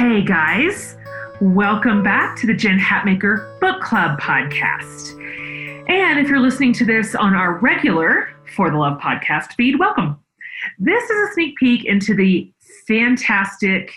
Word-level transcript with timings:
Hey 0.00 0.22
guys, 0.22 0.96
welcome 1.42 2.02
back 2.02 2.34
to 2.38 2.46
the 2.46 2.54
Jen 2.54 2.78
Hatmaker 2.78 3.60
Book 3.60 3.82
Club 3.82 4.18
podcast. 4.18 5.10
And 5.90 6.18
if 6.18 6.26
you're 6.26 6.40
listening 6.40 6.72
to 6.72 6.86
this 6.86 7.14
on 7.14 7.34
our 7.34 7.58
regular 7.58 8.30
For 8.56 8.70
the 8.70 8.78
Love 8.78 8.98
podcast 8.98 9.52
feed, 9.56 9.78
welcome. 9.78 10.18
This 10.78 11.04
is 11.04 11.28
a 11.28 11.32
sneak 11.34 11.58
peek 11.58 11.84
into 11.84 12.14
the 12.14 12.50
fantastic, 12.88 13.92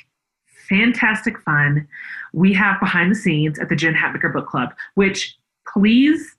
fantastic 0.67 1.39
fun 1.39 1.87
we 2.33 2.51
have 2.51 2.81
behind 2.81 3.09
the 3.09 3.15
scenes 3.15 3.57
at 3.57 3.69
the 3.69 3.75
Jen 3.77 3.95
Hatmaker 3.95 4.33
Book 4.33 4.49
Club, 4.49 4.73
which 4.95 5.37
please, 5.73 6.35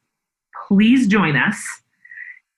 please 0.69 1.09
join 1.09 1.37
us 1.37 1.57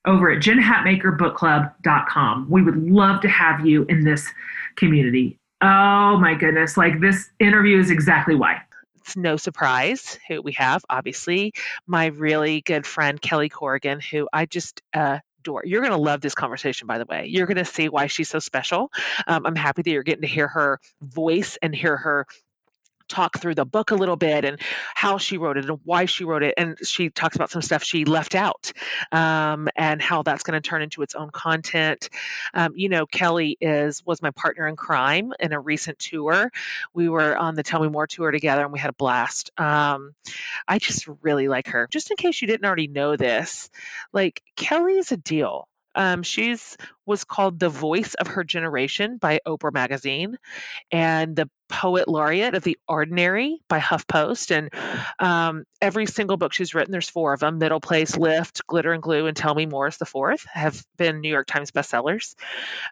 over 0.07 0.29
at 0.29 0.43
jenhatmakerbookclub.com. 0.43 2.51
We 2.51 2.63
would 2.63 2.91
love 2.91 3.21
to 3.21 3.29
have 3.29 3.65
you 3.65 3.85
in 3.85 4.03
this 4.03 4.29
community. 4.75 5.39
Oh 5.63 6.19
my 6.19 6.35
goodness, 6.35 6.77
like 6.77 7.01
this 7.01 7.31
interview 7.41 7.79
is 7.79 7.91
exactly 7.91 8.35
why. 8.35 8.61
It's 8.97 9.17
no 9.17 9.37
surprise 9.37 10.19
who 10.29 10.43
we 10.43 10.53
have, 10.53 10.85
obviously, 10.91 11.55
my 11.87 12.07
really 12.07 12.61
good 12.61 12.85
friend 12.85 13.21
Kelly 13.21 13.49
Corrigan, 13.49 14.01
who 14.01 14.29
I 14.33 14.47
just 14.47 14.83
adore. 14.93 15.63
You're 15.65 15.81
going 15.81 15.93
to 15.93 15.97
love 15.99 16.21
this 16.21 16.35
conversation, 16.35 16.89
by 16.89 16.99
the 16.99 17.05
way. 17.05 17.27
You're 17.27 17.47
going 17.47 17.57
to 17.57 17.65
see 17.65 17.89
why 17.89 18.09
she's 18.09 18.29
so 18.29 18.41
special. 18.41 18.91
Um, 19.27 19.47
I'm 19.47 19.55
happy 19.55 19.83
that 19.83 19.91
you're 19.91 20.03
getting 20.03 20.23
to 20.23 20.29
hear 20.29 20.49
her 20.49 20.81
voice 21.01 21.57
and 21.63 21.75
hear 21.75 21.97
her 21.97 22.27
talk 23.09 23.39
through 23.39 23.55
the 23.55 23.65
book 23.65 23.91
a 23.91 23.95
little 23.95 24.17
bit 24.17 24.45
and 24.45 24.61
how 24.95 25.19
she 25.19 25.39
wrote 25.39 25.57
it 25.57 25.69
and 25.69 25.79
why 25.85 26.07
she 26.07 26.25
wrote 26.25 26.43
it. 26.43 26.55
And 26.57 26.77
she 26.85 27.11
talks 27.11 27.37
about 27.37 27.51
some 27.51 27.63
stuff 27.63 27.83
she 27.83 28.05
left 28.05 28.35
out 28.35 28.73
um, 29.13 29.69
and 29.77 30.01
how 30.01 30.23
that's 30.23 30.43
going 30.43 30.61
to 30.61 30.67
turn 30.67 30.83
into 30.83 31.03
its 31.03 31.15
own 31.15 31.31
content. 31.31 32.09
Um, 32.55 32.73
you 32.77 32.89
know, 32.89 33.07
Kelly 33.07 33.57
is 33.61 34.05
was 34.05 34.23
my 34.23 34.31
partner 34.31 34.67
in 34.67 34.77
crime 34.77 35.33
in 35.41 35.53
a 35.53 35.61
recent 35.61 35.99
tour. 35.99 36.51
We 36.95 37.09
were 37.09 37.37
on 37.37 37.55
the 37.55 37.63
Tell 37.63 37.81
Me 37.81 37.89
More 37.89 38.07
tour 38.07 38.31
together 38.31 38.63
and 38.63 38.73
we 38.73 38.79
had 38.79 38.91
a 38.91 38.95
blast. 38.95 39.51
Um, 39.59 40.15
I 40.67 40.79
just 40.79 41.09
really 41.23 41.49
like 41.49 41.69
her. 41.69 41.89
Just 41.91 42.11
in 42.11 42.17
case 42.17 42.41
you 42.41 42.49
didn't 42.49 42.67
already 42.67 42.89
know 42.89 43.17
this, 43.17 43.71
like 44.13 44.43
Kelly 44.57 44.99
is 44.99 45.13
a 45.13 45.17
deal. 45.17 45.69
Um, 45.97 46.23
she's 46.23 46.77
was 47.07 47.25
called 47.25 47.59
the 47.59 47.69
voice 47.69 48.15
of 48.15 48.27
her 48.27 48.45
generation 48.45 49.17
by 49.17 49.41
Oprah 49.47 49.73
Magazine, 49.73 50.37
and 50.93 51.35
the 51.35 51.49
poet 51.69 52.07
laureate 52.07 52.55
of 52.55 52.63
the 52.63 52.79
ordinary 52.87 53.61
by 53.69 53.81
HuffPost. 53.81 54.57
And 54.57 54.71
um, 55.19 55.65
every 55.81 56.07
single 56.07 56.37
book 56.37 56.53
she's 56.53 56.75
written, 56.75 56.93
there's 56.93 57.09
four 57.09 57.33
of 57.33 57.41
them: 57.41 57.59
Middle 57.59 57.81
Place, 57.81 58.17
Lift, 58.17 58.67
Glitter 58.67 58.93
and 58.93 59.03
Glue, 59.03 59.27
and 59.27 59.37
Tell 59.37 59.55
Me 59.55 59.67
More 59.67 59.89
is 59.89 59.97
the 59.97 60.05
fourth. 60.05 60.45
Have 60.53 60.85
been 60.97 61.21
New 61.21 61.31
York 61.31 61.47
Times 61.47 61.71
bestsellers. 61.71 62.35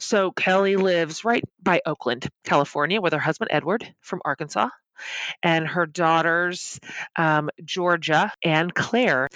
So 0.00 0.32
Kelly 0.32 0.76
lives 0.76 1.24
right 1.24 1.44
by 1.62 1.82
Oakland, 1.86 2.28
California, 2.44 3.00
with 3.00 3.12
her 3.12 3.18
husband 3.18 3.50
Edward 3.52 3.94
from 4.00 4.22
Arkansas 4.24 4.68
and 5.42 5.66
her 5.66 5.86
daughters, 5.86 6.80
um, 7.16 7.50
Georgia 7.64 8.32
and 8.42 8.74
Claire. 8.74 9.28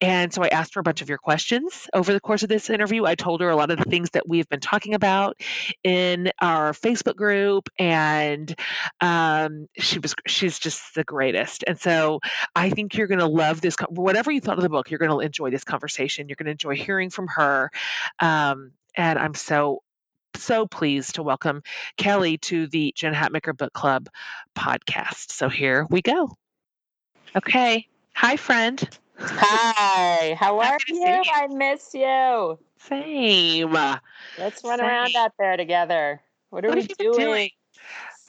And 0.00 0.32
so 0.32 0.42
I 0.42 0.48
asked 0.48 0.74
her 0.74 0.80
a 0.80 0.84
bunch 0.84 1.02
of 1.02 1.08
your 1.08 1.18
questions 1.18 1.88
over 1.92 2.12
the 2.12 2.20
course 2.20 2.42
of 2.42 2.48
this 2.48 2.70
interview. 2.70 3.04
I 3.04 3.14
told 3.14 3.40
her 3.40 3.50
a 3.50 3.56
lot 3.56 3.70
of 3.70 3.78
the 3.78 3.84
things 3.90 4.10
that 4.10 4.28
we've 4.28 4.48
been 4.48 4.60
talking 4.60 4.94
about 4.94 5.36
in 5.82 6.30
our 6.40 6.72
Facebook 6.72 7.16
group, 7.16 7.68
and 7.78 8.54
um, 9.00 9.68
she 9.78 9.98
was 9.98 10.14
she's 10.26 10.58
just 10.58 10.94
the 10.94 11.04
greatest. 11.04 11.64
And 11.66 11.78
so 11.78 12.20
I 12.54 12.70
think 12.70 12.96
you're 12.96 13.06
going 13.06 13.20
to 13.20 13.26
love 13.26 13.60
this. 13.60 13.76
Whatever 13.88 14.30
you 14.30 14.40
thought 14.40 14.58
of 14.58 14.62
the 14.62 14.68
book, 14.68 14.90
you're 14.90 14.98
going 14.98 15.10
to 15.10 15.20
enjoy 15.20 15.50
this 15.50 15.64
conversation. 15.64 16.28
You're 16.28 16.36
going 16.36 16.46
to 16.46 16.52
enjoy 16.52 16.76
hearing 16.76 17.10
from 17.10 17.28
her. 17.28 17.70
Um, 18.20 18.72
and 18.96 19.18
I'm 19.18 19.34
so 19.34 19.82
so 20.36 20.66
pleased 20.66 21.16
to 21.16 21.22
welcome 21.22 21.62
Kelly 21.96 22.38
to 22.38 22.66
the 22.66 22.92
Jen 22.96 23.14
Hatmaker 23.14 23.56
Book 23.56 23.72
Club 23.72 24.08
podcast. 24.56 25.32
So 25.32 25.48
here 25.48 25.86
we 25.90 26.02
go. 26.02 26.30
Okay. 27.36 27.86
Hi, 28.14 28.36
friend. 28.36 28.88
Hi. 29.18 30.36
How 30.38 30.60
are 30.60 30.78
you? 30.88 30.96
you? 30.96 31.22
I 31.32 31.46
miss 31.48 31.94
you. 31.94 32.58
Same. 32.78 33.72
Let's 34.38 34.62
run 34.64 34.78
Same. 34.78 34.88
around 34.88 35.16
out 35.16 35.32
there 35.38 35.56
together. 35.56 36.20
What 36.50 36.64
are 36.64 36.68
what 36.68 36.78
we 36.78 36.86
doing? 36.98 37.18
doing? 37.18 37.50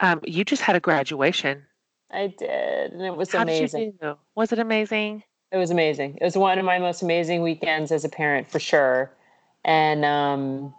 Um, 0.00 0.20
you 0.24 0.44
just 0.44 0.62
had 0.62 0.76
a 0.76 0.80
graduation. 0.80 1.64
I 2.10 2.28
did, 2.28 2.92
and 2.92 3.02
it 3.02 3.16
was 3.16 3.32
How 3.32 3.42
amazing. 3.42 3.98
Was 4.34 4.52
it 4.52 4.58
amazing? 4.58 5.22
It 5.52 5.56
was 5.56 5.70
amazing. 5.70 6.18
It 6.20 6.24
was 6.24 6.36
one 6.36 6.58
of 6.58 6.64
my 6.64 6.78
most 6.78 7.02
amazing 7.02 7.42
weekends 7.42 7.92
as 7.92 8.04
a 8.04 8.08
parent, 8.08 8.48
for 8.48 8.58
sure. 8.58 9.10
And 9.64 10.04
um, 10.04 10.74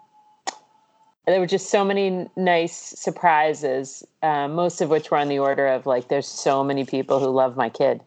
there 1.27 1.39
were 1.39 1.47
just 1.47 1.69
so 1.69 1.83
many 1.83 2.27
nice 2.35 2.75
surprises, 2.75 4.03
um, 4.23 4.55
most 4.55 4.81
of 4.81 4.89
which 4.89 5.11
were 5.11 5.17
on 5.17 5.27
the 5.27 5.39
order 5.39 5.67
of 5.67 5.85
like, 5.85 6.07
there's 6.07 6.27
so 6.27 6.63
many 6.63 6.85
people 6.85 7.19
who 7.19 7.27
love 7.27 7.55
my 7.57 7.69
kid. 7.69 8.01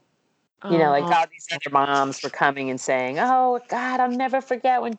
You 0.71 0.77
know, 0.77 0.91
like 0.91 1.05
all 1.05 1.25
these 1.31 1.49
other 1.51 1.71
moms 1.73 2.23
were 2.23 2.29
coming 2.29 2.69
and 2.69 2.79
saying, 2.79 3.19
"Oh 3.19 3.61
God, 3.71 3.99
I'll 3.99 4.11
never 4.11 4.43
forget 4.43 4.83
when 4.83 4.99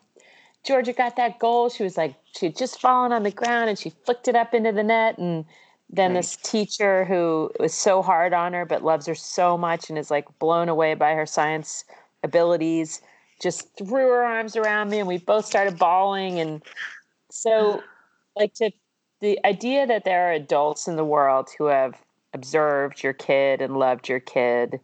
Georgia 0.64 0.92
got 0.92 1.14
that 1.16 1.38
goal. 1.38 1.68
She 1.68 1.84
was 1.84 1.96
like, 1.96 2.14
she 2.36 2.46
had 2.46 2.56
just 2.56 2.80
fallen 2.80 3.12
on 3.12 3.22
the 3.22 3.30
ground 3.30 3.68
and 3.68 3.78
she 3.78 3.90
flicked 3.90 4.26
it 4.26 4.34
up 4.34 4.54
into 4.54 4.72
the 4.72 4.82
net. 4.82 5.18
And 5.18 5.44
then 5.88 6.14
this 6.14 6.36
teacher 6.36 7.04
who 7.04 7.52
was 7.60 7.74
so 7.74 8.02
hard 8.02 8.32
on 8.32 8.52
her 8.54 8.64
but 8.64 8.82
loves 8.82 9.06
her 9.06 9.14
so 9.14 9.56
much 9.56 9.88
and 9.88 9.98
is 9.98 10.10
like 10.10 10.26
blown 10.38 10.68
away 10.68 10.94
by 10.94 11.14
her 11.14 11.26
science 11.26 11.84
abilities 12.22 13.00
just 13.40 13.76
threw 13.76 14.08
her 14.08 14.24
arms 14.24 14.56
around 14.56 14.90
me 14.90 15.00
and 15.00 15.08
we 15.08 15.18
both 15.18 15.44
started 15.44 15.78
bawling. 15.78 16.38
And 16.38 16.62
so 17.30 17.82
like 18.36 18.54
to 18.54 18.70
the 19.20 19.38
idea 19.46 19.86
that 19.86 20.04
there 20.04 20.28
are 20.28 20.32
adults 20.32 20.88
in 20.88 20.96
the 20.96 21.04
world 21.04 21.48
who 21.56 21.66
have 21.66 21.94
observed 22.34 23.02
your 23.02 23.12
kid 23.12 23.62
and 23.62 23.76
loved 23.76 24.08
your 24.08 24.20
kid 24.20 24.80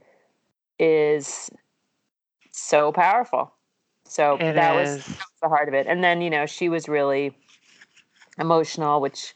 is 0.79 1.51
so 2.53 2.93
powerful. 2.93 3.53
So 4.07 4.37
it 4.37 4.55
that 4.55 4.75
was, 4.75 4.97
that 4.97 5.09
was 5.09 5.19
the 5.43 5.49
heart 5.49 5.69
of 5.69 5.75
it. 5.75 5.87
And 5.87 6.03
then, 6.03 6.23
you 6.23 6.31
know, 6.31 6.47
she 6.47 6.69
was 6.69 6.89
really 6.89 7.37
emotional, 8.39 9.01
which, 9.01 9.35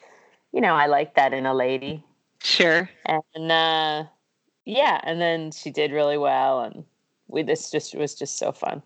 you 0.52 0.60
know, 0.60 0.74
I 0.74 0.86
like 0.86 1.14
that 1.16 1.32
in 1.32 1.46
a 1.46 1.54
lady. 1.54 2.04
Sure. 2.40 2.88
And 3.04 3.50
uh 3.50 4.04
yeah, 4.64 5.00
and 5.02 5.20
then 5.20 5.50
she 5.50 5.70
did 5.70 5.90
really 5.90 6.18
well 6.18 6.60
and 6.60 6.84
we 7.26 7.42
this 7.42 7.70
just 7.70 7.94
was 7.96 8.14
just 8.14 8.38
so 8.38 8.52
fun. 8.52 8.82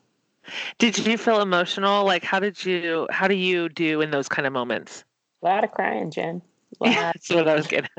Did 0.79 0.97
you 0.99 1.19
feel 1.19 1.43
emotional? 1.43 2.05
Like 2.05 2.25
how 2.25 2.41
did 2.41 2.65
you 2.65 3.07
how 3.11 3.29
do 3.29 3.35
you 3.35 3.69
do 3.69 4.01
in 4.01 4.11
those 4.11 4.29
kind 4.29 4.47
of 4.47 4.53
moments? 4.53 5.05
A 5.43 5.47
lot 5.47 5.65
of 5.65 5.73
crying, 5.73 6.11
Jen. 6.11 6.43
Yeah, 6.81 7.13
that's 7.13 7.31
what 7.31 7.49
I 7.49 7.55
was 7.55 7.67
getting. 7.67 7.91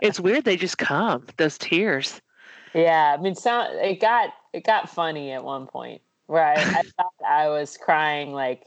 it's 0.00 0.20
weird 0.20 0.44
they 0.44 0.56
just 0.56 0.78
come 0.78 1.26
those 1.36 1.58
tears. 1.58 2.20
Yeah, 2.74 3.16
I 3.18 3.20
mean, 3.20 3.34
so 3.34 3.66
it 3.82 4.00
got 4.00 4.32
it 4.52 4.64
got 4.64 4.88
funny 4.88 5.32
at 5.32 5.44
one 5.44 5.66
point 5.66 6.02
where 6.26 6.44
I, 6.44 6.54
I 6.54 6.82
thought 6.96 7.12
I 7.28 7.48
was 7.48 7.76
crying 7.76 8.32
like, 8.32 8.64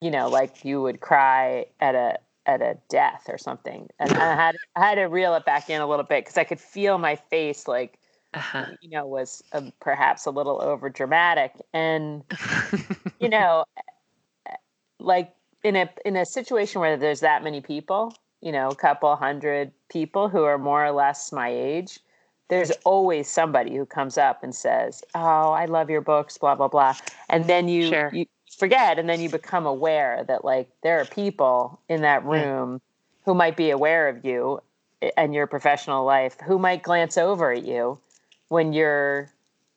you 0.00 0.10
know, 0.10 0.28
like 0.28 0.64
you 0.64 0.82
would 0.82 1.00
cry 1.00 1.66
at 1.80 1.94
a 1.94 2.18
at 2.46 2.62
a 2.62 2.78
death 2.88 3.24
or 3.28 3.38
something, 3.38 3.88
and 3.98 4.12
I 4.12 4.34
had 4.34 4.56
I 4.76 4.80
had 4.80 4.94
to 4.96 5.04
reel 5.04 5.34
it 5.34 5.44
back 5.44 5.70
in 5.70 5.80
a 5.80 5.86
little 5.86 6.04
bit 6.04 6.24
because 6.24 6.38
I 6.38 6.44
could 6.44 6.60
feel 6.60 6.98
my 6.98 7.16
face 7.16 7.66
like, 7.66 7.98
uh-huh. 8.34 8.66
you 8.80 8.90
know, 8.90 9.06
was 9.06 9.42
um, 9.52 9.72
perhaps 9.80 10.26
a 10.26 10.30
little 10.30 10.62
over 10.62 10.88
dramatic, 10.88 11.52
and 11.72 12.22
you 13.20 13.28
know, 13.28 13.64
like 15.00 15.32
in 15.64 15.76
a 15.76 15.88
in 16.04 16.16
a 16.16 16.24
situation 16.24 16.80
where 16.80 16.96
there's 16.96 17.20
that 17.20 17.42
many 17.42 17.60
people, 17.60 18.14
you 18.40 18.52
know, 18.52 18.68
a 18.68 18.74
couple 18.74 19.14
hundred 19.16 19.72
people 19.88 20.28
who 20.28 20.44
are 20.44 20.58
more 20.58 20.84
or 20.84 20.92
less 20.92 21.32
my 21.32 21.48
age, 21.48 21.98
there's 22.48 22.70
always 22.84 23.28
somebody 23.28 23.76
who 23.76 23.84
comes 23.84 24.18
up 24.18 24.42
and 24.42 24.54
says, 24.54 25.02
"Oh, 25.14 25.50
I 25.52 25.66
love 25.66 25.90
your 25.90 26.00
books," 26.00 26.38
blah 26.38 26.54
blah 26.54 26.68
blah, 26.68 26.94
and 27.28 27.44
then 27.44 27.68
you 27.68 27.88
sure. 27.88 28.10
you 28.12 28.26
forget, 28.56 28.98
and 28.98 29.08
then 29.08 29.20
you 29.20 29.28
become 29.28 29.66
aware 29.66 30.24
that 30.24 30.44
like 30.44 30.68
there 30.82 31.00
are 31.00 31.04
people 31.04 31.80
in 31.88 32.02
that 32.02 32.24
room 32.24 32.72
yeah. 32.74 33.24
who 33.24 33.34
might 33.34 33.56
be 33.56 33.70
aware 33.70 34.08
of 34.08 34.24
you 34.24 34.60
eh, 35.02 35.10
and 35.16 35.34
your 35.34 35.46
professional 35.46 36.04
life, 36.04 36.36
who 36.44 36.58
might 36.58 36.82
glance 36.82 37.18
over 37.18 37.52
at 37.52 37.64
you 37.64 37.98
when 38.48 38.72
you're 38.72 39.30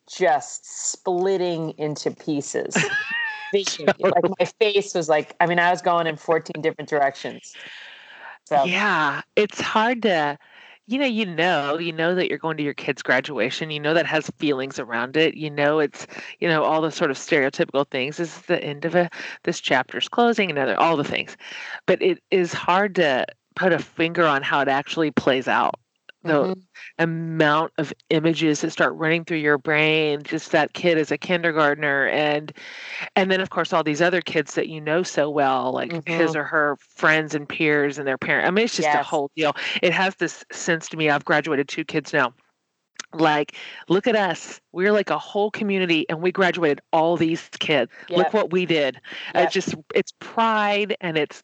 just 0.07 0.92
splitting 0.92 1.72
into 1.78 2.12
pieces. 2.12 2.78
like 4.00 4.39
my 4.39 4.45
face 4.59 4.94
was 4.94 5.09
like, 5.09 5.36
I 5.39 5.45
mean, 5.45 5.59
I 5.59 5.71
was 5.71 5.81
going 5.81 6.07
in 6.07 6.18
14 6.18 6.62
different 6.62 6.89
directions. 6.89 7.53
So 8.45 8.63
yeah, 8.63 9.21
it's 9.36 9.62
hard 9.62 10.01
to, 10.03 10.38
you 10.88 10.98
know, 11.00 11.06
you 11.06 11.25
know, 11.25 11.77
you 11.77 11.94
know 11.94 12.15
that 12.15 12.27
you're 12.30 12.38
going 12.38 12.57
to 12.57 12.63
your 12.63 12.74
kid's 12.74 13.01
graduation. 13.01 13.71
You 13.71 13.80
know 13.80 13.94
that 13.94 14.06
has 14.06 14.30
feelings 14.39 14.80
around 14.80 15.15
it. 15.15 15.36
You 15.36 15.50
know 15.50 15.80
it's, 15.80 16.07
you 16.39 16.48
know, 16.48 16.63
all 16.63 16.81
the 16.81 16.92
sort 16.92 17.12
of 17.12 17.18
stereotypical 17.18 17.88
things. 17.89 18.18
This 18.18 18.36
is 18.36 18.42
the 18.44 18.62
end 18.63 18.86
of 18.86 18.95
a 18.95 19.09
this 19.44 19.62
chapter's 19.62 20.09
closing 20.09 20.50
and 20.50 20.59
other 20.59 20.77
all 20.80 20.97
the 20.97 21.04
things, 21.04 21.38
but 21.86 22.01
it 22.01 22.21
is 22.31 22.51
hard 22.54 22.95
to 22.95 23.25
put 23.56 23.74
a 23.74 23.80
finger 23.80 24.25
on 24.25 24.42
how 24.42 24.62
it 24.62 24.68
actually 24.68 25.12
plays 25.12 25.47
out 25.47 25.75
the 26.23 26.33
mm-hmm. 26.33 26.59
amount 27.00 27.73
of 27.77 27.94
images 28.09 28.62
that 28.62 28.71
start 28.71 28.94
running 28.94 29.25
through 29.25 29.38
your 29.38 29.57
brain 29.57 30.21
just 30.23 30.51
that 30.51 30.73
kid 30.73 30.97
as 30.97 31.12
a 31.12 31.18
kindergartner 31.18 32.07
and 32.07 32.53
and 33.15 33.31
then 33.31 33.41
of 33.41 33.50
course 33.50 33.73
all 33.73 33.83
these 33.83 34.01
other 34.01 34.21
kids 34.21 34.53
that 34.56 34.68
you 34.68 34.79
know 34.79 35.01
so 35.03 35.29
well 35.29 35.71
like 35.71 35.91
mm-hmm. 35.91 36.13
his 36.13 36.35
or 36.35 36.44
her 36.44 36.77
friends 36.79 37.33
and 37.33 37.50
peers 37.50 37.97
and 37.97 38.07
their 38.07 38.18
parents 38.18 38.47
i 38.47 38.51
mean 38.51 38.65
it's 38.65 38.75
just 38.75 38.88
yes. 38.88 39.00
a 39.00 39.03
whole 39.03 39.31
deal 39.35 39.53
it 39.81 39.94
has 39.94 40.15
this 40.15 40.44
sense 40.51 40.88
to 40.88 40.97
me 40.97 41.09
i've 41.09 41.25
graduated 41.25 41.68
two 41.68 41.83
kids 41.83 42.13
now 42.13 42.33
like 43.13 43.56
look 43.89 44.07
at 44.07 44.15
us 44.15 44.62
we're 44.71 44.91
like 44.91 45.09
a 45.09 45.18
whole 45.18 45.51
community 45.51 46.06
and 46.07 46.21
we 46.21 46.31
graduated 46.31 46.81
all 46.94 47.18
these 47.18 47.50
kids 47.59 47.91
yep. 48.07 48.18
look 48.18 48.33
what 48.33 48.51
we 48.51 48.65
did 48.65 49.00
yep. 49.33 49.45
it's 49.45 49.53
just 49.53 49.75
it's 49.94 50.13
pride 50.19 50.95
and 51.01 51.18
it's 51.18 51.44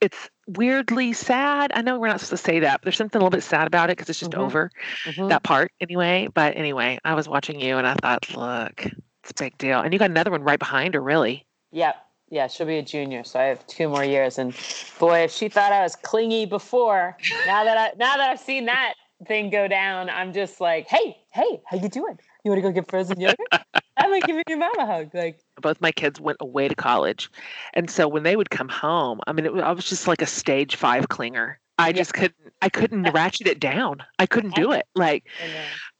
it's 0.00 0.30
weirdly 0.46 1.12
sad. 1.12 1.72
I 1.74 1.82
know 1.82 1.98
we're 1.98 2.08
not 2.08 2.20
supposed 2.20 2.42
to 2.42 2.50
say 2.50 2.60
that, 2.60 2.80
but 2.80 2.84
there's 2.84 2.96
something 2.96 3.20
a 3.20 3.24
little 3.24 3.36
bit 3.36 3.42
sad 3.42 3.66
about 3.66 3.90
it 3.90 3.96
because 3.96 4.08
it's 4.08 4.18
just 4.18 4.32
mm-hmm. 4.32 4.40
over 4.40 4.70
mm-hmm. 5.04 5.28
that 5.28 5.42
part 5.42 5.72
anyway. 5.80 6.28
But 6.32 6.56
anyway, 6.56 6.98
I 7.04 7.14
was 7.14 7.28
watching 7.28 7.60
you 7.60 7.76
and 7.76 7.86
I 7.86 7.94
thought, 7.94 8.34
look, 8.36 8.86
it's 9.22 9.30
a 9.30 9.44
big 9.44 9.58
deal. 9.58 9.80
And 9.80 9.92
you 9.92 9.98
got 9.98 10.10
another 10.10 10.30
one 10.30 10.42
right 10.42 10.58
behind 10.58 10.94
her, 10.94 11.00
really. 11.00 11.46
Yep. 11.72 11.96
Yeah, 12.32 12.46
she'll 12.46 12.66
be 12.66 12.78
a 12.78 12.82
junior, 12.82 13.24
so 13.24 13.40
I 13.40 13.44
have 13.44 13.66
two 13.66 13.88
more 13.88 14.04
years. 14.04 14.38
And 14.38 14.54
boy, 15.00 15.24
if 15.24 15.32
she 15.32 15.48
thought 15.48 15.72
I 15.72 15.82
was 15.82 15.96
clingy 15.96 16.46
before, 16.46 17.16
now 17.46 17.64
that 17.64 17.76
I 17.76 17.88
now 17.98 18.16
that 18.16 18.30
I've 18.30 18.38
seen 18.38 18.66
that 18.66 18.94
thing 19.26 19.50
go 19.50 19.66
down, 19.66 20.08
I'm 20.08 20.32
just 20.32 20.60
like, 20.60 20.86
hey, 20.86 21.16
hey, 21.32 21.60
how 21.66 21.76
you 21.76 21.88
doing? 21.88 22.18
You 22.44 22.50
want 22.50 22.62
to 22.62 22.68
go 22.68 22.72
get 22.72 22.88
frozen 22.88 23.20
yogurt? 23.20 23.48
I'm 23.96 24.10
like 24.10 24.26
giving 24.26 24.42
your 24.48 24.58
mom 24.58 24.78
a 24.78 24.86
hug. 24.86 25.14
Like 25.14 25.40
both 25.60 25.80
my 25.80 25.92
kids 25.92 26.20
went 26.20 26.38
away 26.40 26.68
to 26.68 26.74
college, 26.74 27.30
and 27.74 27.90
so 27.90 28.08
when 28.08 28.22
they 28.22 28.36
would 28.36 28.50
come 28.50 28.68
home, 28.68 29.20
I 29.26 29.32
mean, 29.32 29.46
it, 29.46 29.52
I 29.52 29.72
was 29.72 29.84
just 29.84 30.08
like 30.08 30.22
a 30.22 30.26
stage 30.26 30.76
five 30.76 31.08
clinger. 31.08 31.56
I 31.78 31.88
yeah. 31.88 31.92
just 31.92 32.14
couldn't. 32.14 32.52
I 32.62 32.68
couldn't 32.68 33.10
ratchet 33.14 33.46
it 33.46 33.60
down. 33.60 34.02
I 34.18 34.26
couldn't 34.26 34.54
do 34.54 34.72
it. 34.72 34.86
Like, 34.94 35.24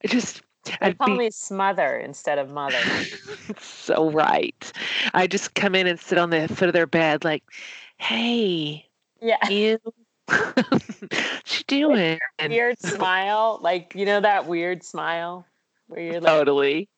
I 0.05 0.09
just. 0.09 0.43
They 0.65 0.77
I'd 0.83 0.99
call 0.99 1.09
be, 1.09 1.17
me 1.17 1.31
smother 1.31 1.97
instead 1.97 2.39
of 2.39 2.51
mother. 2.51 2.79
so 3.59 4.11
right. 4.11 4.73
I 5.15 5.27
just 5.27 5.55
come 5.55 5.75
in 5.75 5.87
and 5.87 5.99
sit 5.99 6.19
on 6.19 6.29
the 6.29 6.49
foot 6.49 6.69
of 6.69 6.75
their 6.75 6.87
bed, 6.87 7.25
like, 7.25 7.43
"Hey, 7.97 8.87
yeah, 9.23 9.39
you 9.49 9.79
what 10.27 10.85
you 11.47 11.65
doing?" 11.67 12.19
Weird 12.47 12.79
smile, 12.79 13.59
like 13.63 13.95
you 13.95 14.05
know 14.05 14.21
that 14.21 14.47
weird 14.47 14.85
smile 14.85 15.47
where 15.91 16.01
you're 16.01 16.21
like 16.21 16.33
totally 16.33 16.89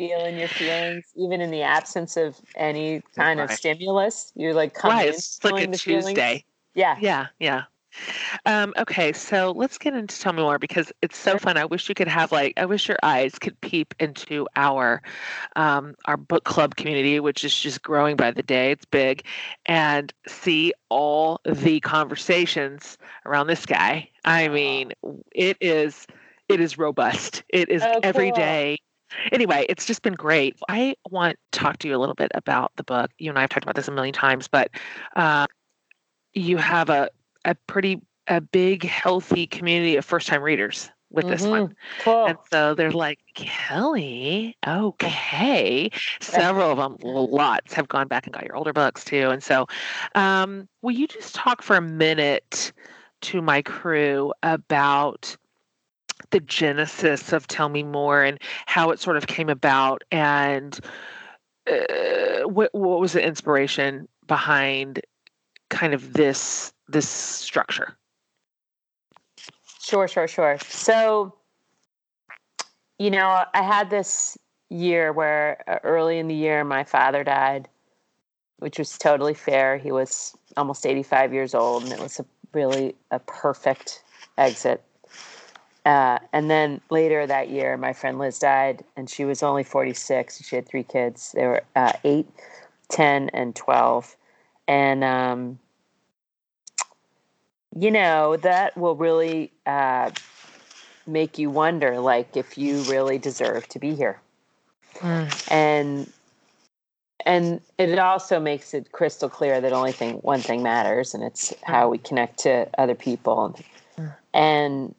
feeling 0.00 0.38
your 0.38 0.48
feelings, 0.48 1.04
even 1.14 1.42
in 1.42 1.50
the 1.50 1.60
absence 1.60 2.16
of 2.16 2.40
any 2.56 3.02
kind 3.14 3.38
right. 3.38 3.50
of 3.50 3.54
stimulus. 3.54 4.32
You're 4.34 4.54
like 4.54 4.72
coming 4.72 4.96
right. 4.96 5.08
It's 5.08 5.44
like 5.44 5.68
a 5.68 5.76
Tuesday. 5.76 6.14
Feelings. 6.14 6.42
Yeah. 6.74 6.96
Yeah. 7.00 7.26
Yeah. 7.38 7.64
Um, 8.46 8.72
okay, 8.78 9.12
so 9.12 9.52
let's 9.56 9.76
get 9.76 9.94
into 9.94 10.18
tell 10.18 10.32
me 10.32 10.42
more 10.42 10.58
because 10.58 10.92
it's 11.02 11.18
so 11.18 11.38
fun. 11.38 11.56
I 11.56 11.64
wish 11.64 11.88
you 11.88 11.94
could 11.94 12.08
have 12.08 12.30
like 12.30 12.54
I 12.56 12.64
wish 12.64 12.88
your 12.88 12.98
eyes 13.02 13.38
could 13.38 13.60
peep 13.60 13.94
into 13.98 14.46
our 14.56 15.02
um, 15.56 15.96
our 16.04 16.16
book 16.16 16.44
club 16.44 16.76
community, 16.76 17.18
which 17.20 17.44
is 17.44 17.54
just 17.54 17.82
growing 17.82 18.16
by 18.16 18.30
the 18.30 18.44
day. 18.44 18.70
It's 18.70 18.84
big, 18.84 19.24
and 19.66 20.12
see 20.28 20.72
all 20.88 21.40
the 21.44 21.80
conversations 21.80 22.96
around 23.26 23.48
this 23.48 23.66
guy. 23.66 24.08
I 24.24 24.48
mean, 24.48 24.92
it 25.32 25.56
is 25.60 26.06
it 26.50 26.60
is 26.60 26.78
robust. 26.78 27.42
It 27.48 27.68
is 27.68 27.82
oh, 27.82 28.00
every 28.02 28.32
day. 28.32 28.78
Anyway, 29.32 29.66
it's 29.68 29.86
just 29.86 30.02
been 30.02 30.14
great. 30.14 30.56
I 30.68 30.94
want 31.10 31.36
to 31.52 31.58
talk 31.58 31.78
to 31.78 31.88
you 31.88 31.96
a 31.96 31.98
little 31.98 32.14
bit 32.14 32.30
about 32.34 32.72
the 32.76 32.84
book. 32.84 33.10
You 33.18 33.30
and 33.30 33.38
I 33.38 33.42
have 33.42 33.50
talked 33.50 33.64
about 33.64 33.74
this 33.74 33.88
a 33.88 33.92
million 33.92 34.14
times, 34.14 34.48
but 34.48 34.70
uh, 35.16 35.46
you 36.32 36.56
have 36.58 36.90
a 36.90 37.10
a 37.44 37.54
pretty 37.66 38.00
a 38.28 38.40
big 38.40 38.84
healthy 38.84 39.46
community 39.46 39.96
of 39.96 40.04
first 40.04 40.28
time 40.28 40.42
readers 40.42 40.90
with 41.10 41.24
mm-hmm. 41.24 41.32
this 41.32 41.42
one. 41.42 41.68
Mm-hmm. 41.68 42.02
Cool. 42.02 42.26
And 42.26 42.38
so 42.50 42.74
they're 42.74 42.92
like, 42.92 43.18
Kelly, 43.34 44.56
okay. 44.66 45.90
Several 46.20 46.70
of 46.70 46.78
them, 46.78 46.96
lots, 47.02 47.72
have 47.74 47.88
gone 47.88 48.08
back 48.08 48.26
and 48.26 48.32
got 48.32 48.44
your 48.44 48.56
older 48.56 48.72
books 48.72 49.04
too. 49.04 49.30
And 49.30 49.42
so, 49.42 49.66
um, 50.14 50.68
will 50.82 50.92
you 50.92 51.06
just 51.08 51.34
talk 51.34 51.62
for 51.62 51.76
a 51.76 51.82
minute 51.82 52.72
to 53.22 53.42
my 53.42 53.62
crew 53.62 54.32
about 54.42 55.36
the 56.30 56.40
genesis 56.40 57.32
of 57.32 57.46
Tell 57.46 57.68
Me 57.68 57.82
More 57.82 58.22
and 58.22 58.38
how 58.66 58.90
it 58.90 59.00
sort 59.00 59.16
of 59.16 59.26
came 59.26 59.48
about 59.48 60.02
and 60.10 60.78
uh, 61.70 62.48
what, 62.48 62.74
what 62.74 63.00
was 63.00 63.12
the 63.12 63.24
inspiration 63.24 64.08
behind 64.26 65.00
kind 65.68 65.94
of 65.94 66.12
this 66.12 66.72
this 66.88 67.08
structure? 67.08 67.96
Sure, 69.80 70.08
sure, 70.08 70.28
sure. 70.28 70.58
So, 70.68 71.34
you 72.98 73.10
know, 73.10 73.44
I 73.54 73.62
had 73.62 73.90
this 73.90 74.36
year 74.68 75.12
where 75.12 75.62
uh, 75.68 75.78
early 75.84 76.18
in 76.18 76.28
the 76.28 76.34
year 76.34 76.64
my 76.64 76.84
father 76.84 77.24
died, 77.24 77.68
which 78.58 78.78
was 78.78 78.98
totally 78.98 79.34
fair. 79.34 79.78
He 79.78 79.92
was 79.92 80.36
almost 80.56 80.86
85 80.86 81.32
years 81.32 81.54
old, 81.54 81.84
and 81.84 81.92
it 81.92 82.00
was 82.00 82.18
a 82.18 82.26
really 82.52 82.94
a 83.10 83.20
perfect 83.20 84.02
exit 84.36 84.82
uh, 85.86 86.18
and 86.32 86.50
then 86.50 86.80
later 86.90 87.26
that 87.26 87.48
year, 87.48 87.76
my 87.76 87.92
friend 87.92 88.18
Liz 88.18 88.38
died, 88.38 88.84
and 88.96 89.08
she 89.08 89.24
was 89.24 89.42
only 89.42 89.64
46. 89.64 90.44
She 90.44 90.56
had 90.56 90.66
three 90.66 90.82
kids. 90.82 91.32
They 91.32 91.46
were 91.46 91.62
uh, 91.74 91.92
8, 92.04 92.26
10, 92.90 93.30
and 93.30 93.56
12. 93.56 94.16
And, 94.68 95.02
um, 95.02 95.58
you 97.78 97.90
know, 97.90 98.36
that 98.36 98.76
will 98.76 98.94
really 98.94 99.52
uh, 99.64 100.10
make 101.06 101.38
you 101.38 101.48
wonder, 101.48 101.98
like, 101.98 102.36
if 102.36 102.58
you 102.58 102.82
really 102.82 103.18
deserve 103.18 103.66
to 103.68 103.78
be 103.78 103.94
here. 103.94 104.20
Mm. 104.98 105.50
And 105.50 106.12
and 107.26 107.60
it 107.78 107.98
also 107.98 108.40
makes 108.40 108.72
it 108.72 108.92
crystal 108.92 109.28
clear 109.28 109.60
that 109.60 109.72
only 109.72 109.92
thing 109.92 110.14
one 110.16 110.40
thing 110.40 110.62
matters 110.62 111.12
and 111.12 111.22
it's 111.22 111.52
how 111.62 111.88
we 111.88 111.98
connect 111.98 112.38
to 112.38 112.66
other 112.78 112.94
people 112.94 113.54
mm. 113.98 114.14
and 114.32 114.94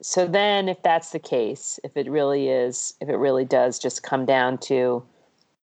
so 0.00 0.26
then 0.26 0.68
if 0.68 0.82
that's 0.82 1.10
the 1.10 1.18
case 1.18 1.80
if 1.84 1.96
it 1.96 2.10
really 2.10 2.48
is 2.48 2.94
if 3.00 3.08
it 3.08 3.16
really 3.16 3.44
does 3.44 3.78
just 3.78 4.02
come 4.02 4.24
down 4.24 4.58
to 4.58 5.02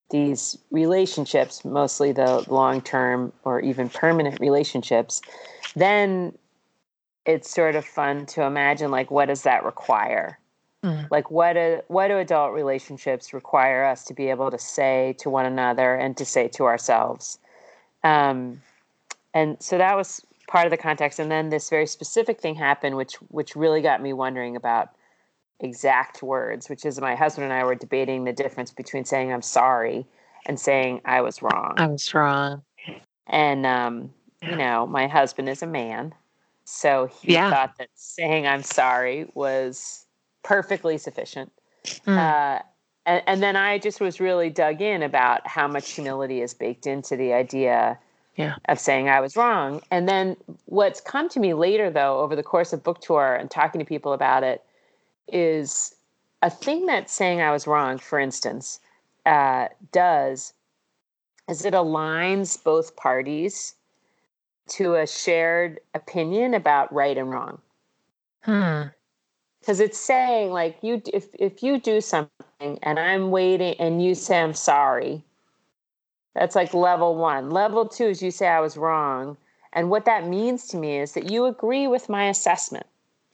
these 0.09 0.57
relationships 0.71 1.63
mostly 1.63 2.11
the 2.11 2.43
long 2.51 2.81
term 2.81 3.31
or 3.43 3.59
even 3.59 3.89
permanent 3.89 4.39
relationships 4.39 5.21
then 5.75 6.35
it's 7.25 7.49
sort 7.49 7.75
of 7.75 7.85
fun 7.85 8.25
to 8.25 8.43
imagine 8.43 8.91
like 8.91 9.09
what 9.11 9.27
does 9.27 9.43
that 9.43 9.63
require 9.63 10.37
mm. 10.83 11.07
like 11.11 11.29
what 11.31 11.53
do, 11.53 11.81
what 11.87 12.07
do 12.07 12.17
adult 12.17 12.53
relationships 12.53 13.33
require 13.33 13.83
us 13.83 14.03
to 14.03 14.13
be 14.13 14.29
able 14.29 14.51
to 14.51 14.59
say 14.59 15.15
to 15.19 15.29
one 15.29 15.45
another 15.45 15.95
and 15.95 16.17
to 16.17 16.25
say 16.25 16.47
to 16.47 16.65
ourselves 16.65 17.37
um, 18.03 18.61
and 19.33 19.57
so 19.61 19.77
that 19.77 19.95
was 19.95 20.21
part 20.47 20.65
of 20.65 20.71
the 20.71 20.77
context 20.77 21.19
and 21.19 21.31
then 21.31 21.49
this 21.49 21.69
very 21.69 21.87
specific 21.87 22.41
thing 22.41 22.55
happened 22.55 22.95
which 22.95 23.15
which 23.29 23.55
really 23.55 23.81
got 23.81 24.01
me 24.01 24.13
wondering 24.13 24.55
about 24.55 24.89
exact 25.59 26.21
words 26.21 26.69
which 26.69 26.85
is 26.85 26.99
my 26.99 27.15
husband 27.15 27.45
and 27.45 27.53
I 27.53 27.63
were 27.63 27.75
debating 27.75 28.23
the 28.23 28.33
difference 28.33 28.71
between 28.71 29.05
saying 29.05 29.31
I'm 29.31 29.41
sorry 29.41 30.05
and 30.45 30.59
saying 30.59 31.01
I 31.05 31.21
was 31.21 31.41
wrong. 31.41 31.75
I 31.77 31.87
was 31.87 32.13
wrong. 32.13 32.63
And 33.27 33.65
um, 33.65 34.13
yeah. 34.41 34.49
you 34.51 34.55
know, 34.57 34.87
my 34.87 35.07
husband 35.07 35.49
is 35.49 35.61
a 35.61 35.67
man. 35.67 36.13
So 36.65 37.09
he 37.21 37.33
yeah. 37.33 37.49
thought 37.49 37.77
that 37.77 37.89
saying 37.95 38.47
I'm 38.47 38.63
sorry 38.63 39.29
was 39.33 40.05
perfectly 40.43 40.97
sufficient. 40.97 41.51
Mm. 42.05 42.17
Uh, 42.17 42.61
and, 43.05 43.23
and 43.27 43.43
then 43.43 43.55
I 43.55 43.79
just 43.79 43.99
was 43.99 44.19
really 44.19 44.49
dug 44.49 44.81
in 44.81 45.03
about 45.03 45.45
how 45.47 45.67
much 45.67 45.91
humility 45.91 46.41
is 46.41 46.53
baked 46.53 46.87
into 46.87 47.17
the 47.17 47.33
idea 47.33 47.99
yeah. 48.35 48.55
of 48.69 48.79
saying 48.79 49.09
I 49.09 49.19
was 49.19 49.35
wrong. 49.35 49.81
And 49.91 50.07
then 50.07 50.37
what's 50.65 51.01
come 51.01 51.29
to 51.29 51.39
me 51.39 51.53
later, 51.53 51.89
though, 51.89 52.19
over 52.19 52.35
the 52.35 52.43
course 52.43 52.73
of 52.73 52.83
book 52.83 53.01
tour 53.01 53.35
and 53.35 53.49
talking 53.49 53.79
to 53.79 53.85
people 53.85 54.13
about 54.13 54.43
it, 54.43 54.63
is 55.27 55.95
a 56.41 56.49
thing 56.49 56.85
that 56.87 57.09
saying 57.09 57.41
I 57.41 57.51
was 57.51 57.67
wrong, 57.67 57.97
for 57.97 58.19
instance, 58.19 58.79
uh, 59.25 59.67
does 59.91 60.53
is 61.49 61.65
it 61.65 61.73
aligns 61.73 62.61
both 62.61 62.95
parties 62.95 63.75
to 64.67 64.95
a 64.95 65.05
shared 65.05 65.79
opinion 65.93 66.53
about 66.53 66.93
right 66.93 67.17
and 67.17 67.29
wrong. 67.29 67.59
Hmm. 68.41 68.83
Because 69.59 69.79
it's 69.79 69.97
saying 69.97 70.51
like 70.51 70.77
you 70.81 71.01
if 71.13 71.27
if 71.39 71.63
you 71.63 71.79
do 71.79 72.01
something 72.01 72.79
and 72.81 72.99
I'm 72.99 73.31
waiting 73.31 73.75
and 73.79 74.03
you 74.03 74.15
say 74.15 74.41
I'm 74.41 74.53
sorry, 74.53 75.23
that's 76.35 76.55
like 76.55 76.73
level 76.73 77.15
one. 77.15 77.49
Level 77.49 77.87
two 77.87 78.05
is 78.05 78.21
you 78.21 78.31
say 78.31 78.47
I 78.47 78.59
was 78.59 78.77
wrong. 78.77 79.37
And 79.73 79.89
what 79.89 80.05
that 80.05 80.27
means 80.27 80.67
to 80.67 80.77
me 80.77 80.99
is 80.99 81.13
that 81.13 81.31
you 81.31 81.45
agree 81.45 81.87
with 81.87 82.09
my 82.09 82.25
assessment 82.29 82.85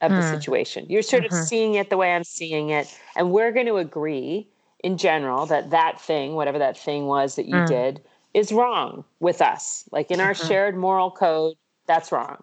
of 0.01 0.11
the 0.11 0.21
hmm. 0.21 0.29
situation. 0.29 0.85
You're 0.87 1.01
sort 1.01 1.23
mm-hmm. 1.23 1.35
of 1.35 1.45
seeing 1.45 1.73
it 1.75 1.89
the 1.89 1.97
way 1.97 2.13
I'm 2.13 2.23
seeing 2.23 2.69
it. 2.69 2.93
And 3.15 3.31
we're 3.31 3.51
going 3.51 3.65
to 3.65 3.77
agree 3.77 4.47
in 4.83 4.97
general 4.97 5.45
that 5.47 5.71
that 5.71 5.99
thing, 5.99 6.35
whatever 6.35 6.59
that 6.59 6.77
thing 6.77 7.07
was 7.07 7.35
that 7.35 7.47
you 7.47 7.55
mm. 7.55 7.67
did, 7.67 8.01
is 8.33 8.51
wrong 8.51 9.03
with 9.19 9.41
us. 9.41 9.83
Like 9.91 10.09
in 10.09 10.21
our 10.21 10.33
mm-hmm. 10.33 10.47
shared 10.47 10.77
moral 10.77 11.11
code, 11.11 11.55
that's 11.85 12.11
wrong. 12.11 12.41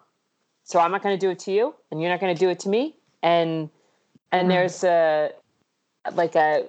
So 0.64 0.80
I'm 0.80 0.90
not 0.90 1.02
going 1.02 1.16
to 1.16 1.26
do 1.26 1.30
it 1.30 1.38
to 1.40 1.52
you, 1.52 1.74
and 1.90 2.02
you're 2.02 2.10
not 2.10 2.20
going 2.20 2.34
to 2.34 2.38
do 2.38 2.50
it 2.50 2.58
to 2.60 2.68
me. 2.68 2.96
And 3.22 3.70
and 4.32 4.48
Mm. 4.48 4.50
there's 4.50 4.84
a 4.84 5.30
like 6.12 6.34
a 6.34 6.68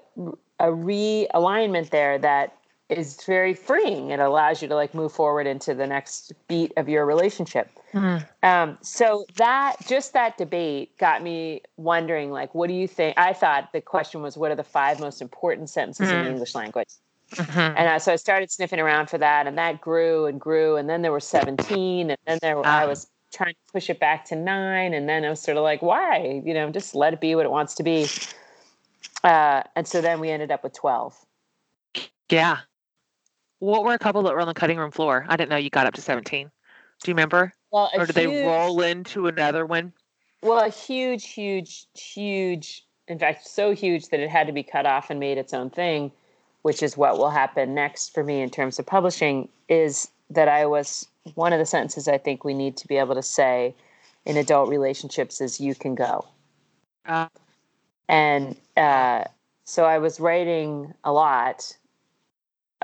a 0.60 0.67
realignment 0.67 1.89
there 1.89 2.17
that 2.20 2.56
is 2.89 3.22
very 3.25 3.53
freeing. 3.53 4.12
It 4.12 4.20
allows 4.20 4.62
you 4.62 4.67
to 4.70 4.75
like 4.75 4.94
move 4.94 5.12
forward 5.12 5.46
into 5.46 5.74
the 5.74 5.86
next 5.86 6.32
beat 6.48 6.72
of 6.77 6.88
your 6.88 7.06
relationship. 7.06 7.70
Mm. 7.94 8.25
Um, 8.44 8.77
so 8.82 9.25
that 9.36 9.75
just 9.88 10.13
that 10.13 10.38
debate 10.38 10.98
got 10.98 11.22
me 11.22 11.62
wondering, 11.75 12.32
like, 12.32 12.56
what 12.56 12.67
do 12.67 12.74
you 12.74 12.88
think? 12.88 13.17
I 13.17 13.34
thought 13.34 13.74
the 13.74 13.82
question 13.82 14.22
was, 14.22 14.38
what 14.38 14.51
are 14.51 14.56
the 14.56 14.63
five 14.63 15.00
most 15.00 15.22
important 15.22 15.70
sentences 15.70 16.10
in 16.10 16.15
Mm. 16.15 16.24
the 16.24 16.29
English 16.32 16.56
language? 16.56 16.89
Mhm. 17.32 17.74
And 17.75 17.89
I, 17.89 17.98
so 17.98 18.13
I 18.13 18.15
started 18.15 18.50
sniffing 18.51 18.79
around 18.79 19.10
for 19.10 19.17
that, 19.17 19.48
and 19.48 19.58
that 19.58 19.82
grew 19.82 20.27
and 20.27 20.39
grew, 20.39 20.77
and 20.77 20.89
then 20.89 21.01
there 21.01 21.12
were 21.12 21.20
seventeen, 21.20 22.10
and 22.12 22.17
then 22.25 22.39
there 22.41 22.56
were, 22.56 22.65
I 22.65 22.86
Ah. 22.86 22.88
was 22.88 23.08
trying 23.34 23.53
to 23.53 23.74
push 23.74 23.89
it 23.89 24.00
back 24.00 24.24
to 24.25 24.36
nine, 24.38 24.94
and 24.94 25.10
then 25.10 25.25
I 25.25 25.29
was 25.29 25.41
sort 25.41 25.58
of 25.58 25.63
like, 25.63 25.82
why? 25.82 26.41
You 26.46 26.53
know, 26.53 26.70
just 26.72 26.96
let 26.96 27.12
it 27.12 27.20
be 27.20 27.36
what 27.36 27.46
it 27.46 27.51
wants 27.51 27.75
to 27.75 27.84
be. 27.84 28.08
Uh, 29.25 29.63
and 29.75 29.86
so 29.86 30.00
then 30.00 30.22
we 30.22 30.29
ended 30.29 30.51
up 30.51 30.63
with 30.63 30.72
twelve. 30.72 31.17
Yeah. 32.29 32.60
What 33.59 33.83
were 33.83 33.93
a 33.93 33.99
couple 33.99 34.23
that 34.23 34.33
were 34.33 34.41
on 34.41 34.47
the 34.47 34.53
cutting 34.53 34.77
room 34.77 34.91
floor? 34.91 35.25
I 35.27 35.35
didn't 35.35 35.49
know 35.49 35.57
you 35.57 35.69
got 35.69 35.87
up 35.87 35.93
to 35.95 36.01
17. 36.01 36.47
Do 36.47 37.11
you 37.11 37.13
remember? 37.13 37.53
Well, 37.71 37.89
Or 37.93 38.05
did 38.05 38.15
they 38.15 38.27
roll 38.45 38.81
into 38.81 39.27
another 39.27 39.65
one? 39.65 39.93
Well, 40.41 40.63
a 40.63 40.69
huge, 40.69 41.27
huge, 41.27 41.87
huge, 41.95 42.85
in 43.07 43.17
fact, 43.19 43.47
so 43.47 43.73
huge 43.73 44.09
that 44.09 44.19
it 44.19 44.29
had 44.29 44.47
to 44.47 44.53
be 44.53 44.63
cut 44.63 44.85
off 44.85 45.09
and 45.09 45.19
made 45.19 45.37
its 45.37 45.53
own 45.53 45.69
thing, 45.69 46.11
which 46.61 46.83
is 46.83 46.95
what 46.95 47.17
will 47.17 47.31
happen 47.31 47.73
next 47.73 48.13
for 48.13 48.23
me 48.23 48.41
in 48.41 48.49
terms 48.49 48.77
of 48.79 48.85
publishing, 48.85 49.49
is 49.69 50.11
that 50.29 50.47
I 50.47 50.65
was 50.65 51.07
one 51.33 51.53
of 51.53 51.59
the 51.59 51.65
sentences 51.65 52.07
I 52.07 52.17
think 52.17 52.43
we 52.43 52.53
need 52.53 52.77
to 52.77 52.87
be 52.87 52.97
able 52.97 53.15
to 53.15 53.23
say 53.23 53.75
in 54.25 54.37
adult 54.37 54.69
relationships 54.69 55.41
is 55.41 55.59
you 55.59 55.73
can 55.73 55.95
go. 55.95 56.25
Uh, 57.05 57.27
And 58.09 58.55
uh, 58.75 59.23
so 59.63 59.85
I 59.85 59.97
was 59.97 60.19
writing 60.19 60.93
a 61.03 61.11
lot 61.11 61.75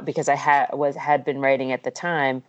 because 0.03 0.29
I 0.29 0.35
had 0.35 0.69
was 0.73 0.95
had 0.95 1.23
been 1.25 1.39
writing 1.39 1.71
at 1.71 1.83
the 1.83 1.91
time 1.91 2.43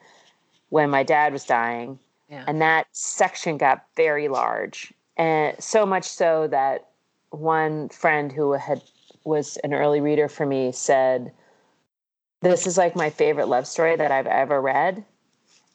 when 0.70 0.90
my 0.90 1.02
dad 1.02 1.32
was 1.32 1.44
dying 1.44 1.98
yeah. 2.28 2.44
and 2.48 2.60
that 2.62 2.86
section 2.92 3.56
got 3.58 3.84
very 3.96 4.28
large 4.28 4.92
and 5.16 5.54
so 5.62 5.84
much 5.86 6.04
so 6.04 6.48
that 6.48 6.88
one 7.30 7.88
friend 7.90 8.32
who 8.32 8.52
had 8.52 8.82
was 9.24 9.56
an 9.58 9.74
early 9.74 10.00
reader 10.00 10.28
for 10.28 10.46
me 10.46 10.72
said 10.72 11.32
this 12.40 12.66
is 12.66 12.76
like 12.76 12.96
my 12.96 13.10
favorite 13.10 13.46
love 13.46 13.66
story 13.66 13.94
that 13.96 14.10
i've 14.10 14.26
ever 14.26 14.60
read 14.60 15.04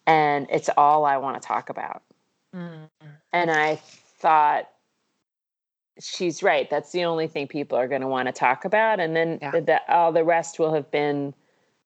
and 0.06 0.48
it's 0.50 0.70
all 0.76 1.06
i 1.06 1.18
want 1.18 1.42
to 1.42 1.48
talk 1.48 1.70
about 1.70 2.02
Mm. 2.56 2.90
and 3.32 3.52
i 3.52 3.76
thought 3.76 4.68
she's 6.00 6.42
right 6.42 6.68
that's 6.70 6.92
the 6.92 7.06
only 7.06 7.28
thing 7.28 7.48
people 7.48 7.78
are 7.78 7.88
going 7.88 8.02
to 8.02 8.08
want 8.08 8.28
to 8.28 8.32
talk 8.32 8.66
about 8.66 9.00
and 9.00 9.16
then 9.16 9.38
Yeah. 9.40 9.52
the, 9.60 9.94
all 9.94 10.12
the 10.12 10.24
rest 10.24 10.58
will 10.58 10.74
have 10.74 10.90
been 10.90 11.36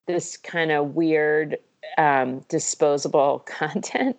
this 0.08 0.38
kind 0.38 0.72
of 0.72 0.96
weird 0.96 1.58
um, 1.98 2.40
disposable 2.50 3.40
content 3.46 4.18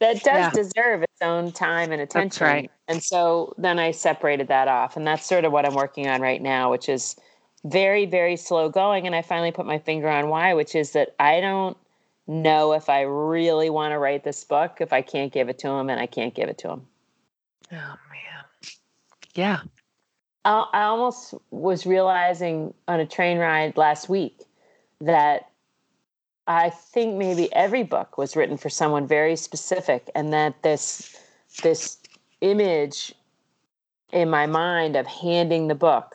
that 0.00 0.22
does 0.22 0.24
Yeah. 0.24 0.50
deserve 0.50 1.02
its 1.02 1.22
own 1.22 1.52
time 1.52 1.92
and 1.92 2.00
attention. 2.02 2.46
right. 2.46 2.70
And 2.88 3.02
so 3.02 3.54
then 3.58 3.78
I 3.78 3.90
separated 3.92 4.48
that 4.48 4.68
off. 4.68 4.96
And 4.96 5.06
that's 5.06 5.26
sort 5.26 5.44
of 5.44 5.52
what 5.52 5.64
I'm 5.66 5.74
working 5.74 6.06
on 6.08 6.20
right 6.20 6.42
now, 6.42 6.70
which 6.70 6.88
is 6.88 7.16
very, 7.64 8.04
very 8.04 8.36
slow 8.36 8.68
going. 8.68 9.06
And 9.06 9.14
I 9.14 9.22
finally 9.22 9.52
put 9.52 9.66
my 9.66 9.78
finger 9.78 10.08
on 10.08 10.28
why, 10.28 10.52
which 10.54 10.74
is 10.74 10.92
that 10.92 11.14
I 11.18 11.40
don't 11.40 11.76
know 12.26 12.72
if 12.72 12.88
I 12.88 13.02
really 13.02 13.70
want 13.70 13.92
to 13.92 13.98
write 13.98 14.24
this 14.24 14.44
book 14.44 14.78
if 14.80 14.92
I 14.92 15.02
can't 15.02 15.32
give 15.32 15.48
it 15.48 15.58
to 15.60 15.68
him 15.68 15.88
and 15.90 16.00
I 16.00 16.06
can't 16.06 16.34
give 16.34 16.48
it 16.48 16.58
to 16.58 16.70
him. 16.70 16.86
Oh, 17.72 17.76
man. 17.76 18.44
Yeah. 19.34 19.60
I, 20.44 20.66
I 20.72 20.82
almost 20.84 21.34
was 21.50 21.86
realizing 21.86 22.74
on 22.88 23.00
a 23.00 23.06
train 23.06 23.38
ride 23.38 23.76
last 23.76 24.08
week 24.08 24.40
that 25.00 25.50
I 26.46 26.70
think 26.70 27.16
maybe 27.16 27.52
every 27.52 27.82
book 27.82 28.18
was 28.18 28.36
written 28.36 28.56
for 28.56 28.68
someone 28.68 29.06
very 29.06 29.36
specific, 29.36 30.10
and 30.14 30.32
that 30.32 30.62
this 30.62 31.16
this 31.62 31.98
image 32.40 33.14
in 34.12 34.28
my 34.28 34.46
mind 34.46 34.96
of 34.96 35.06
handing 35.06 35.68
the 35.68 35.74
book 35.74 36.14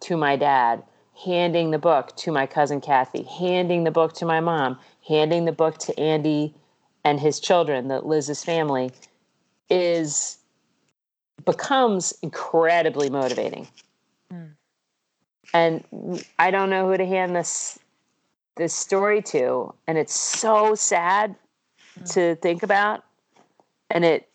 to 0.00 0.16
my 0.16 0.36
dad, 0.36 0.82
handing 1.24 1.70
the 1.70 1.78
book 1.78 2.16
to 2.16 2.32
my 2.32 2.46
cousin 2.46 2.80
Kathy, 2.80 3.22
handing 3.22 3.84
the 3.84 3.90
book 3.90 4.12
to 4.14 4.26
my 4.26 4.40
mom, 4.40 4.78
handing 5.06 5.44
the 5.44 5.52
book 5.52 5.78
to 5.78 5.98
Andy 5.98 6.54
and 7.04 7.20
his 7.20 7.40
children, 7.40 7.88
the 7.88 8.00
Liz's 8.00 8.44
family, 8.44 8.90
is 9.70 10.38
becomes 11.44 12.12
incredibly 12.22 13.08
motivating. 13.08 13.68
Mm. 14.32 14.54
And 15.54 16.24
I 16.38 16.50
don't 16.50 16.68
know 16.68 16.90
who 16.90 16.96
to 16.96 17.06
hand 17.06 17.34
this 17.34 17.78
this 18.58 18.74
story 18.74 19.22
to, 19.22 19.72
and 19.86 19.96
it's 19.98 20.14
so 20.14 20.74
sad 20.74 21.34
Mm. 21.98 22.12
to 22.12 22.34
think 22.36 22.62
about. 22.62 23.04
And 23.90 24.04
it, 24.04 24.28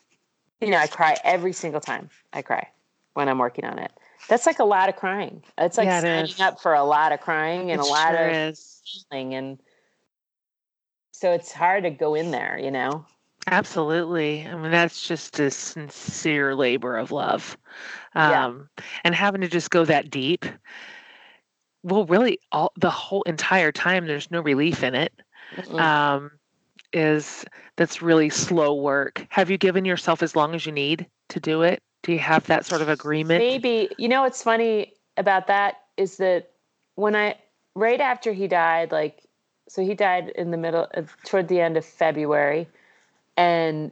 you 0.59 0.69
know, 0.69 0.77
I 0.77 0.87
cry 0.87 1.17
every 1.23 1.53
single 1.53 1.79
time 1.79 2.09
I 2.33 2.41
cry 2.41 2.67
when 3.13 3.29
I'm 3.29 3.37
working 3.37 3.65
on 3.65 3.77
it. 3.79 3.91
That's 4.27 4.45
like 4.45 4.59
a 4.59 4.65
lot 4.65 4.89
of 4.89 4.95
crying. 4.95 5.43
It's 5.57 5.77
like 5.77 5.85
Yeah, 5.85 5.99
it 5.99 6.01
signing 6.01 6.25
is. 6.31 6.39
up 6.41 6.59
for 6.59 6.73
a 6.73 6.83
lot 6.83 7.11
of 7.11 7.21
crying 7.21 7.71
and 7.71 7.79
It 7.79 7.85
a 7.85 7.89
lot 7.89 8.09
sure 8.15 8.29
of 8.29 8.35
is. 8.35 8.81
feeling, 9.11 9.33
and 9.35 9.59
so 11.11 11.31
it's 11.31 11.51
hard 11.51 11.83
to 11.83 11.91
go 11.91 12.15
in 12.15 12.31
there, 12.31 12.59
you 12.59 12.71
know. 12.71 13.05
Absolutely. 13.47 14.47
I 14.47 14.55
mean, 14.55 14.71
that's 14.71 15.05
just 15.07 15.39
a 15.39 15.51
sincere 15.51 16.55
labor 16.55 16.97
of 16.97 17.11
love. 17.11 17.57
Yeah. 18.15 18.45
Um, 18.45 18.69
and 19.03 19.13
having 19.13 19.41
to 19.41 19.47
just 19.49 19.69
go 19.69 19.85
that 19.85 20.09
deep. 20.09 20.45
Well, 21.83 22.05
really, 22.05 22.39
all 22.51 22.71
the 22.77 22.89
whole 22.89 23.23
entire 23.23 23.71
time, 23.71 24.07
there's 24.07 24.31
no 24.31 24.41
relief 24.41 24.83
in 24.83 24.95
it. 24.95 25.13
Um, 25.71 26.31
is 26.93 27.45
that's 27.75 28.01
really 28.01 28.29
slow 28.29 28.73
work. 28.73 29.25
Have 29.29 29.49
you 29.49 29.57
given 29.57 29.83
yourself 29.83 30.23
as 30.23 30.35
long 30.35 30.55
as 30.55 30.65
you 30.65 30.71
need 30.71 31.07
to 31.29 31.39
do 31.39 31.63
it? 31.63 31.81
Do 32.03 32.11
you 32.11 32.19
have 32.19 32.45
that 32.47 32.65
sort 32.65 32.81
of 32.81 32.89
agreement? 32.89 33.39
Maybe 33.39 33.89
you 33.97 34.07
know 34.07 34.21
what's 34.21 34.43
funny 34.43 34.93
about 35.17 35.47
that 35.47 35.81
is 35.97 36.17
that 36.17 36.51
when 36.95 37.15
I 37.15 37.35
right 37.75 37.99
after 37.99 38.33
he 38.33 38.47
died, 38.47 38.91
like 38.91 39.23
so 39.67 39.83
he 39.83 39.95
died 39.95 40.29
in 40.35 40.51
the 40.51 40.57
middle 40.57 40.87
of, 40.93 41.15
toward 41.25 41.47
the 41.47 41.59
end 41.59 41.77
of 41.77 41.85
February, 41.85 42.67
and 43.37 43.91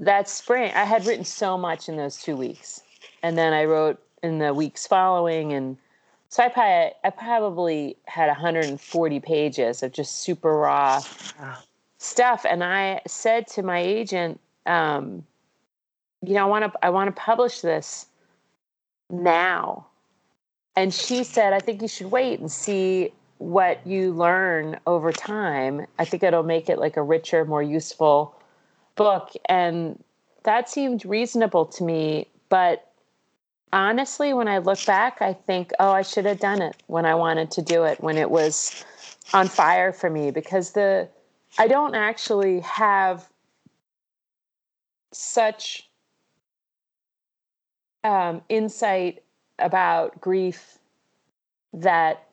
that 0.00 0.28
spring 0.28 0.72
I 0.74 0.84
had 0.84 1.06
written 1.06 1.24
so 1.24 1.58
much 1.58 1.88
in 1.88 1.96
those 1.96 2.22
two 2.22 2.36
weeks, 2.36 2.80
and 3.22 3.36
then 3.36 3.52
I 3.52 3.64
wrote 3.64 4.00
in 4.22 4.38
the 4.38 4.54
weeks 4.54 4.86
following, 4.86 5.52
and 5.52 5.76
so 6.28 6.42
I 6.42 6.48
probably 6.48 6.92
I 7.04 7.10
probably 7.10 7.96
had 8.06 8.26
140 8.28 9.20
pages 9.20 9.82
of 9.82 9.92
just 9.92 10.22
super 10.22 10.54
raw 10.56 11.00
stuff, 11.98 12.44
and 12.48 12.62
I 12.62 13.00
said 13.06 13.46
to 13.48 13.62
my 13.62 13.78
agent. 13.78 14.40
Um, 14.66 15.24
you 16.22 16.34
know, 16.34 16.42
I 16.42 16.46
want 16.46 16.72
to 16.72 16.84
I 16.84 16.90
want 16.90 17.14
to 17.14 17.20
publish 17.20 17.60
this 17.60 18.06
now. 19.10 19.86
And 20.76 20.94
she 20.94 21.24
said, 21.24 21.52
I 21.52 21.58
think 21.58 21.82
you 21.82 21.88
should 21.88 22.10
wait 22.10 22.38
and 22.38 22.50
see 22.50 23.12
what 23.38 23.84
you 23.86 24.12
learn 24.12 24.78
over 24.86 25.12
time. 25.12 25.86
I 25.98 26.04
think 26.04 26.22
it'll 26.22 26.42
make 26.42 26.68
it 26.68 26.78
like 26.78 26.96
a 26.96 27.02
richer, 27.02 27.44
more 27.44 27.62
useful 27.62 28.34
book. 28.94 29.30
And 29.46 30.02
that 30.44 30.68
seemed 30.68 31.04
reasonable 31.04 31.66
to 31.66 31.84
me. 31.84 32.28
But 32.48 32.87
honestly, 33.72 34.32
when 34.32 34.48
I 34.48 34.58
look 34.58 34.84
back, 34.86 35.20
I 35.20 35.32
think, 35.32 35.72
oh, 35.78 35.90
I 35.90 36.02
should 36.02 36.24
have 36.24 36.40
done 36.40 36.62
it 36.62 36.76
when 36.86 37.04
I 37.04 37.14
wanted 37.14 37.50
to 37.52 37.62
do 37.62 37.84
it, 37.84 38.00
when 38.02 38.16
it 38.16 38.30
was 38.30 38.84
on 39.34 39.48
fire 39.48 39.92
for 39.92 40.08
me, 40.10 40.30
because 40.30 40.72
the 40.72 41.08
I 41.58 41.66
don't 41.68 41.94
actually 41.94 42.60
have 42.60 43.28
such 45.12 45.88
um, 48.04 48.42
insight 48.48 49.22
about 49.58 50.20
grief 50.20 50.78
that 51.72 52.28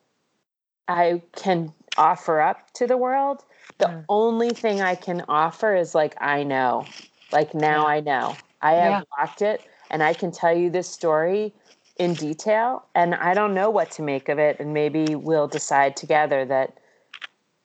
I 0.87 1.21
can 1.35 1.73
offer 1.97 2.41
up 2.41 2.71
to 2.73 2.87
the 2.87 2.97
world. 2.97 3.43
The 3.79 3.87
Mm. 3.87 4.05
only 4.09 4.49
thing 4.51 4.81
I 4.81 4.95
can 4.95 5.23
offer 5.27 5.75
is 5.75 5.95
like, 5.95 6.15
I 6.21 6.43
know, 6.43 6.85
like 7.31 7.53
now 7.53 7.81
Yeah. 7.81 7.87
I 7.87 7.99
know. 8.01 8.35
I 8.61 8.73
have 8.73 9.05
Yeah. 9.39 9.47
it 9.53 9.61
and 9.89 10.03
I 10.03 10.13
can 10.13 10.31
tell 10.31 10.55
you 10.55 10.69
this 10.69 10.89
story 10.89 11.53
in 11.97 12.15
detail 12.15 12.85
and 12.93 13.15
I 13.15 13.33
don't 13.33 13.53
know 13.53 13.69
what 13.69 13.91
to 13.91 14.01
make 14.01 14.29
of 14.29 14.37
it. 14.39 14.57
And 14.59 14.73
maybe 14.73 15.15
we'll 15.15 15.47
decide 15.47 15.95
together 15.95 16.43
that, 16.45 16.73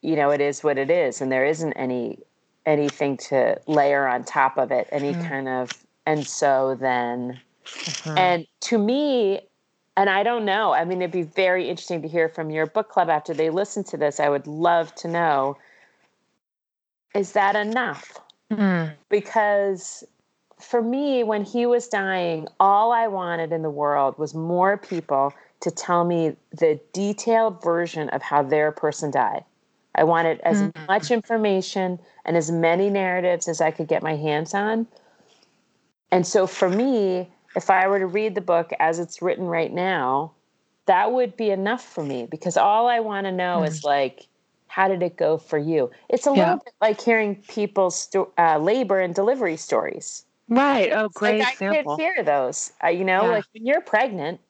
you 0.02 0.16
know, 0.16 0.30
it 0.30 0.40
is 0.40 0.62
what 0.62 0.78
it 0.78 0.90
is 0.90 1.20
and 1.20 1.30
there 1.32 1.44
isn't 1.44 1.72
any 1.74 2.18
anything 2.66 3.16
to 3.16 3.58
layer 3.66 4.06
on 4.06 4.22
top 4.22 4.58
of 4.58 4.70
it, 4.70 4.86
any 4.92 5.14
Mm. 5.14 5.28
kind 5.28 5.48
of 5.48 5.84
and 6.06 6.26
so 6.28 6.76
then 6.78 7.40
Mhm. 7.86 8.18
and 8.18 8.46
to 8.60 8.78
me, 8.78 9.40
and 9.96 10.08
I 10.10 10.22
don't 10.22 10.44
know, 10.44 10.72
I 10.72 10.84
mean, 10.84 11.02
it'd 11.02 11.10
be 11.10 11.22
very 11.22 11.68
interesting 11.68 12.02
to 12.02 12.08
hear 12.08 12.28
from 12.28 12.50
your 12.50 12.66
book 12.66 12.88
club 12.88 13.08
after 13.08 13.34
they 13.34 13.50
listen 13.50 13.82
to 13.84 13.96
this. 13.96 14.20
I 14.20 14.28
would 14.28 14.46
love 14.46 14.94
to 14.96 15.08
know 15.08 15.56
is 17.14 17.32
that 17.32 17.56
enough? 17.56 18.18
Mm. 18.52 18.94
Because 19.08 20.04
for 20.60 20.82
me, 20.82 21.22
when 21.22 21.44
he 21.44 21.66
was 21.66 21.88
dying, 21.88 22.46
all 22.58 22.92
I 22.92 23.08
wanted 23.08 23.52
in 23.52 23.62
the 23.62 23.70
world 23.70 24.18
was 24.18 24.34
more 24.34 24.76
people 24.76 25.32
to 25.60 25.70
tell 25.70 26.04
me 26.04 26.36
the 26.52 26.80
detailed 26.92 27.62
version 27.62 28.08
of 28.10 28.22
how 28.22 28.42
their 28.42 28.72
person 28.72 29.10
died. 29.10 29.44
I 29.94 30.04
wanted 30.04 30.40
as 30.40 30.62
mm-hmm. 30.62 30.86
much 30.86 31.10
information 31.10 31.98
and 32.24 32.36
as 32.36 32.50
many 32.50 32.90
narratives 32.90 33.48
as 33.48 33.60
I 33.60 33.70
could 33.70 33.88
get 33.88 34.02
my 34.02 34.16
hands 34.16 34.54
on. 34.54 34.86
And 36.10 36.26
so 36.26 36.46
for 36.46 36.68
me, 36.68 37.28
if 37.56 37.70
I 37.70 37.88
were 37.88 37.98
to 37.98 38.06
read 38.06 38.34
the 38.34 38.40
book 38.40 38.72
as 38.78 38.98
it's 38.98 39.20
written 39.20 39.46
right 39.46 39.72
now, 39.72 40.32
that 40.86 41.12
would 41.12 41.36
be 41.36 41.50
enough 41.50 41.84
for 41.84 42.04
me 42.04 42.26
because 42.26 42.56
all 42.56 42.88
I 42.88 43.00
want 43.00 43.26
to 43.26 43.32
know 43.32 43.58
mm-hmm. 43.58 43.66
is 43.66 43.84
like, 43.84 44.26
how 44.68 44.88
did 44.88 45.02
it 45.02 45.16
go 45.16 45.36
for 45.36 45.58
you? 45.58 45.90
It's 46.08 46.26
a 46.26 46.30
yeah. 46.30 46.36
little 46.36 46.64
bit 46.64 46.74
like 46.80 47.00
hearing 47.00 47.36
people's 47.48 47.98
sto- 47.98 48.32
uh, 48.38 48.58
labor 48.58 49.00
and 49.00 49.14
delivery 49.14 49.56
stories. 49.56 50.24
Right. 50.50 50.90
Oh, 50.92 51.08
great 51.14 51.38
like 51.38 51.52
example. 51.54 51.92
I 51.92 51.96
could 51.96 52.02
hear 52.02 52.24
those. 52.24 52.72
You 52.84 53.04
know, 53.04 53.22
yeah. 53.22 53.30
like 53.30 53.44
when 53.54 53.64
you're 53.64 53.80
pregnant, 53.80 54.40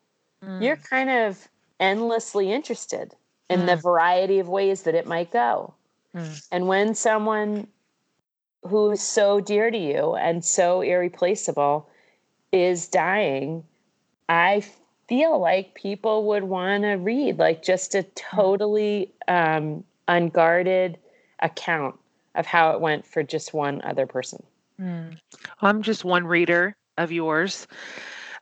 mm. 0.43 0.63
you're 0.63 0.77
kind 0.77 1.11
of 1.11 1.47
endlessly 1.79 2.51
interested 2.51 3.15
in 3.51 3.61
mm. 3.61 3.67
the 3.67 3.77
variety 3.77 4.39
of 4.39 4.49
ways 4.49 4.83
that 4.85 4.95
it 4.95 5.07
might 5.07 5.31
go. 5.31 5.75
Mm. 6.17 6.47
And 6.51 6.69
when 6.69 6.95
someone 6.95 7.67
who's 8.67 9.03
so 9.03 9.41
dear 9.41 9.71
to 9.71 9.79
you 9.79 10.15
and 10.15 10.43
so 10.43 10.81
irreplaceable 10.81 11.89
is 12.51 12.89
dying, 12.89 13.65
I 14.29 14.65
feel 15.07 15.39
like 15.39 15.75
people 15.75 16.29
would 16.29 16.45
want 16.45 16.85
to 16.85 16.93
read 16.93 17.39
like 17.39 17.63
just 17.63 17.95
a 17.95 18.05
mm. 18.05 18.15
totally 18.15 19.13
um, 19.29 19.85
unguarded 20.09 20.97
account 21.41 21.97
of 22.35 22.47
how 22.47 22.71
it 22.71 22.81
went 22.81 23.07
for 23.07 23.23
just 23.23 23.53
one 23.53 23.83
other 23.85 24.07
person. 24.07 24.43
Mm. 24.81 25.19
I'm 25.61 25.83
just 25.83 26.05
one 26.05 26.27
reader 26.27 26.75
of 26.97 27.13
yours. 27.13 27.67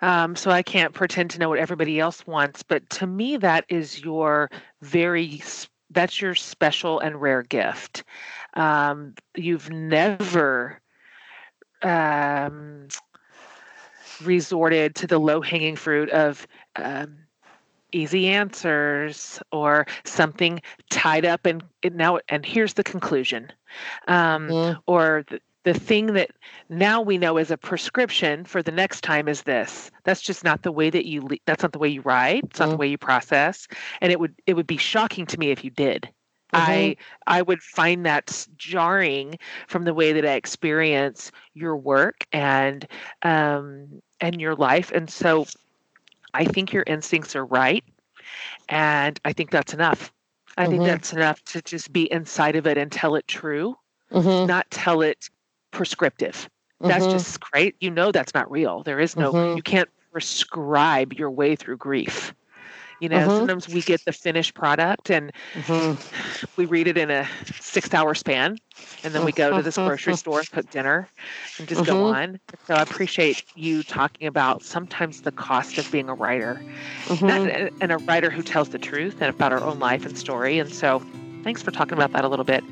Um, 0.00 0.36
so 0.36 0.50
I 0.50 0.62
can't 0.62 0.94
pretend 0.94 1.30
to 1.30 1.38
know 1.38 1.48
what 1.48 1.58
everybody 1.58 1.98
else 1.98 2.26
wants. 2.26 2.62
But 2.62 2.88
to 2.90 3.06
me, 3.06 3.36
that 3.38 3.64
is 3.68 4.02
your 4.02 4.48
very, 4.80 5.42
that's 5.90 6.20
your 6.20 6.34
special 6.34 7.00
and 7.00 7.20
rare 7.20 7.42
gift. 7.42 8.04
Um, 8.54 9.14
you've 9.36 9.70
never 9.70 10.80
um, 11.82 12.88
resorted 14.22 14.94
to 14.96 15.06
the 15.06 15.18
low 15.18 15.40
hanging 15.40 15.76
fruit 15.76 16.10
of, 16.10 16.46
um, 16.76 17.18
easy 17.92 18.28
answers 18.28 19.40
or 19.50 19.86
something 20.04 20.60
tied 20.90 21.24
up 21.24 21.46
and 21.46 21.62
now 21.92 22.18
and 22.28 22.44
here's 22.44 22.74
the 22.74 22.84
conclusion 22.84 23.50
um, 24.08 24.48
mm. 24.48 24.78
or 24.86 25.24
the, 25.28 25.40
the 25.64 25.74
thing 25.74 26.14
that 26.14 26.30
now 26.68 27.00
we 27.00 27.18
know 27.18 27.36
as 27.36 27.50
a 27.50 27.56
prescription 27.56 28.44
for 28.44 28.62
the 28.62 28.72
next 28.72 29.02
time 29.02 29.28
is 29.28 29.42
this 29.42 29.90
that's 30.04 30.22
just 30.22 30.44
not 30.44 30.62
the 30.62 30.72
way 30.72 30.88
that 30.90 31.06
you 31.06 31.28
that's 31.46 31.62
not 31.62 31.72
the 31.72 31.78
way 31.78 31.88
you 31.88 32.00
write 32.02 32.44
it's 32.44 32.60
not 32.60 32.68
mm. 32.68 32.72
the 32.72 32.76
way 32.76 32.86
you 32.86 32.98
process 32.98 33.66
and 34.00 34.12
it 34.12 34.20
would 34.20 34.34
it 34.46 34.54
would 34.54 34.66
be 34.66 34.76
shocking 34.76 35.26
to 35.26 35.38
me 35.38 35.50
if 35.50 35.64
you 35.64 35.70
did 35.70 36.08
Mm-hmm. 36.52 36.70
I 36.70 36.96
I 37.26 37.42
would 37.42 37.62
find 37.62 38.06
that 38.06 38.46
jarring 38.56 39.38
from 39.66 39.84
the 39.84 39.92
way 39.92 40.12
that 40.14 40.24
I 40.24 40.32
experience 40.32 41.30
your 41.52 41.76
work 41.76 42.26
and 42.32 42.86
um, 43.22 44.00
and 44.20 44.40
your 44.40 44.54
life, 44.54 44.90
and 44.92 45.10
so 45.10 45.46
I 46.32 46.44
think 46.44 46.72
your 46.72 46.84
instincts 46.86 47.36
are 47.36 47.44
right. 47.44 47.84
And 48.68 49.20
I 49.24 49.32
think 49.32 49.50
that's 49.50 49.74
enough. 49.74 50.12
I 50.56 50.62
mm-hmm. 50.62 50.70
think 50.72 50.84
that's 50.84 51.12
enough 51.12 51.42
to 51.44 51.62
just 51.62 51.92
be 51.92 52.10
inside 52.10 52.56
of 52.56 52.66
it 52.66 52.78
and 52.78 52.90
tell 52.90 53.14
it 53.14 53.28
true, 53.28 53.76
mm-hmm. 54.10 54.46
not 54.46 54.70
tell 54.70 55.02
it 55.02 55.28
prescriptive. 55.70 56.48
That's 56.80 57.04
mm-hmm. 57.04 57.12
just 57.12 57.40
great. 57.40 57.76
You 57.80 57.90
know 57.90 58.12
that's 58.12 58.34
not 58.34 58.50
real. 58.50 58.82
There 58.82 59.00
is 59.00 59.16
no, 59.16 59.32
mm-hmm. 59.32 59.56
you 59.56 59.62
can't 59.62 59.88
prescribe 60.12 61.12
your 61.12 61.30
way 61.30 61.56
through 61.56 61.76
grief. 61.76 62.34
You 63.00 63.08
know, 63.08 63.18
mm-hmm. 63.18 63.30
sometimes 63.30 63.68
we 63.68 63.80
get 63.82 64.04
the 64.04 64.12
finished 64.12 64.54
product 64.54 65.10
and 65.10 65.32
mm-hmm. 65.54 66.46
we 66.56 66.64
read 66.66 66.88
it 66.88 66.98
in 66.98 67.10
a 67.10 67.28
six 67.60 67.94
hour 67.94 68.14
span. 68.14 68.58
And 69.04 69.14
then 69.14 69.24
we 69.24 69.32
go 69.32 69.56
to 69.56 69.62
this 69.62 69.76
grocery 69.76 70.16
store, 70.16 70.42
cook 70.50 70.70
dinner, 70.70 71.08
and 71.58 71.68
just 71.68 71.84
go 71.84 71.94
mm-hmm. 71.94 72.16
on. 72.16 72.40
So 72.66 72.74
I 72.74 72.82
appreciate 72.82 73.44
you 73.54 73.82
talking 73.82 74.26
about 74.26 74.62
sometimes 74.62 75.22
the 75.22 75.32
cost 75.32 75.78
of 75.78 75.90
being 75.92 76.08
a 76.08 76.14
writer 76.14 76.60
mm-hmm. 77.04 77.76
and 77.80 77.92
a 77.92 77.98
writer 77.98 78.30
who 78.30 78.42
tells 78.42 78.70
the 78.70 78.78
truth 78.78 79.16
and 79.20 79.30
about 79.30 79.52
our 79.52 79.62
own 79.62 79.78
life 79.78 80.04
and 80.04 80.18
story. 80.18 80.58
And 80.58 80.72
so 80.72 81.04
thanks 81.44 81.62
for 81.62 81.70
talking 81.70 81.94
about 81.94 82.12
that 82.12 82.24
a 82.24 82.28
little 82.28 82.44
bit. 82.44 82.64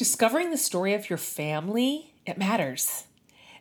Discovering 0.00 0.50
the 0.50 0.56
story 0.56 0.94
of 0.94 1.10
your 1.10 1.18
family, 1.18 2.14
it 2.24 2.38
matters. 2.38 3.04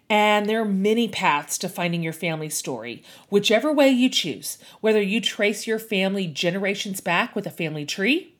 And 0.09 0.45
there 0.45 0.61
are 0.61 0.65
many 0.65 1.09
paths 1.09 1.57
to 1.57 1.67
finding 1.67 2.01
your 2.01 2.13
family 2.13 2.47
story, 2.47 3.03
whichever 3.29 3.73
way 3.73 3.89
you 3.89 4.07
choose, 4.07 4.57
whether 4.79 5.01
you 5.01 5.19
trace 5.19 5.67
your 5.67 5.79
family 5.79 6.27
generations 6.27 7.01
back 7.01 7.35
with 7.35 7.45
a 7.45 7.49
family 7.49 7.85
tree 7.85 8.33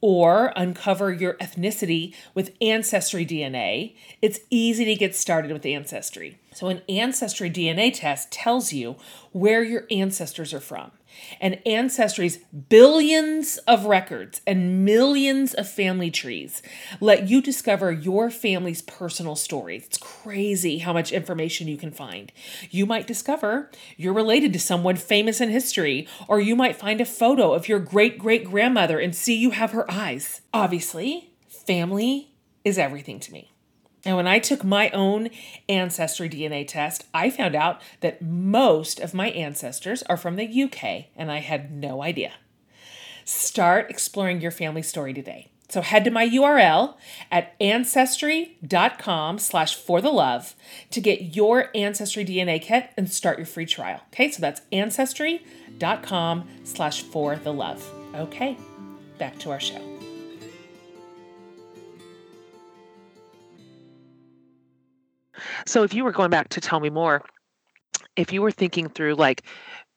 or 0.00 0.52
uncover 0.56 1.12
your 1.12 1.34
ethnicity 1.34 2.12
with 2.34 2.52
Ancestry 2.60 3.24
DNA, 3.24 3.94
it's 4.20 4.40
easy 4.50 4.84
to 4.84 4.96
get 4.96 5.14
started 5.14 5.52
with 5.52 5.64
Ancestry. 5.64 6.40
So, 6.52 6.66
an 6.66 6.82
Ancestry 6.88 7.48
DNA 7.48 7.92
test 7.94 8.32
tells 8.32 8.72
you 8.72 8.96
where 9.30 9.62
your 9.62 9.86
ancestors 9.88 10.52
are 10.52 10.58
from 10.58 10.90
and 11.40 11.60
Ancestry's 11.66 12.38
billions 12.68 13.58
of 13.58 13.86
records 13.86 14.40
and 14.46 14.84
millions 14.84 15.54
of 15.54 15.68
family 15.68 16.10
trees 16.10 16.62
let 17.00 17.28
you 17.28 17.42
discover 17.42 17.90
your 17.92 18.30
family's 18.30 18.82
personal 18.82 19.36
stories. 19.36 19.84
It's 19.86 19.98
crazy 19.98 20.78
how 20.78 20.92
much 20.92 21.12
information 21.12 21.68
you 21.68 21.76
can 21.76 21.90
find. 21.90 22.32
You 22.70 22.86
might 22.86 23.06
discover 23.06 23.70
you're 23.96 24.12
related 24.12 24.52
to 24.52 24.58
someone 24.58 24.96
famous 24.96 25.40
in 25.40 25.50
history, 25.50 26.06
or 26.28 26.40
you 26.40 26.56
might 26.56 26.76
find 26.76 27.00
a 27.00 27.04
photo 27.04 27.52
of 27.52 27.68
your 27.68 27.78
great 27.78 28.18
great 28.18 28.44
grandmother 28.44 28.98
and 28.98 29.14
see 29.14 29.36
you 29.36 29.50
have 29.50 29.72
her 29.72 29.90
eyes. 29.90 30.40
Obviously, 30.52 31.30
family 31.48 32.32
is 32.64 32.78
everything 32.78 33.20
to 33.20 33.32
me. 33.32 33.55
And 34.06 34.16
when 34.16 34.28
I 34.28 34.38
took 34.38 34.62
my 34.62 34.88
own 34.90 35.30
ancestry 35.68 36.30
DNA 36.30 36.66
test, 36.66 37.06
I 37.12 37.28
found 37.28 37.56
out 37.56 37.82
that 38.00 38.22
most 38.22 39.00
of 39.00 39.12
my 39.12 39.30
ancestors 39.30 40.04
are 40.04 40.16
from 40.16 40.36
the 40.36 40.62
UK, 40.62 41.06
and 41.16 41.30
I 41.30 41.40
had 41.40 41.72
no 41.72 42.02
idea. 42.04 42.34
Start 43.24 43.90
exploring 43.90 44.40
your 44.40 44.52
family 44.52 44.82
story 44.82 45.12
today. 45.12 45.48
So 45.68 45.82
head 45.82 46.04
to 46.04 46.12
my 46.12 46.28
URL 46.28 46.94
at 47.32 47.56
ancestry.com 47.60 49.40
slash 49.40 49.74
for 49.74 50.00
the 50.00 50.12
love 50.12 50.54
to 50.92 51.00
get 51.00 51.34
your 51.34 51.70
ancestry 51.74 52.24
DNA 52.24 52.62
kit 52.62 52.90
and 52.96 53.10
start 53.10 53.38
your 53.38 53.46
free 53.46 53.66
trial. 53.66 54.02
Okay, 54.12 54.30
so 54.30 54.40
that's 54.40 54.60
ancestry.com 54.70 56.48
slash 56.62 57.02
for 57.02 57.34
the 57.34 57.52
love. 57.52 57.84
Okay, 58.14 58.56
back 59.18 59.36
to 59.40 59.50
our 59.50 59.58
show. 59.58 59.95
So 65.66 65.82
if 65.82 65.94
you 65.94 66.04
were 66.04 66.12
going 66.12 66.30
back 66.30 66.48
to 66.50 66.60
tell 66.60 66.80
me 66.80 66.90
more, 66.90 67.22
if 68.16 68.32
you 68.32 68.42
were 68.42 68.50
thinking 68.50 68.88
through 68.88 69.14
like 69.14 69.42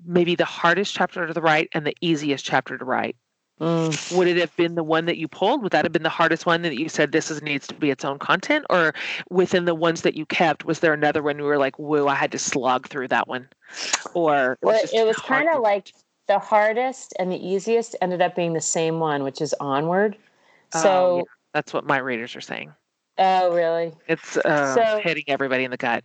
maybe 0.06 0.36
the 0.36 0.46
hardest 0.46 0.94
chapter 0.94 1.32
to 1.32 1.42
write 1.42 1.70
and 1.74 1.86
the 1.86 1.96
easiest 2.02 2.46
chapter 2.46 2.78
to 2.78 2.86
write, 2.86 3.16
mm. 3.60 4.18
would 4.18 4.28
it 4.28 4.38
have 4.38 4.56
been 4.56 4.76
the 4.76 4.84
one 4.84 5.06
that 5.06 5.18
you 5.18 5.28
pulled? 5.28 5.64
Would 5.64 5.72
that 5.72 5.86
have 5.86 5.92
been 5.92 6.04
the 6.04 6.10
hardest 6.10 6.46
one 6.46 6.62
that 6.64 6.78
you 6.78 6.90
said 6.90 7.12
this 7.12 7.32
is, 7.32 7.42
needs 7.42 7.68
to 7.68 7.76
be 7.76 7.90
its 7.90 8.06
own 8.06 8.20
content? 8.20 8.66
Or 8.70 8.94
within 9.30 9.66
the 9.66 9.76
ones 9.76 10.02
that 10.02 10.16
you 10.16 10.26
kept, 10.26 10.66
was 10.66 10.80
there 10.80 10.94
another 10.94 11.24
one 11.24 11.38
you 11.38 11.46
were 11.46 11.58
like, 11.58 11.78
whoa, 11.78 12.08
I 12.08 12.16
had 12.16 12.32
to 12.32 12.40
slog 12.40 12.88
through 12.88 13.10
that 13.10 13.28
one? 13.28 13.48
Or 14.14 14.58
well, 14.62 14.80
it 14.94 15.06
was 15.06 15.18
kind 15.18 15.50
of 15.50 15.62
like 15.62 15.94
the 16.28 16.40
hardest 16.40 17.14
and 17.20 17.32
the 17.32 17.46
easiest 17.46 17.96
ended 18.02 18.22
up 18.22 18.36
being 18.36 18.54
the 18.54 18.62
same 18.62 19.00
one, 19.00 19.24
which 19.24 19.42
is 19.42 19.54
Onward. 19.60 20.16
Oh, 20.74 20.82
so 20.82 20.90
oh, 20.90 21.18
yeah. 21.18 21.24
that's 21.54 21.74
what 21.74 21.86
my 21.86 21.98
readers 21.98 22.36
are 22.36 22.42
saying. 22.42 22.72
Oh, 23.20 23.54
really? 23.54 23.92
It's 24.08 24.38
uh, 24.38 24.74
so, 24.74 25.00
hitting 25.04 25.26
everybody 25.28 25.66
in 25.66 25.72
the 25.72 25.78
gut. 25.78 26.04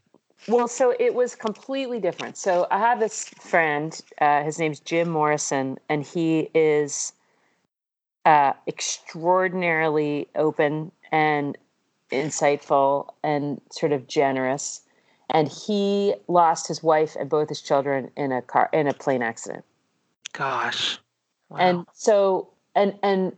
Well, 0.48 0.68
so 0.68 0.94
it 0.98 1.14
was 1.14 1.37
completely 1.37 2.00
different. 2.00 2.37
So 2.37 2.66
I 2.70 2.79
have 2.79 3.00
this 3.00 3.29
friend. 3.40 3.98
Uh, 4.20 4.42
his 4.42 4.59
name's 4.59 4.81
Jim 4.81 5.09
Morrison, 5.09 5.79
and 5.88 6.05
he 6.05 6.50
is 6.55 7.12
uh, 8.24 8.53
extraordinarily 8.66 10.29
open 10.35 10.90
and 11.12 11.57
insightful 12.11 13.09
and 13.22 13.61
sort 13.70 13.92
of 13.92 14.07
generous. 14.09 14.81
And 15.31 15.48
he 15.48 16.14
lost 16.29 16.68
his 16.68 16.83
wife 16.83 17.16
and 17.18 17.31
both 17.31 17.48
his 17.48 17.62
children 17.62 18.11
in 18.16 18.33
a 18.33 18.42
car 18.42 18.68
in 18.72 18.88
a 18.88 18.92
plane 18.92 19.22
accident. 19.22 19.64
Gosh. 20.33 20.98
Wow. 21.48 21.59
And 21.59 21.87
so 21.94 22.48
and 22.74 22.98
and 23.03 23.37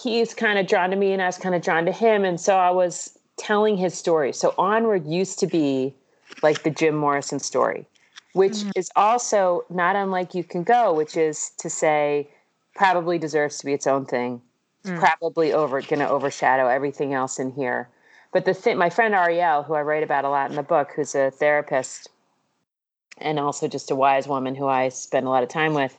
he's 0.00 0.34
kind 0.34 0.58
of 0.58 0.66
drawn 0.66 0.90
to 0.90 0.96
me 0.96 1.12
and 1.12 1.22
I 1.22 1.26
was 1.26 1.38
kind 1.38 1.54
of 1.54 1.62
drawn 1.62 1.84
to 1.86 1.92
him. 1.92 2.24
And 2.24 2.40
so 2.40 2.56
I 2.56 2.70
was 2.70 3.18
telling 3.36 3.76
his 3.76 3.94
story. 3.94 4.32
So 4.32 4.54
Onward 4.58 5.06
used 5.06 5.38
to 5.40 5.46
be 5.46 5.94
like 6.42 6.62
the 6.62 6.70
Jim 6.70 6.94
Morrison 6.94 7.38
story, 7.38 7.86
which 8.32 8.52
mm-hmm. 8.52 8.70
is 8.76 8.90
also 8.96 9.64
not 9.70 9.96
unlike 9.96 10.34
You 10.34 10.44
Can 10.44 10.62
Go, 10.62 10.92
which 10.94 11.16
is 11.16 11.50
to 11.58 11.68
say, 11.68 12.28
probably 12.74 13.18
deserves 13.18 13.58
to 13.58 13.66
be 13.66 13.72
its 13.72 13.86
own 13.86 14.06
thing. 14.06 14.40
It's 14.80 14.90
mm. 14.90 14.98
probably 14.98 15.52
over 15.52 15.80
going 15.82 16.00
to 16.00 16.08
overshadow 16.08 16.66
everything 16.66 17.14
else 17.14 17.38
in 17.38 17.52
here. 17.52 17.88
but 18.32 18.46
the 18.46 18.54
thing, 18.54 18.78
my 18.78 18.88
friend 18.90 19.14
Ariel, 19.14 19.62
who 19.62 19.74
I 19.74 19.82
write 19.82 20.02
about 20.02 20.24
a 20.24 20.30
lot 20.30 20.50
in 20.50 20.56
the 20.56 20.62
book, 20.62 20.92
who's 20.96 21.14
a 21.14 21.30
therapist 21.30 22.08
and 23.18 23.38
also 23.38 23.68
just 23.68 23.90
a 23.90 23.94
wise 23.94 24.26
woman 24.26 24.54
who 24.54 24.66
I 24.66 24.88
spend 24.88 25.26
a 25.26 25.30
lot 25.30 25.42
of 25.42 25.50
time 25.50 25.74
with, 25.74 25.96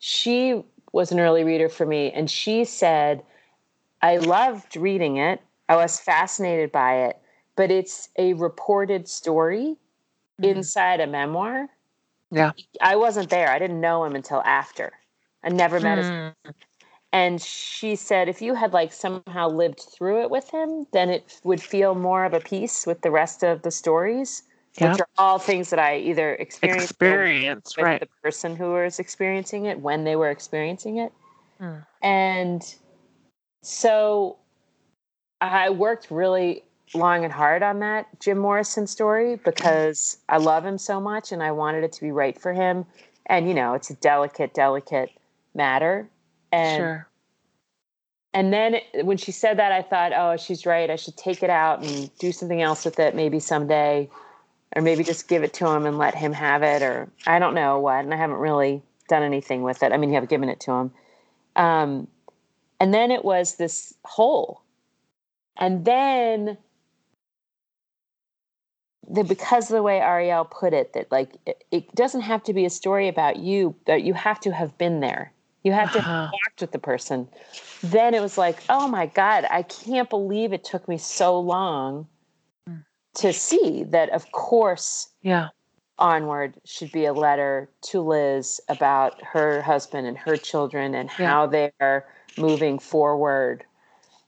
she 0.00 0.64
was 0.92 1.12
an 1.12 1.20
early 1.20 1.44
reader 1.44 1.68
for 1.68 1.86
me. 1.86 2.10
And 2.12 2.30
she 2.30 2.64
said, 2.64 3.22
I 4.00 4.18
loved 4.18 4.76
reading 4.76 5.16
it. 5.16 5.40
I 5.68 5.76
was 5.76 5.98
fascinated 5.98 6.70
by 6.70 6.96
it, 7.04 7.18
but 7.56 7.70
it's 7.70 8.08
a 8.18 8.34
reported 8.34 9.08
story 9.08 9.76
mm-hmm. 10.40 10.44
inside 10.44 11.00
a 11.00 11.06
memoir. 11.06 11.68
Yeah. 12.30 12.52
I 12.80 12.96
wasn't 12.96 13.30
there. 13.30 13.50
I 13.50 13.58
didn't 13.58 13.80
know 13.80 14.04
him 14.04 14.14
until 14.14 14.42
after. 14.44 14.92
I 15.44 15.48
never 15.48 15.80
met 15.80 15.98
mm. 15.98 16.34
his 16.44 16.54
and 17.12 17.42
she 17.42 17.94
said 17.94 18.28
if 18.28 18.40
you 18.40 18.54
had 18.54 18.72
like 18.72 18.92
somehow 18.92 19.48
lived 19.48 19.80
through 19.80 20.22
it 20.22 20.30
with 20.30 20.48
him 20.50 20.86
then 20.92 21.10
it 21.10 21.40
would 21.44 21.60
feel 21.60 21.94
more 21.94 22.24
of 22.24 22.32
a 22.32 22.40
piece 22.40 22.86
with 22.86 23.02
the 23.02 23.10
rest 23.10 23.42
of 23.42 23.62
the 23.62 23.70
stories 23.70 24.42
yep. 24.78 24.92
which 24.92 25.00
are 25.00 25.08
all 25.18 25.38
things 25.38 25.70
that 25.70 25.78
i 25.78 25.98
either 25.98 26.34
experienced 26.34 26.90
experience 26.90 27.76
with 27.76 27.84
right. 27.84 28.00
the 28.00 28.08
person 28.22 28.56
who 28.56 28.72
was 28.72 28.98
experiencing 28.98 29.66
it 29.66 29.80
when 29.80 30.04
they 30.04 30.16
were 30.16 30.30
experiencing 30.30 30.98
it 30.98 31.12
mm. 31.60 31.84
and 32.02 32.74
so 33.62 34.36
i 35.40 35.70
worked 35.70 36.10
really 36.10 36.62
long 36.94 37.24
and 37.24 37.32
hard 37.32 37.62
on 37.62 37.80
that 37.80 38.06
jim 38.20 38.38
morrison 38.38 38.86
story 38.86 39.36
because 39.36 40.18
i 40.28 40.36
love 40.36 40.64
him 40.64 40.78
so 40.78 41.00
much 41.00 41.32
and 41.32 41.42
i 41.42 41.50
wanted 41.50 41.84
it 41.84 41.92
to 41.92 42.00
be 42.00 42.10
right 42.10 42.40
for 42.40 42.52
him 42.52 42.84
and 43.26 43.48
you 43.48 43.54
know 43.54 43.74
it's 43.74 43.90
a 43.90 43.94
delicate 43.94 44.52
delicate 44.52 45.10
matter 45.54 46.08
and 46.52 46.80
sure. 46.80 47.08
and 48.34 48.52
then 48.52 48.76
when 49.02 49.16
she 49.16 49.32
said 49.32 49.58
that, 49.58 49.72
I 49.72 49.82
thought, 49.82 50.12
oh, 50.14 50.36
she's 50.36 50.66
right. 50.66 50.90
I 50.90 50.96
should 50.96 51.16
take 51.16 51.42
it 51.42 51.50
out 51.50 51.82
and 51.82 52.10
do 52.18 52.30
something 52.30 52.60
else 52.60 52.84
with 52.84 53.00
it, 53.00 53.16
maybe 53.16 53.40
someday, 53.40 54.08
or 54.74 54.82
maybe 54.82 55.04
just 55.04 55.28
give 55.28 55.42
it 55.42 55.52
to 55.54 55.68
him 55.68 55.86
and 55.86 55.98
let 55.98 56.14
him 56.14 56.32
have 56.32 56.62
it, 56.62 56.82
or 56.82 57.08
I 57.26 57.38
don't 57.38 57.54
know 57.54 57.78
what. 57.80 58.04
And 58.04 58.12
I 58.12 58.16
haven't 58.16 58.36
really 58.36 58.82
done 59.08 59.22
anything 59.22 59.62
with 59.62 59.82
it. 59.82 59.92
I 59.92 59.96
mean, 59.96 60.10
you 60.10 60.16
have 60.16 60.28
given 60.28 60.48
it 60.48 60.60
to 60.60 60.72
him. 60.72 60.90
Um, 61.56 62.08
and 62.80 62.92
then 62.92 63.10
it 63.10 63.24
was 63.24 63.56
this 63.56 63.94
hole, 64.04 64.62
and 65.56 65.84
then 65.84 66.56
the, 69.08 69.24
because 69.24 69.70
of 69.70 69.74
the 69.74 69.82
way 69.82 70.00
Ariel 70.00 70.44
put 70.44 70.72
it, 70.72 70.94
that 70.94 71.12
like 71.12 71.36
it, 71.46 71.64
it, 71.70 71.94
doesn't 71.94 72.22
have 72.22 72.42
to 72.44 72.54
be 72.54 72.64
a 72.64 72.70
story 72.70 73.08
about 73.08 73.36
you, 73.36 73.74
but 73.86 74.02
you 74.02 74.14
have 74.14 74.40
to 74.40 74.52
have 74.52 74.76
been 74.78 75.00
there. 75.00 75.32
You 75.62 75.72
have 75.72 75.92
to 75.92 75.98
uh-huh. 75.98 76.30
interact 76.32 76.60
with 76.60 76.72
the 76.72 76.78
person. 76.78 77.28
Then 77.82 78.14
it 78.14 78.20
was 78.20 78.36
like, 78.36 78.58
oh 78.68 78.88
my 78.88 79.06
God, 79.06 79.44
I 79.50 79.62
can't 79.62 80.10
believe 80.10 80.52
it 80.52 80.64
took 80.64 80.88
me 80.88 80.98
so 80.98 81.38
long. 81.38 82.08
To 83.16 83.32
see 83.32 83.84
that, 83.84 84.10
of 84.10 84.30
course, 84.32 85.08
yeah, 85.22 85.48
Onward 85.98 86.54
should 86.64 86.92
be 86.92 87.04
a 87.04 87.12
letter 87.12 87.68
to 87.82 88.00
Liz 88.00 88.60
about 88.68 89.22
her 89.22 89.62
husband 89.62 90.06
and 90.06 90.16
her 90.18 90.36
children 90.36 90.94
and 90.94 91.10
yeah. 91.18 91.26
how 91.28 91.46
they're 91.46 92.06
moving 92.38 92.78
forward. 92.78 93.64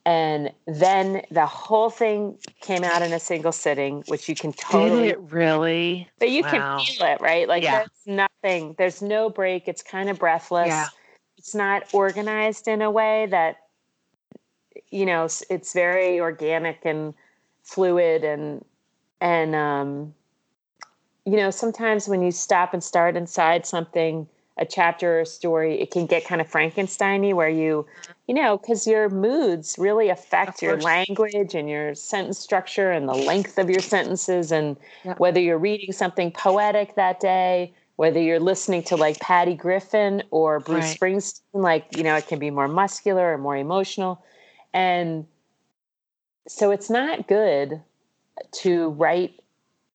And 0.06 0.52
then 0.66 1.22
the 1.30 1.46
whole 1.46 1.88
thing 1.88 2.36
came 2.60 2.84
out 2.84 3.00
in 3.00 3.14
a 3.14 3.18
single 3.18 3.52
sitting, 3.52 4.04
which 4.06 4.28
you 4.28 4.34
can 4.34 4.52
totally. 4.52 5.04
Did 5.04 5.10
it 5.12 5.20
really? 5.20 6.06
But 6.18 6.30
you 6.30 6.42
wow. 6.42 6.50
can 6.50 6.84
feel 6.84 7.06
it, 7.06 7.20
right? 7.22 7.48
Like 7.48 7.62
yeah. 7.62 7.78
there's 7.78 8.28
nothing, 8.42 8.74
there's 8.76 9.00
no 9.00 9.30
break. 9.30 9.66
It's 9.66 9.82
kind 9.82 10.10
of 10.10 10.18
breathless. 10.18 10.68
Yeah 10.68 10.86
it's 11.44 11.54
not 11.54 11.82
organized 11.92 12.68
in 12.68 12.80
a 12.80 12.90
way 12.90 13.26
that 13.26 13.56
you 14.90 15.04
know 15.04 15.28
it's 15.50 15.74
very 15.74 16.18
organic 16.18 16.80
and 16.86 17.12
fluid 17.62 18.24
and 18.24 18.64
and 19.24 19.54
um 19.56 20.14
you 21.24 21.36
know 21.36 21.50
sometimes 21.50 22.06
when 22.06 22.22
you 22.22 22.30
stop 22.30 22.74
and 22.74 22.84
start 22.84 23.16
inside 23.16 23.66
something 23.66 24.28
a 24.58 24.64
chapter 24.64 25.16
or 25.16 25.20
a 25.22 25.26
story 25.26 25.80
it 25.80 25.90
can 25.90 26.06
get 26.06 26.24
kind 26.24 26.40
of 26.40 26.48
frankensteiny 26.48 27.34
where 27.34 27.48
you 27.48 27.84
you 28.28 28.34
know 28.34 28.58
because 28.58 28.86
your 28.86 29.08
moods 29.08 29.76
really 29.78 30.10
affect 30.10 30.62
your 30.62 30.78
language 30.78 31.54
and 31.54 31.68
your 31.68 31.94
sentence 31.94 32.38
structure 32.38 32.92
and 32.92 33.08
the 33.08 33.14
length 33.14 33.58
of 33.58 33.68
your 33.68 33.80
sentences 33.80 34.52
and 34.52 34.76
yep. 35.04 35.18
whether 35.18 35.40
you're 35.40 35.58
reading 35.58 35.90
something 35.90 36.30
poetic 36.30 36.94
that 36.94 37.18
day 37.18 37.72
whether 37.96 38.20
you're 38.20 38.40
listening 38.40 38.82
to 38.82 38.96
like 38.96 39.18
Patty 39.20 39.54
Griffin 39.54 40.22
or 40.32 40.58
Bruce 40.58 40.96
right. 41.00 41.00
Springsteen, 41.00 41.40
like, 41.52 41.96
you 41.96 42.02
know, 42.02 42.16
it 42.16 42.26
can 42.26 42.40
be 42.40 42.50
more 42.50 42.66
muscular 42.66 43.32
or 43.32 43.38
more 43.38 43.56
emotional. 43.56 44.20
And 44.72 45.26
so 46.48 46.72
it's 46.72 46.90
not 46.90 47.28
good 47.28 47.80
to 48.52 48.90
write 48.90 49.40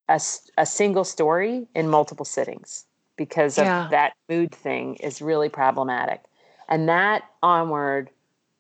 a, 0.07 0.19
a 0.57 0.65
single 0.65 1.03
story 1.03 1.67
in 1.75 1.87
multiple 1.87 2.25
sittings 2.25 2.85
because 3.15 3.57
of 3.57 3.65
yeah. 3.65 3.87
that 3.91 4.13
mood 4.29 4.53
thing 4.53 4.95
is 4.95 5.21
really 5.21 5.49
problematic. 5.49 6.23
And 6.69 6.87
that 6.87 7.23
onward, 7.43 8.09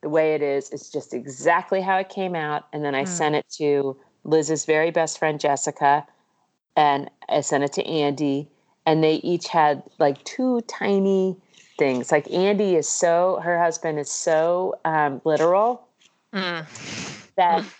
the 0.01 0.09
way 0.09 0.33
it 0.35 0.41
is, 0.41 0.69
is 0.71 0.89
just 0.89 1.13
exactly 1.13 1.81
how 1.81 1.97
it 1.97 2.09
came 2.09 2.35
out. 2.35 2.67
And 2.73 2.83
then 2.83 2.95
I 2.95 3.03
mm. 3.03 3.07
sent 3.07 3.35
it 3.35 3.45
to 3.57 3.97
Liz's 4.23 4.65
very 4.65 4.91
best 4.91 5.17
friend, 5.17 5.39
Jessica, 5.39 6.05
and 6.75 7.09
I 7.29 7.41
sent 7.41 7.63
it 7.63 7.73
to 7.73 7.85
Andy 7.85 8.49
and 8.85 9.03
they 9.03 9.15
each 9.15 9.47
had 9.47 9.83
like 9.99 10.23
two 10.23 10.61
tiny 10.61 11.37
things. 11.77 12.11
Like 12.11 12.29
Andy 12.31 12.75
is 12.75 12.89
so, 12.89 13.39
her 13.43 13.59
husband 13.59 13.99
is 13.99 14.09
so 14.09 14.79
um, 14.83 15.21
literal 15.25 15.87
mm. 16.33 16.65
that 17.35 17.63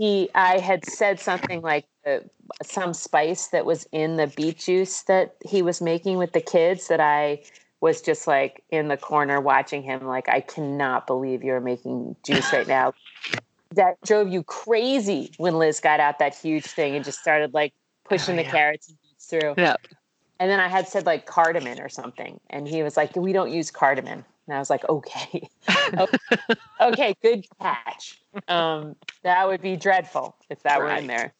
he, 0.00 0.30
I 0.34 0.58
had 0.58 0.86
said 0.86 1.20
something 1.20 1.60
like 1.60 1.84
uh, 2.06 2.20
some 2.62 2.94
spice 2.94 3.48
that 3.48 3.66
was 3.66 3.86
in 3.92 4.16
the 4.16 4.28
beet 4.28 4.56
juice 4.56 5.02
that 5.02 5.36
he 5.46 5.60
was 5.60 5.82
making 5.82 6.16
with 6.16 6.32
the 6.32 6.40
kids 6.40 6.88
that 6.88 7.00
I 7.00 7.42
was 7.82 8.00
just 8.00 8.26
like 8.26 8.64
in 8.70 8.88
the 8.88 8.96
corner 8.96 9.42
watching 9.42 9.82
him, 9.82 10.06
like, 10.06 10.26
I 10.30 10.40
cannot 10.40 11.06
believe 11.06 11.44
you're 11.44 11.60
making 11.60 12.16
juice 12.24 12.50
right 12.50 12.66
now. 12.66 12.94
that 13.74 14.00
drove 14.02 14.28
you 14.28 14.42
crazy 14.42 15.32
when 15.36 15.58
Liz 15.58 15.80
got 15.80 16.00
out 16.00 16.18
that 16.18 16.34
huge 16.34 16.64
thing 16.64 16.96
and 16.96 17.04
just 17.04 17.20
started 17.20 17.54
like 17.54 17.72
pushing 18.04 18.38
oh, 18.38 18.40
yeah. 18.40 18.44
the 18.44 18.50
carrots 18.50 18.88
and 18.88 18.96
beets 19.02 19.26
through. 19.26 19.54
Yeah. 19.56 19.76
And 20.38 20.50
then 20.50 20.60
I 20.60 20.68
had 20.68 20.88
said 20.88 21.06
like 21.06 21.26
cardamom 21.26 21.78
or 21.78 21.88
something. 21.88 22.40
And 22.48 22.66
he 22.66 22.82
was 22.82 22.96
like, 22.96 23.14
we 23.14 23.32
don't 23.32 23.52
use 23.52 23.70
cardamom. 23.70 24.24
And 24.50 24.56
I 24.56 24.58
was 24.58 24.68
like, 24.68 24.88
okay. 24.88 25.48
okay. 25.96 26.18
okay, 26.80 27.14
good 27.22 27.46
catch. 27.60 28.20
Um, 28.48 28.96
that 29.22 29.46
would 29.46 29.62
be 29.62 29.76
dreadful 29.76 30.34
if 30.50 30.60
that 30.64 30.80
right. 30.80 30.92
were 30.92 30.98
in 30.98 31.06
there. 31.06 31.32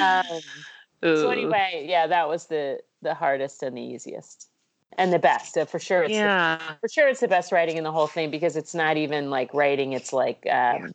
Um, 0.00 0.40
so 1.02 1.30
anyway, 1.30 1.86
yeah, 1.88 2.06
that 2.06 2.28
was 2.28 2.46
the 2.46 2.78
the 3.00 3.14
hardest 3.14 3.64
and 3.64 3.76
the 3.76 3.82
easiest 3.82 4.48
and 4.96 5.12
the 5.12 5.18
best. 5.18 5.58
Uh, 5.58 5.64
for 5.64 5.80
sure, 5.80 6.04
it's 6.04 6.12
yeah. 6.12 6.58
The, 6.58 6.74
for 6.82 6.88
sure, 6.88 7.08
it's 7.08 7.18
the 7.18 7.26
best 7.26 7.50
writing 7.50 7.78
in 7.78 7.82
the 7.82 7.90
whole 7.90 8.06
thing 8.06 8.30
because 8.30 8.54
it's 8.54 8.76
not 8.76 8.96
even 8.96 9.28
like 9.28 9.52
writing. 9.54 9.92
It's 9.92 10.12
like, 10.12 10.46
um, 10.48 10.92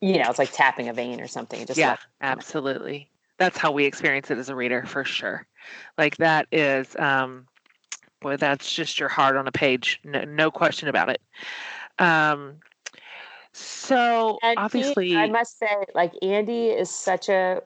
you 0.00 0.22
know, 0.22 0.30
it's 0.30 0.38
like 0.38 0.52
tapping 0.52 0.88
a 0.88 0.92
vein 0.92 1.20
or 1.20 1.26
something. 1.26 1.60
It 1.60 1.66
just 1.66 1.78
yeah, 1.78 1.96
absolutely. 2.20 3.10
That's 3.38 3.58
how 3.58 3.72
we 3.72 3.84
experience 3.84 4.30
it 4.30 4.38
as 4.38 4.48
a 4.48 4.54
reader, 4.54 4.84
for 4.84 5.04
sure. 5.04 5.44
Like 5.98 6.16
that 6.18 6.46
is, 6.52 6.94
um, 6.96 7.46
boy, 8.20 8.36
that's 8.36 8.72
just 8.72 8.98
your 8.98 9.08
heart 9.08 9.36
on 9.36 9.46
a 9.46 9.52
page. 9.52 10.00
No, 10.04 10.24
no 10.24 10.50
question 10.50 10.88
about 10.88 11.08
it. 11.08 11.20
Um, 11.98 12.56
so 13.52 14.38
and 14.42 14.58
obviously, 14.58 15.08
he, 15.08 15.16
I 15.16 15.28
must 15.28 15.58
say, 15.58 15.74
like 15.94 16.12
Andy 16.22 16.66
is 16.68 16.90
such 16.90 17.28
a 17.28 17.62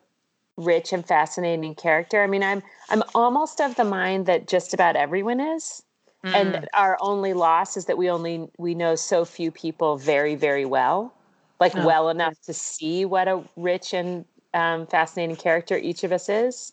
rich 0.56 0.92
and 0.92 1.06
fascinating 1.06 1.74
character. 1.74 2.22
I 2.22 2.26
mean, 2.26 2.42
I'm 2.42 2.62
I'm 2.90 3.02
almost 3.14 3.60
of 3.60 3.74
the 3.74 3.84
mind 3.84 4.26
that 4.26 4.46
just 4.46 4.72
about 4.74 4.96
everyone 4.96 5.40
is. 5.40 5.82
Mm. 6.24 6.34
And 6.34 6.68
our 6.74 6.98
only 7.00 7.32
loss 7.32 7.76
is 7.76 7.86
that 7.86 7.96
we 7.96 8.10
only 8.10 8.48
we 8.58 8.74
know 8.74 8.94
so 8.94 9.24
few 9.24 9.50
people 9.50 9.96
very 9.96 10.34
very 10.34 10.64
well, 10.64 11.12
like 11.58 11.76
oh. 11.76 11.84
well 11.84 12.08
enough 12.08 12.40
to 12.42 12.52
see 12.52 13.04
what 13.04 13.26
a 13.26 13.42
rich 13.56 13.94
and 13.94 14.24
um, 14.54 14.86
fascinating 14.86 15.36
character 15.36 15.76
each 15.76 16.04
of 16.04 16.12
us 16.12 16.28
is. 16.28 16.72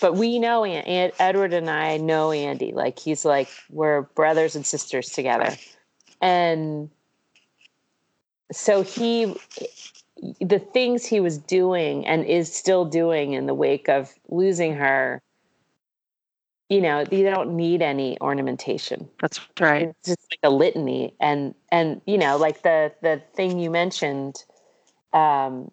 But 0.00 0.14
we 0.14 0.38
know 0.38 0.64
Aunt, 0.64 1.14
Edward 1.18 1.52
and 1.52 1.68
I 1.68 1.96
know 1.96 2.30
Andy. 2.32 2.72
Like 2.72 2.98
he's 2.98 3.24
like 3.24 3.48
we're 3.70 4.02
brothers 4.02 4.56
and 4.56 4.64
sisters 4.64 5.10
together, 5.10 5.56
and 6.20 6.90
so 8.52 8.82
he, 8.82 9.36
the 10.40 10.58
things 10.58 11.04
he 11.04 11.20
was 11.20 11.38
doing 11.38 12.06
and 12.06 12.24
is 12.24 12.52
still 12.52 12.84
doing 12.84 13.32
in 13.32 13.46
the 13.46 13.54
wake 13.54 13.88
of 13.88 14.12
losing 14.28 14.74
her. 14.74 15.20
You 16.68 16.80
know, 16.80 17.04
you 17.10 17.22
don't 17.22 17.56
need 17.56 17.80
any 17.80 18.20
ornamentation. 18.20 19.08
That's 19.20 19.40
right. 19.60 19.88
It's 19.88 20.08
just 20.08 20.26
like 20.32 20.40
a 20.42 20.50
litany, 20.50 21.14
and 21.20 21.54
and 21.70 22.00
you 22.06 22.18
know, 22.18 22.36
like 22.36 22.62
the 22.62 22.92
the 23.02 23.22
thing 23.34 23.60
you 23.60 23.70
mentioned 23.70 24.44
um, 25.12 25.70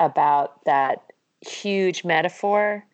about 0.00 0.64
that 0.64 1.02
huge 1.48 2.04
metaphor 2.04 2.84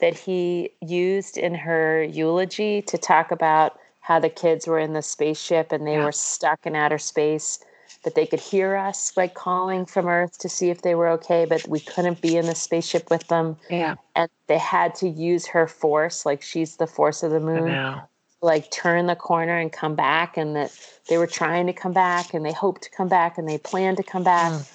that 0.00 0.16
he 0.16 0.70
used 0.80 1.36
in 1.36 1.54
her 1.54 2.02
eulogy 2.02 2.82
to 2.82 2.98
talk 2.98 3.30
about 3.30 3.78
how 4.00 4.18
the 4.18 4.28
kids 4.28 4.66
were 4.66 4.78
in 4.78 4.92
the 4.92 5.02
spaceship 5.02 5.72
and 5.72 5.86
they 5.86 5.94
yeah. 5.94 6.04
were 6.04 6.12
stuck 6.12 6.66
in 6.66 6.74
outer 6.76 6.98
space 6.98 7.58
but 8.04 8.14
they 8.14 8.26
could 8.26 8.40
hear 8.40 8.76
us 8.76 9.16
like 9.16 9.34
calling 9.34 9.84
from 9.84 10.06
Earth 10.06 10.38
to 10.38 10.48
see 10.48 10.70
if 10.70 10.82
they 10.82 10.94
were 10.94 11.08
okay, 11.08 11.44
but 11.44 11.66
we 11.68 11.80
couldn't 11.80 12.20
be 12.20 12.36
in 12.36 12.46
the 12.46 12.54
spaceship 12.54 13.10
with 13.10 13.26
them. 13.28 13.56
Yeah. 13.70 13.96
And 14.14 14.30
they 14.46 14.58
had 14.58 14.94
to 14.96 15.08
use 15.08 15.46
her 15.46 15.66
force, 15.66 16.24
like 16.24 16.42
she's 16.42 16.76
the 16.76 16.86
force 16.86 17.22
of 17.22 17.30
the 17.32 17.40
moon, 17.40 18.00
like 18.40 18.70
turn 18.70 19.06
the 19.06 19.16
corner 19.16 19.58
and 19.58 19.72
come 19.72 19.94
back. 19.94 20.36
And 20.36 20.54
that 20.56 20.72
they 21.08 21.18
were 21.18 21.26
trying 21.26 21.66
to 21.66 21.72
come 21.72 21.92
back 21.92 22.34
and 22.34 22.44
they 22.44 22.52
hoped 22.52 22.82
to 22.82 22.90
come 22.90 23.08
back 23.08 23.36
and 23.36 23.48
they 23.48 23.58
planned 23.58 23.96
to 23.96 24.02
come 24.02 24.24
back. 24.24 24.52
Mm. 24.52 24.72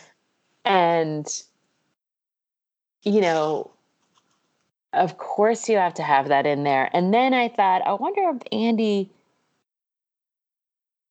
And, 0.66 1.44
you 3.04 3.22
know, 3.22 3.72
of 4.94 5.18
course 5.18 5.70
you 5.70 5.78
have 5.78 5.96
to 5.96 6.04
have 6.04 6.30
that 6.30 6.46
in 6.46 6.64
there. 6.64 6.90
And 6.94 7.14
then 7.14 7.34
I 7.34 7.50
thought, 7.50 7.82
I 7.86 7.94
wonder 7.94 8.32
if 8.36 8.44
Andy. 8.52 9.12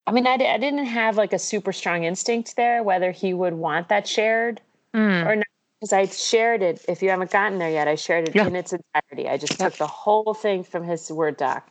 I 0.07 0.13
mean, 0.13 0.27
I, 0.27 0.35
I 0.35 0.59
didn't 0.59 0.87
have 0.87 1.17
like 1.17 1.33
a 1.33 1.39
super 1.39 1.73
strong 1.73 2.05
instinct 2.05 2.57
there 2.57 2.83
whether 2.83 3.13
he 3.13 3.35
would 3.35 3.55
want 3.55 3.89
that 3.89 4.07
shared 4.09 4.61
Mm. 4.95 5.27
or 5.27 5.37
not 5.37 5.47
because 5.81 5.93
I 5.93 6.07
shared 6.07 6.63
it. 6.63 6.85
If 6.89 7.03
you 7.03 7.11
haven't 7.11 7.31
gotten 7.31 7.59
there 7.59 7.71
yet, 7.71 7.89
I 7.89 7.95
shared 7.97 8.29
it 8.29 8.37
Yeah. 8.37 8.47
in 8.47 8.57
its 8.57 8.73
entirety. 8.73 9.29
I 9.29 9.37
just 9.39 9.59
Yep. 9.59 9.73
took 9.73 9.79
the 9.79 9.87
whole 9.87 10.35
thing 10.35 10.65
from 10.65 10.85
his 10.85 11.11
Word 11.11 11.37
doc. 11.37 11.69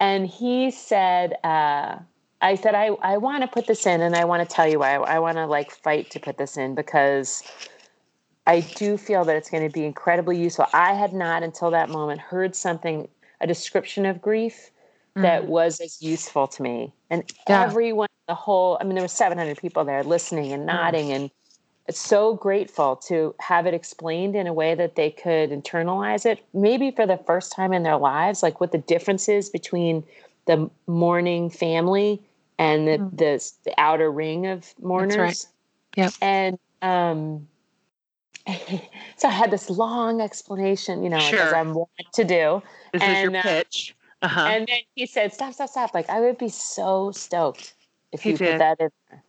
And 0.00 0.26
he 0.26 0.70
said, 0.70 1.34
uh, 1.44 1.98
I 2.40 2.54
said, 2.56 2.74
I, 2.74 2.88
I 3.02 3.16
want 3.18 3.42
to 3.42 3.48
put 3.48 3.66
this 3.66 3.86
in 3.86 4.00
and 4.02 4.14
I 4.16 4.24
want 4.24 4.48
to 4.48 4.54
tell 4.54 4.68
you 4.68 4.78
why. 4.80 4.96
I, 4.96 5.16
I 5.16 5.18
want 5.18 5.36
to 5.38 5.46
like 5.46 5.70
fight 5.70 6.10
to 6.10 6.20
put 6.20 6.38
this 6.38 6.56
in 6.56 6.74
because 6.74 7.44
I 8.46 8.60
do 8.60 8.96
feel 8.96 9.24
that 9.24 9.36
it's 9.36 9.50
going 9.50 9.68
to 9.68 9.72
be 9.72 9.84
incredibly 9.84 10.38
useful. 10.38 10.66
I 10.72 10.94
had 10.94 11.12
not 11.12 11.42
until 11.42 11.70
that 11.72 11.88
moment 11.90 12.20
heard 12.20 12.54
something, 12.54 13.08
a 13.40 13.46
description 13.46 14.06
of 14.06 14.22
grief 14.22 14.70
that 15.16 15.46
was 15.46 15.80
as 15.80 16.02
useful 16.02 16.46
to 16.46 16.62
me. 16.62 16.92
And 17.10 17.24
Yeah. 17.48 17.64
everyone, 17.64 18.08
the 18.28 18.34
whole, 18.34 18.76
I 18.80 18.84
mean, 18.84 18.94
there 18.94 19.02
were 19.02 19.08
700 19.08 19.56
people 19.56 19.84
there 19.84 20.04
listening 20.04 20.52
and 20.52 20.66
nodding 20.66 21.10
and 21.10 21.30
it's 21.88 22.00
so 22.00 22.34
grateful 22.34 22.96
to 22.96 23.34
have 23.38 23.66
it 23.66 23.72
explained 23.72 24.34
in 24.34 24.46
a 24.48 24.52
way 24.52 24.74
that 24.74 24.96
they 24.96 25.10
could 25.10 25.50
internalize 25.50 26.26
it, 26.26 26.44
maybe 26.52 26.90
for 26.90 27.06
the 27.06 27.16
first 27.16 27.52
time 27.52 27.72
in 27.72 27.84
their 27.84 27.96
lives, 27.96 28.42
like 28.42 28.60
what 28.60 28.72
the 28.72 28.78
difference 28.78 29.28
is 29.28 29.48
between 29.48 30.02
the 30.46 30.68
mourning 30.88 31.48
family 31.48 32.20
and 32.58 32.88
the, 32.88 32.98
Mm. 32.98 33.16
the, 33.16 33.52
the 33.64 33.74
outer 33.80 34.10
ring 34.10 34.46
of 34.46 34.74
mourners. 34.80 35.46
Yep. 35.96 36.12
And 36.20 36.58
um, 36.82 37.46
so 39.16 39.28
I 39.28 39.32
had 39.32 39.50
this 39.50 39.68
long 39.70 40.20
explanation, 40.20 41.02
you 41.02 41.10
know, 41.10 41.16
like, 41.18 41.34
as 41.34 41.52
I'm 41.52 41.74
wont 41.74 41.90
to 42.14 42.24
do. 42.24 42.62
This 42.92 43.02
is 43.02 43.08
your 43.08 43.26
and, 43.28 43.36
uh, 43.36 43.42
pitch. 43.42 43.96
Uh-huh. 44.22 44.40
And 44.40 44.66
then 44.68 44.78
he 44.94 45.06
said, 45.06 45.32
"Stop, 45.32 45.52
stop, 45.54 45.68
stop!" 45.68 45.94
Like 45.94 46.08
I 46.08 46.20
would 46.20 46.38
be 46.38 46.48
so 46.48 47.10
stoked 47.10 47.74
if 48.12 48.22
He 48.22 48.30
you 48.30 48.38
put 48.38 48.44
did. 48.44 48.60
that 48.60 48.80
in 48.80 48.90
there. 49.10 49.22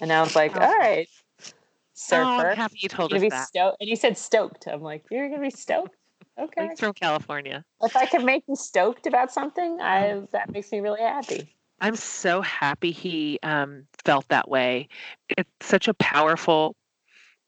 And 0.00 0.12
I 0.12 0.22
was 0.22 0.34
like, 0.34 0.56
Oh. 0.56 0.60
"All 0.60 0.78
right, 0.78 1.08
oh, 1.40 1.50
surfer, 1.94 2.50
I'm 2.50 2.56
happy 2.56 2.78
you 2.80 2.88
told 2.88 3.12
us 3.12 3.22
that. 3.28 3.48
stoked." 3.48 3.76
And 3.80 3.88
he 3.88 3.96
said, 3.96 4.16
"Stoked." 4.16 4.66
I'm 4.66 4.82
like, 4.82 5.04
"You're 5.10 5.28
gonna 5.28 5.42
be 5.42 5.50
stoked." 5.50 5.94
Okay. 6.38 6.68
He's 6.68 6.80
from 6.80 6.94
California. 6.94 7.64
If 7.82 7.94
I 7.96 8.06
can 8.06 8.24
make 8.24 8.44
you 8.48 8.56
stoked 8.56 9.06
about 9.06 9.30
something, 9.32 9.78
Oh. 9.80 9.84
I 9.84 10.22
that 10.32 10.50
makes 10.52 10.72
me 10.72 10.80
really 10.80 11.02
happy. 11.02 11.54
I'm 11.82 11.96
so 11.96 12.40
happy 12.42 12.92
he 12.92 13.38
um, 13.42 13.86
felt 14.04 14.28
that 14.28 14.48
way. 14.48 14.88
It's 15.36 15.50
such 15.62 15.88
a 15.88 15.94
powerful 15.94 16.76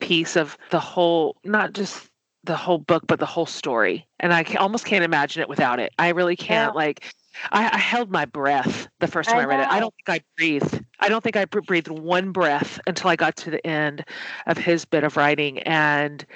piece 0.02 0.36
of 0.36 0.58
the 0.70 0.80
whole, 0.80 1.36
not 1.44 1.72
just 1.72 2.10
the 2.44 2.56
whole 2.56 2.78
book, 2.78 3.04
but 3.06 3.20
the 3.20 3.26
whole 3.26 3.46
story. 3.46 4.06
And 4.20 4.32
I 4.34 4.42
ca- 4.44 4.58
almost 4.58 4.84
can't 4.84 5.04
imagine 5.04 5.40
it 5.42 5.48
without 5.48 5.78
it. 5.78 5.92
I 5.98 6.08
really 6.10 6.36
can't. 6.36 6.72
Yeah. 6.72 6.76
Like, 6.76 7.04
I, 7.52 7.70
I 7.72 7.78
held 7.78 8.10
my 8.10 8.24
breath 8.24 8.88
the 9.00 9.06
first 9.06 9.30
time 9.30 9.38
I 9.38 9.42
I, 9.42 9.46
read 9.46 9.60
it. 9.60 9.68
I 9.68 9.80
don't 9.80 9.94
think 9.94 10.20
I 10.20 10.24
breathed. 10.36 10.84
I 11.00 11.08
don't 11.08 11.22
think 11.22 11.36
I 11.36 11.44
br- 11.44 11.60
breathed 11.60 11.88
one 11.88 12.32
breath 12.32 12.80
until 12.86 13.10
I 13.10 13.16
got 13.16 13.36
to 13.36 13.50
the 13.50 13.64
end 13.66 14.04
of 14.46 14.58
his 14.58 14.84
bit 14.84 15.04
of 15.04 15.16
writing. 15.16 15.60
And 15.60 16.26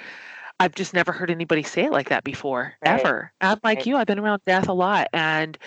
I've 0.59 0.73
just 0.73 0.93
never 0.93 1.11
heard 1.11 1.29
anybody 1.29 1.61
say 1.61 1.85
it 1.85 1.91
like 1.91 2.09
that 2.09 2.23
before, 2.23 2.73
Right. 2.85 2.99
ever. 2.99 3.31
I'm 3.41 3.59
like 3.63 3.79
Right. 3.79 3.87
you. 3.87 3.97
I've 3.97 4.07
been 4.07 4.19
around 4.19 4.41
death 4.45 4.67
a 4.67 4.73
lot, 4.73 5.07
and 5.13 5.57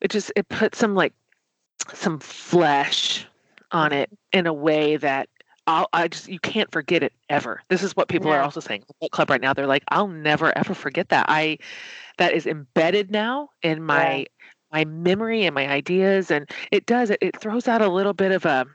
it 0.00 0.10
just 0.10 0.32
it 0.36 0.48
put 0.48 0.74
some 0.74 0.94
like 0.94 1.14
some 1.94 2.18
flesh 2.18 3.26
on 3.70 3.90
mm-hmm. 3.90 4.00
it 4.00 4.10
in 4.32 4.46
a 4.46 4.52
way 4.52 4.96
that 4.98 5.28
I'll, 5.72 5.88
I 5.94 6.08
just 6.08 6.28
you 6.28 6.38
can't 6.38 6.70
forget 6.70 7.02
it 7.02 7.14
ever. 7.30 7.62
This 7.70 7.82
is 7.82 7.96
what 7.96 8.08
people 8.08 8.30
are 8.30 8.42
also 8.42 8.60
saying. 8.60 8.84
Club 9.10 9.30
right 9.30 9.40
now, 9.40 9.54
they're 9.54 9.66
like, 9.66 9.84
I'll 9.88 10.08
never 10.08 10.56
ever 10.56 10.74
forget 10.74 11.08
that. 11.08 11.26
I 11.28 11.58
that 12.18 12.32
is 12.34 12.46
embedded 12.46 13.10
now 13.10 13.48
in 13.62 13.82
my 13.82 14.26
my 14.70 14.84
memory 14.84 15.44
and 15.44 15.54
my 15.54 15.68
ideas, 15.68 16.30
and 16.30 16.48
it 16.70 16.84
does 16.84 17.08
it. 17.08 17.18
It 17.22 17.40
throws 17.40 17.68
out 17.68 17.80
a 17.80 17.88
little 17.88 18.12
bit 18.12 18.32
of 18.32 18.44
a 18.44 18.66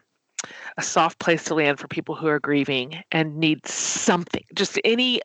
a 0.78 0.82
soft 0.82 1.20
place 1.20 1.44
to 1.46 1.56
land 1.56 1.80
for 1.80 1.88
people 1.88 2.16
who 2.16 2.28
are 2.28 2.40
grieving 2.40 3.02
and 3.12 3.38
need 3.38 3.66
something, 3.68 4.44
just 4.56 4.80
any 4.84 5.22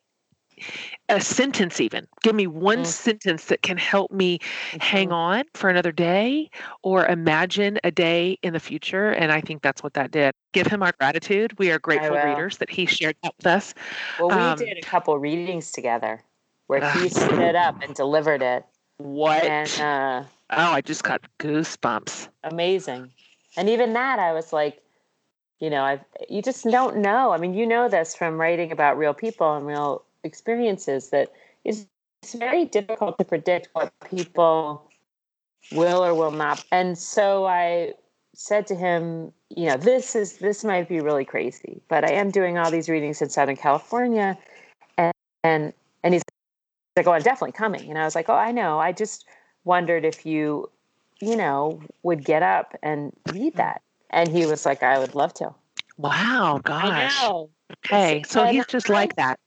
a 1.08 1.20
sentence 1.20 1.80
even. 1.80 2.06
Give 2.22 2.34
me 2.34 2.46
one 2.46 2.78
Mm. 2.78 2.86
sentence 2.86 3.46
that 3.46 3.62
can 3.62 3.76
help 3.76 4.10
me 4.10 4.38
hang 4.80 5.08
Mhm. 5.08 5.12
on 5.12 5.44
for 5.54 5.68
another 5.70 5.92
day 5.92 6.50
or 6.82 7.06
imagine 7.06 7.78
a 7.84 7.90
day 7.90 8.38
in 8.42 8.52
the 8.52 8.60
future. 8.60 9.10
And 9.10 9.32
I 9.32 9.40
think 9.40 9.62
that's 9.62 9.82
what 9.82 9.94
that 9.94 10.10
did. 10.10 10.32
Give 10.52 10.66
him 10.66 10.82
our 10.82 10.92
gratitude. 10.98 11.58
We 11.58 11.70
are 11.70 11.78
grateful 11.78 12.16
readers 12.16 12.58
that 12.58 12.70
he 12.70 12.86
shared 12.86 13.16
that 13.22 13.34
with 13.36 13.46
us. 13.46 13.74
Well, 14.18 14.30
we 14.30 14.34
Um, 14.36 14.56
did 14.56 14.78
a 14.78 14.82
couple 14.82 15.18
readings 15.18 15.72
together 15.72 16.22
where 16.66 16.80
he 16.80 17.08
Ugh. 17.08 17.10
stood 17.10 17.56
up 17.56 17.76
and 17.82 17.94
delivered 17.94 18.42
it, 18.42 18.64
What? 18.98 19.42
and 19.44 19.80
uh, 19.80 20.24
oh, 20.50 20.72
I 20.72 20.80
just 20.80 21.02
got 21.04 21.22
goosebumps. 21.38 22.28
amazing. 22.44 23.10
And 23.56 23.68
even 23.68 23.92
that, 23.94 24.18
I 24.18 24.32
was 24.32 24.52
like, 24.52 24.82
you 25.60 25.70
know, 25.70 25.82
I 25.82 26.00
you 26.28 26.42
just 26.42 26.64
don't 26.64 26.98
know. 26.98 27.32
I 27.32 27.38
mean, 27.38 27.54
you 27.54 27.66
know 27.66 27.88
this 27.88 28.14
from 28.14 28.40
writing 28.40 28.72
about 28.72 28.98
real 28.98 29.14
people 29.14 29.54
and 29.54 29.66
real 29.66 30.04
experiences 30.24 31.10
that 31.10 31.32
it's, 31.64 31.86
it's 32.22 32.34
very 32.34 32.64
difficult 32.64 33.18
to 33.18 33.24
predict 33.24 33.68
what 33.72 33.92
people 34.08 34.90
will 35.72 36.04
or 36.04 36.14
will 36.14 36.30
not. 36.30 36.64
And 36.70 36.96
so 36.98 37.46
I 37.46 37.92
said 38.34 38.66
to 38.68 38.74
him, 38.74 39.32
you 39.50 39.66
know, 39.66 39.76
this 39.76 40.16
is 40.16 40.38
this 40.38 40.64
might 40.64 40.88
be 40.88 41.00
really 41.00 41.24
crazy, 41.24 41.82
but 41.88 42.04
I 42.04 42.12
am 42.12 42.30
doing 42.30 42.58
all 42.58 42.70
these 42.70 42.88
readings 42.88 43.20
in 43.20 43.28
Southern 43.28 43.56
California, 43.56 44.38
and 44.96 45.12
and 45.44 45.72
and 46.02 46.14
he's 46.14 46.22
like, 46.96 47.06
oh, 47.06 47.12
I'm 47.12 47.22
definitely 47.22 47.52
coming. 47.52 47.88
And 47.88 47.98
I 47.98 48.04
was 48.04 48.14
like, 48.14 48.28
oh, 48.28 48.34
I 48.34 48.52
know. 48.52 48.78
I 48.78 48.92
just 48.92 49.26
wondered 49.64 50.04
if 50.04 50.26
you, 50.26 50.70
you 51.20 51.36
know, 51.36 51.80
would 52.02 52.24
get 52.24 52.42
up 52.42 52.74
and 52.82 53.12
read 53.32 53.56
that. 53.56 53.82
And 54.10 54.28
he 54.28 54.46
was 54.46 54.66
like, 54.66 54.82
I 54.82 54.98
would 54.98 55.14
love 55.14 55.32
to. 55.34 55.54
Wow, 55.96 56.60
gosh. 56.62 57.20
I 57.22 57.28
know. 57.28 57.50
Okay, 57.84 58.22
so 58.26 58.44
he's 58.44 58.66
just 58.66 58.88
like 58.88 59.16
that. 59.16 59.38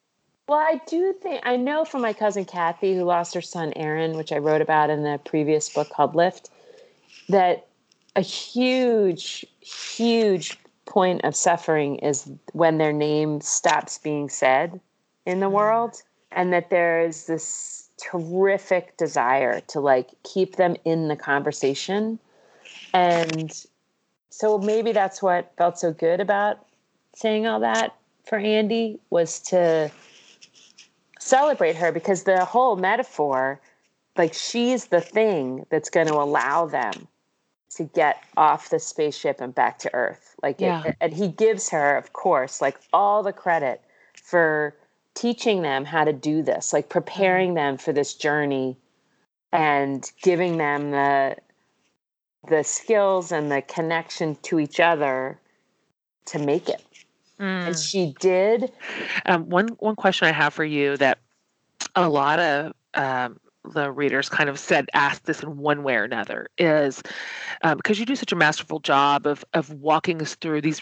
Well, 0.47 0.59
I 0.59 0.79
do 0.85 1.13
think 1.13 1.41
I 1.43 1.57
know 1.57 1.85
from 1.85 2.01
my 2.01 2.13
cousin 2.13 2.45
Kathy, 2.45 2.95
who 2.95 3.03
lost 3.03 3.33
her 3.33 3.41
son 3.41 3.73
Aaron, 3.75 4.15
which 4.15 4.31
I 4.31 4.37
wrote 4.37 4.61
about 4.61 4.89
in 4.91 5.03
the 5.03 5.19
previous 5.25 5.69
book 5.69 5.89
called 5.89 6.13
Lift, 6.13 6.49
that 7.29 7.65
a 8.15 8.21
huge, 8.21 9.45
huge 9.59 10.57
point 10.85 11.23
of 11.23 11.35
suffering 11.35 11.97
is 11.97 12.29
when 12.53 12.77
their 12.77 12.93
name 12.93 13.41
stops 13.41 13.97
being 13.97 14.29
said 14.29 14.79
in 15.25 15.39
the 15.39 15.47
mm-hmm. 15.47 15.55
world, 15.55 16.03
and 16.31 16.53
that 16.53 16.69
there 16.69 17.01
is 17.01 17.25
this 17.25 17.89
terrific 17.97 18.95
desire 18.97 19.61
to 19.61 19.79
like 19.79 20.09
keep 20.23 20.57
them 20.57 20.75
in 20.85 21.07
the 21.07 21.15
conversation. 21.15 22.19
And 22.93 23.51
so 24.29 24.59
maybe 24.59 24.91
that's 24.91 25.23
what 25.23 25.51
felt 25.57 25.79
so 25.79 25.91
good 25.91 26.19
about 26.19 26.65
saying 27.15 27.47
all 27.47 27.61
that 27.61 27.95
for 28.25 28.37
Andy 28.37 28.99
was 29.09 29.39
to 29.39 29.89
celebrate 31.25 31.75
her 31.75 31.91
because 31.91 32.23
the 32.23 32.45
whole 32.45 32.75
metaphor, 32.75 33.59
like 34.17 34.33
she's 34.33 34.85
the 34.85 35.01
thing 35.01 35.65
that's 35.69 35.89
going 35.89 36.07
to 36.07 36.13
allow 36.13 36.67
them 36.67 37.07
to 37.71 37.83
get 37.83 38.23
off 38.37 38.69
the 38.69 38.79
spaceship 38.79 39.41
and 39.41 39.53
back 39.53 39.79
to 39.79 39.93
Earth. 39.93 40.35
Like, 40.43 40.61
it- 40.61 40.95
and 41.01 41.13
he 41.13 41.27
gives 41.27 41.69
her, 41.69 41.97
of 41.97 42.13
course, 42.13 42.61
like 42.61 42.79
all 42.93 43.23
the 43.23 43.33
credit 43.33 43.81
for 44.13 44.75
teaching 45.15 45.61
them 45.61 45.85
how 45.85 46.03
to 46.03 46.13
do 46.13 46.43
this, 46.43 46.71
like 46.71 46.85
mm-hmm. 46.85 46.99
preparing 46.99 47.53
them 47.55 47.77
for 47.77 47.91
this 47.91 48.13
journey 48.13 48.77
and 49.51 50.11
giving 50.21 50.57
them 50.57 50.91
the 50.91 51.37
the 52.47 52.63
skills 52.63 53.31
and 53.31 53.51
the 53.51 53.63
connection 53.63 54.35
to 54.43 54.59
each 54.59 54.79
other 54.79 55.39
to 56.27 56.37
make 56.37 56.69
it. 56.69 56.83
Mm. 57.39 57.67
And 57.67 57.77
she 57.77 58.15
did. 58.19 58.71
Um, 59.25 59.49
one 59.49 59.69
one 59.79 59.95
question 59.95 60.27
I 60.27 60.31
have 60.31 60.53
for 60.53 60.63
you 60.63 60.97
that 60.97 61.19
a 61.95 62.09
lot 62.09 62.39
of 62.39 62.73
um, 62.93 63.39
the 63.73 63.91
readers 63.91 64.29
kind 64.29 64.49
of 64.49 64.59
said 64.59 64.89
ask 64.93 65.23
this 65.23 65.43
in 65.43 65.57
one 65.57 65.83
way 65.83 65.95
or 65.95 66.03
another 66.03 66.47
is 66.57 67.01
um, 67.63 67.77
because 67.77 67.99
you 67.99 68.05
do 68.05 68.15
such 68.15 68.31
a 68.31 68.35
masterful 68.35 68.79
job 68.79 69.25
of 69.25 69.43
of 69.53 69.71
walking 69.73 70.21
us 70.21 70.35
through 70.35 70.61
these 70.61 70.81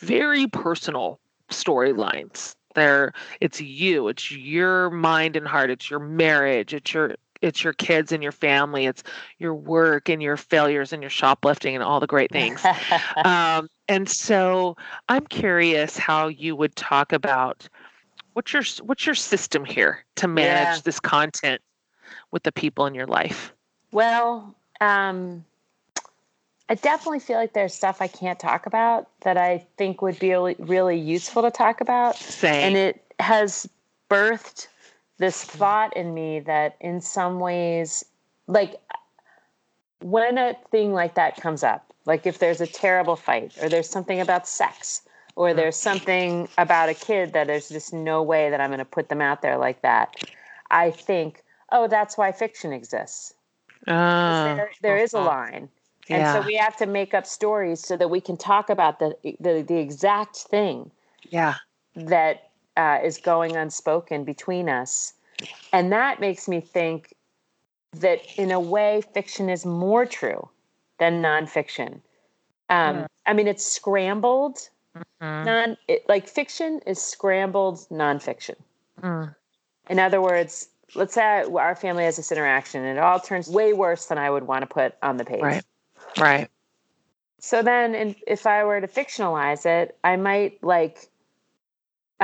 very 0.00 0.46
personal 0.46 1.20
storylines. 1.50 2.54
There, 2.74 3.12
it's 3.40 3.60
you, 3.60 4.08
it's 4.08 4.32
your 4.32 4.90
mind 4.90 5.36
and 5.36 5.46
heart, 5.46 5.70
it's 5.70 5.88
your 5.88 6.00
marriage, 6.00 6.74
it's 6.74 6.92
your 6.92 7.14
it's 7.44 7.62
your 7.62 7.74
kids 7.74 8.10
and 8.10 8.22
your 8.22 8.32
family, 8.32 8.86
it's 8.86 9.02
your 9.38 9.54
work 9.54 10.08
and 10.08 10.22
your 10.22 10.36
failures 10.36 10.92
and 10.92 11.02
your 11.02 11.10
shoplifting 11.10 11.74
and 11.74 11.84
all 11.84 12.00
the 12.00 12.06
great 12.06 12.30
things. 12.32 12.64
um, 13.24 13.68
and 13.88 14.08
so 14.08 14.76
I'm 15.08 15.26
curious 15.26 15.98
how 15.98 16.28
you 16.28 16.56
would 16.56 16.74
talk 16.74 17.12
about 17.12 17.68
what's 18.32 18.52
your 18.52 18.62
what's 18.82 19.06
your 19.06 19.14
system 19.14 19.64
here 19.64 20.04
to 20.16 20.26
manage 20.28 20.76
Yeah. 20.76 20.80
this 20.84 20.98
content 21.00 21.60
with 22.30 22.42
the 22.42 22.52
people 22.52 22.86
in 22.86 22.94
your 22.94 23.06
life. 23.06 23.52
Well, 23.92 24.54
um, 24.80 25.44
I 26.68 26.74
definitely 26.74 27.20
feel 27.20 27.36
like 27.36 27.52
there's 27.52 27.74
stuff 27.74 28.00
I 28.00 28.08
can't 28.08 28.40
talk 28.40 28.66
about 28.66 29.08
that 29.20 29.36
I 29.36 29.66
think 29.76 30.02
would 30.02 30.18
be 30.18 30.30
really, 30.30 30.56
really 30.58 30.98
useful 30.98 31.42
to 31.42 31.50
talk 31.50 31.80
about. 31.80 32.16
Same. 32.16 32.68
And 32.68 32.76
it 32.76 33.04
has 33.20 33.68
birthed 34.10 34.68
this 35.18 35.44
thought 35.44 35.96
in 35.96 36.12
me 36.14 36.40
that 36.40 36.76
in 36.80 37.00
some 37.00 37.40
ways, 37.40 38.04
like 38.46 38.80
when 40.00 40.38
a 40.38 40.54
thing 40.70 40.92
like 40.92 41.14
that 41.14 41.36
comes 41.36 41.62
up, 41.62 41.92
like 42.04 42.26
if 42.26 42.38
there's 42.38 42.60
a 42.60 42.66
terrible 42.66 43.16
fight 43.16 43.56
or 43.62 43.68
there's 43.68 43.88
something 43.88 44.20
about 44.20 44.46
sex 44.46 45.02
or 45.36 45.50
Mm. 45.50 45.56
there's 45.56 45.76
something 45.76 46.48
about 46.58 46.88
a 46.88 46.94
kid 46.94 47.32
that 47.32 47.46
there's 47.46 47.68
just 47.68 47.92
no 47.92 48.22
way 48.22 48.50
that 48.50 48.60
I'm 48.60 48.70
going 48.70 48.78
to 48.78 48.84
put 48.84 49.08
them 49.08 49.20
out 49.20 49.42
there 49.42 49.56
like 49.56 49.82
that, 49.82 50.14
I 50.70 50.90
think, 50.90 51.42
oh, 51.72 51.88
that's 51.88 52.16
why 52.18 52.32
fiction 52.32 52.72
exists 52.72 53.34
Oh, 53.86 54.54
there, 54.56 54.70
there 54.80 54.96
is 54.96 55.12
a 55.12 55.20
line. 55.20 55.68
And 56.08 56.20
yeah. 56.20 56.32
so 56.34 56.46
we 56.46 56.54
have 56.56 56.76
to 56.78 56.86
make 56.86 57.14
up 57.14 57.26
stories 57.26 57.80
so 57.80 57.96
that 57.96 58.08
we 58.08 58.20
can 58.20 58.36
talk 58.36 58.70
about 58.70 58.98
the 58.98 59.16
the, 59.40 59.62
the 59.62 59.78
exact 59.78 60.36
thing 60.36 60.90
yeah. 61.30 61.54
that 61.96 62.50
uh, 62.76 62.98
is 63.02 63.18
going 63.18 63.56
unspoken 63.56 64.24
between 64.24 64.68
us. 64.68 65.14
And 65.72 65.92
that 65.92 66.20
makes 66.20 66.48
me 66.48 66.60
think 66.60 67.14
that 67.92 68.20
in 68.36 68.50
a 68.50 68.60
way, 68.60 69.02
fiction 69.12 69.48
is 69.48 69.64
more 69.64 70.06
true 70.06 70.48
than 70.98 71.22
nonfiction. 71.22 72.00
Um, 72.70 72.96
Mm. 72.96 73.06
I 73.26 73.32
mean, 73.32 73.46
it's 73.48 73.64
scrambled. 73.66 74.68
Mm, 75.20 75.44
Non, 75.44 75.76
it, 75.88 76.08
like 76.08 76.28
fiction 76.28 76.80
is 76.86 77.00
scrambled 77.00 77.78
nonfiction. 77.90 78.56
mm, 79.00 79.34
In 79.88 79.98
other 79.98 80.20
words, 80.20 80.68
let's 80.94 81.14
say 81.14 81.22
I- 81.22 81.44
our 81.44 81.74
family 81.74 82.04
has 82.04 82.16
this 82.16 82.30
interaction 82.32 82.84
and 82.84 82.98
it 82.98 83.00
all 83.02 83.20
turns 83.20 83.48
way 83.48 83.72
worse 83.72 84.06
than 84.06 84.18
I 84.18 84.30
would 84.30 84.46
want 84.46 84.62
to 84.62 84.66
put 84.66 84.94
on 85.02 85.16
the 85.16 85.24
page. 85.24 85.42
Right. 85.42 85.64
Right. 86.18 86.50
So 87.38 87.62
then, 87.62 87.94
in, 87.94 88.16
if 88.26 88.46
I 88.46 88.64
were 88.64 88.80
to 88.80 88.88
fictionalize 88.88 89.66
it, 89.66 89.96
I 90.04 90.16
might 90.16 90.62
like 90.62 91.08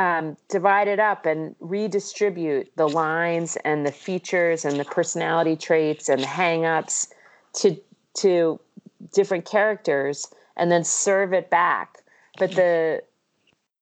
um, 0.00 0.36
divide 0.48 0.88
it 0.88 0.98
up 0.98 1.26
and 1.26 1.54
redistribute 1.60 2.70
the 2.76 2.88
lines 2.88 3.56
and 3.66 3.84
the 3.84 3.92
features 3.92 4.64
and 4.64 4.80
the 4.80 4.84
personality 4.84 5.56
traits 5.56 6.08
and 6.08 6.22
the 6.22 6.26
hangups 6.26 7.08
to 7.52 7.76
to 8.14 8.58
different 9.12 9.44
characters, 9.44 10.26
and 10.56 10.72
then 10.72 10.84
serve 10.84 11.34
it 11.34 11.50
back. 11.50 11.98
But 12.38 12.52
the 12.52 13.02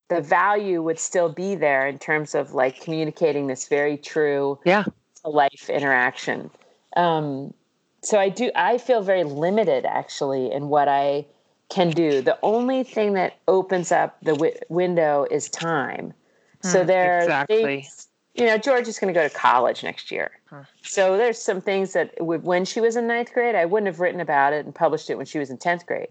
the 0.09 0.21
value 0.21 0.83
would 0.83 0.99
still 0.99 1.29
be 1.29 1.55
there 1.55 1.87
in 1.87 1.99
terms 1.99 2.35
of 2.35 2.53
like 2.53 2.81
communicating 2.81 3.47
this 3.47 3.69
very 3.69 3.97
true 3.97 4.59
Yeah. 4.65 4.85
life 5.25 5.71
interaction. 5.71 6.51
Um, 6.97 7.55
so 8.03 8.19
I 8.19 8.29
do. 8.29 8.51
I 8.57 8.79
feel 8.79 9.03
very 9.03 9.25
limited 9.25 9.85
actually 9.85 10.51
in 10.51 10.69
what 10.69 10.89
I 10.89 11.27
can 11.69 11.91
do. 11.91 12.23
The 12.23 12.39
only 12.43 12.83
thing 12.83 13.13
that 13.15 13.39
opens 13.47 13.93
up 13.93 14.17
the 14.23 14.33
wi- 14.33 14.59
window 14.69 15.27
is 15.31 15.49
time. 15.51 16.15
So 16.63 16.83
Mm, 16.83 16.87
there 16.87 17.23
exactly. 17.23 17.65
things. 17.65 18.09
You 18.35 18.47
know, 18.47 18.59
George 18.59 18.89
is 18.89 18.99
going 18.99 19.13
to 19.13 19.19
go 19.19 19.27
to 19.27 19.35
college 19.35 19.83
next 19.83 20.11
year. 20.11 20.31
Huh. 20.49 20.63
So 20.83 21.17
there's 21.17 21.39
some 21.39 21.61
things 21.61 21.93
that 21.93 22.17
w- 22.17 22.41
when 22.41 22.65
she 22.65 22.81
was 22.81 22.97
in 22.97 23.07
ninth 23.07 23.33
grade, 23.35 23.55
I 23.55 23.65
wouldn't 23.65 23.89
have 23.89 24.01
written 24.01 24.21
about 24.21 24.53
it 24.53 24.65
and 24.65 24.75
published 24.75 25.11
it 25.11 25.17
when 25.17 25.27
she 25.27 25.39
was 25.39 25.51
in 25.51 25.59
tenth 25.59 25.85
grade. 25.87 26.11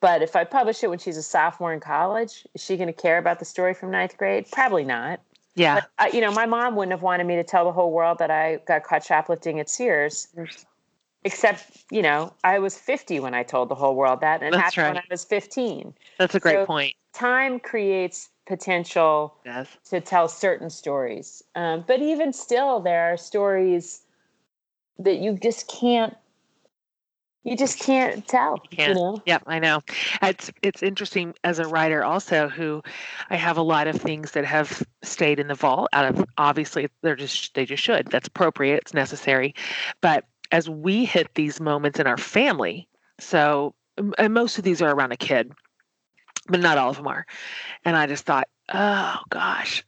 But 0.00 0.22
if 0.22 0.34
I 0.34 0.44
publish 0.44 0.82
it 0.82 0.88
when 0.90 0.98
she's 0.98 1.16
a 1.16 1.22
sophomore 1.22 1.72
in 1.72 1.78
college, 1.80 2.44
is 2.54 2.64
she 2.64 2.76
going 2.76 2.88
to 2.88 2.92
care 2.92 3.18
about 3.18 3.38
the 3.38 3.44
story 3.44 3.74
from 3.74 3.90
ninth 3.90 4.16
grade? 4.16 4.46
Probably 4.50 4.84
not. 4.84 5.20
Yeah. 5.54 5.74
But, 5.74 5.90
uh, 5.98 6.08
you 6.12 6.20
know, 6.22 6.32
my 6.32 6.46
mom 6.46 6.74
wouldn't 6.74 6.92
have 6.92 7.02
wanted 7.02 7.26
me 7.26 7.36
to 7.36 7.44
tell 7.44 7.64
the 7.64 7.72
whole 7.72 7.92
world 7.92 8.18
that 8.18 8.30
I 8.30 8.56
got 8.66 8.82
caught 8.82 9.04
shoplifting 9.04 9.60
at 9.60 9.68
Sears. 9.70 10.28
Except, 11.24 11.84
you 11.90 12.02
know, 12.02 12.32
I 12.42 12.58
was 12.58 12.76
50 12.76 13.20
when 13.20 13.32
I 13.32 13.44
told 13.44 13.68
the 13.68 13.76
whole 13.76 13.94
world 13.94 14.20
that, 14.22 14.42
and 14.42 14.52
That's 14.52 14.74
happened 14.74 14.96
when. 14.96 15.02
I 15.04 15.06
was 15.10 15.24
15. 15.24 15.94
That's 16.18 16.34
a 16.34 16.40
great 16.40 16.54
So- 16.54 16.66
point. 16.66 16.94
Time 17.12 17.60
creates 17.60 18.30
potential 18.46 19.36
Yes. 19.44 19.68
to 19.90 20.00
tell 20.00 20.26
certain 20.26 20.68
stories. 20.70 21.42
Um, 21.54 21.84
but 21.86 22.00
even 22.00 22.32
still, 22.32 22.80
there 22.80 23.12
are 23.12 23.16
stories 23.16 24.02
that 24.98 25.18
you 25.18 25.38
just 25.38 25.68
can't, 25.68 26.16
you 27.44 27.56
just 27.56 27.78
can't 27.78 28.26
tell. 28.26 28.58
Can't. 28.70 28.88
You 28.88 28.94
know? 28.94 29.22
Yep, 29.26 29.42
I 29.46 29.58
know. 29.58 29.82
It's 30.22 30.50
it's 30.62 30.82
interesting 30.82 31.34
as 31.44 31.58
a 31.58 31.66
writer 31.68 32.02
also 32.04 32.48
who 32.48 32.82
I 33.30 33.36
have 33.36 33.56
a 33.58 33.62
lot 33.62 33.86
of 33.88 33.96
things 34.00 34.30
that 34.32 34.44
have 34.44 34.82
stayed 35.02 35.38
in 35.38 35.48
the 35.48 35.54
vault 35.54 35.88
out 35.92 36.04
of 36.06 36.24
obviously 36.38 36.88
they're 37.02 37.16
just 37.16 37.54
they 37.54 37.64
just 37.64 37.82
should. 37.82 38.06
That's 38.08 38.28
appropriate, 38.28 38.78
it's 38.78 38.94
necessary. 38.94 39.54
But 40.00 40.24
as 40.52 40.68
we 40.68 41.04
hit 41.04 41.34
these 41.34 41.60
moments 41.60 41.98
in 41.98 42.06
our 42.06 42.18
family, 42.18 42.88
so 43.18 43.74
and 44.18 44.32
most 44.32 44.58
of 44.58 44.64
these 44.64 44.80
are 44.80 44.94
around 44.94 45.12
a 45.12 45.16
kid, 45.16 45.52
but 46.48 46.60
not 46.60 46.78
all 46.78 46.90
of 46.90 46.96
them 46.96 47.08
are. 47.08 47.26
And 47.84 47.96
I 47.96 48.06
just 48.06 48.24
thought, 48.24 48.48
oh 48.72 49.18
gosh, 49.30 49.84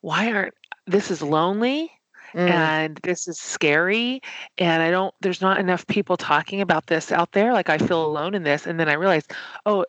why 0.00 0.32
aren't 0.32 0.54
this 0.86 1.10
is 1.10 1.22
lonely 1.22 1.90
Mm. 2.34 2.48
and 2.48 3.00
this 3.02 3.26
is 3.26 3.40
scary 3.40 4.20
and 4.56 4.84
i 4.84 4.90
don't 4.92 5.12
there's 5.20 5.40
not 5.40 5.58
enough 5.58 5.84
people 5.88 6.16
talking 6.16 6.60
about 6.60 6.86
this 6.86 7.10
out 7.10 7.32
there 7.32 7.52
like 7.52 7.68
i 7.68 7.76
feel 7.76 8.06
alone 8.06 8.36
in 8.36 8.44
this 8.44 8.68
and 8.68 8.78
then 8.78 8.88
i 8.88 8.92
realized 8.92 9.32
oh 9.66 9.84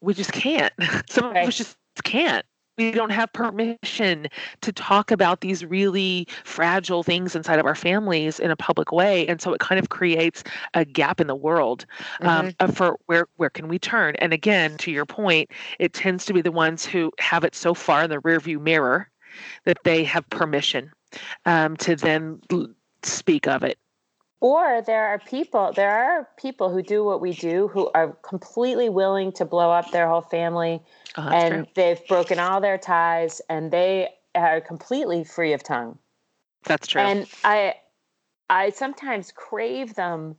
we 0.00 0.12
just 0.12 0.32
can't 0.32 0.72
some 1.08 1.26
of 1.26 1.36
us 1.36 1.56
just 1.56 1.76
can't 2.02 2.44
we 2.76 2.90
don't 2.90 3.10
have 3.10 3.32
permission 3.32 4.28
to 4.60 4.72
talk 4.72 5.10
about 5.10 5.40
these 5.40 5.64
really 5.64 6.26
fragile 6.44 7.02
things 7.02 7.34
inside 7.34 7.58
of 7.58 7.66
our 7.66 7.74
families 7.74 8.38
in 8.38 8.50
a 8.50 8.56
public 8.56 8.92
way 8.92 9.26
and 9.26 9.40
so 9.40 9.52
it 9.52 9.60
kind 9.60 9.78
of 9.78 9.88
creates 9.88 10.44
a 10.74 10.84
gap 10.84 11.20
in 11.20 11.26
the 11.26 11.34
world 11.34 11.86
um, 12.22 12.52
uh, 12.60 12.66
for 12.66 12.98
where 13.06 13.26
where 13.36 13.50
can 13.50 13.68
we 13.68 13.78
turn? 13.78 14.14
And 14.16 14.32
again 14.32 14.76
to 14.78 14.90
your 14.90 15.06
point 15.06 15.50
it 15.78 15.92
tends 15.92 16.24
to 16.26 16.32
be 16.32 16.42
the 16.42 16.52
ones 16.52 16.84
who 16.84 17.12
have 17.18 17.44
it 17.44 17.54
so 17.54 17.74
far 17.74 18.04
in 18.04 18.10
the 18.10 18.18
rearview 18.18 18.60
mirror 18.60 19.08
that 19.64 19.78
they 19.84 20.04
have 20.04 20.28
permission 20.30 20.90
um, 21.44 21.76
to 21.78 21.96
then 21.96 22.40
speak 23.02 23.46
of 23.46 23.62
it 23.62 23.78
Or 24.40 24.82
there 24.82 25.06
are 25.06 25.18
people, 25.18 25.72
there 25.72 25.90
are 25.90 26.28
people 26.36 26.70
who 26.70 26.82
do 26.82 27.02
what 27.02 27.20
we 27.20 27.32
do 27.32 27.68
who 27.68 27.90
are 27.94 28.12
completely 28.22 28.88
willing 28.88 29.32
to 29.32 29.44
blow 29.44 29.70
up 29.70 29.90
their 29.92 30.08
whole 30.08 30.20
family 30.20 30.82
oh, 31.16 31.28
and 31.28 31.54
true. 31.54 31.66
they've 31.74 32.06
broken 32.06 32.38
all 32.38 32.60
their 32.60 32.76
ties 32.76 33.40
and 33.48 33.70
they 33.70 34.10
are 34.34 34.60
completely 34.60 35.24
free 35.24 35.54
of 35.54 35.62
tongue. 35.62 35.98
that's 36.64 36.86
true 36.88 37.00
And 37.00 37.26
I 37.44 37.76
I 38.48 38.70
sometimes 38.70 39.32
crave 39.32 39.94
them, 39.94 40.36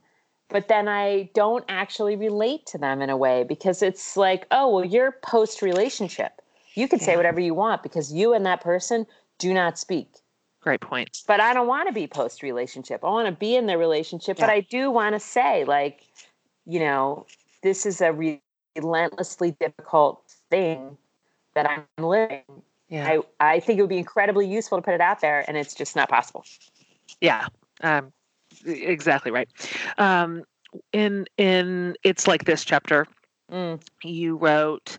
but 0.48 0.68
then 0.68 0.88
I 0.88 1.30
don't 1.34 1.64
actually 1.68 2.16
relate 2.16 2.66
to 2.66 2.78
them 2.78 3.02
in 3.02 3.10
a 3.10 3.16
way 3.16 3.44
because 3.44 3.82
it's 3.82 4.16
like, 4.16 4.46
oh, 4.50 4.76
well, 4.76 4.84
you're 4.84 5.12
post 5.22 5.60
relationship. 5.60 6.40
You 6.74 6.88
can 6.88 7.00
say 7.00 7.16
whatever 7.16 7.40
you 7.40 7.54
want 7.54 7.82
because 7.82 8.12
you 8.12 8.32
and 8.32 8.46
that 8.46 8.60
person 8.60 9.06
do 9.38 9.52
not 9.52 9.78
speak. 9.78 10.08
Great 10.68 10.80
point 10.82 11.22
But 11.26 11.40
I 11.40 11.54
don't 11.54 11.66
want 11.66 11.88
to 11.88 11.94
be 11.94 12.06
post 12.06 12.42
relationship. 12.42 13.02
I 13.02 13.08
want 13.08 13.26
to 13.26 13.32
be 13.32 13.56
in 13.56 13.66
the 13.66 13.78
relationship, 13.78 14.36
but 14.38 14.50
I 14.50 14.60
do 14.60 14.90
want 14.90 15.14
to 15.14 15.20
say, 15.20 15.64
like, 15.64 16.02
you 16.66 16.80
know, 16.80 17.24
this 17.62 17.86
is 17.86 18.00
a 18.02 18.12
re- 18.12 18.42
relentlessly 18.76 19.56
difficult 19.58 20.20
thing 20.50 20.98
that 21.54 21.66
I'm 21.70 21.84
living. 22.04 22.42
yeah 22.90 23.06
I, 23.40 23.54
I 23.54 23.60
think 23.60 23.78
it 23.78 23.82
would 23.82 23.88
be 23.88 23.98
incredibly 23.98 24.46
useful 24.46 24.76
to 24.78 24.82
put 24.82 24.92
it 24.94 25.00
out 25.00 25.20
there, 25.22 25.42
and 25.48 25.56
it's 25.56 25.74
just 25.74 25.96
not 25.96 26.08
possible. 26.10 26.44
yeah 27.22 27.46
um, 27.82 28.12
exactly 28.66 29.30
right 29.30 29.48
um, 29.96 30.42
in 30.92 31.24
in 31.38 31.94
it's 32.02 32.26
like 32.26 32.44
this 32.44 32.64
chapter 32.64 33.06
Mm. 33.50 33.80
you 34.04 34.36
wrote 34.36 34.98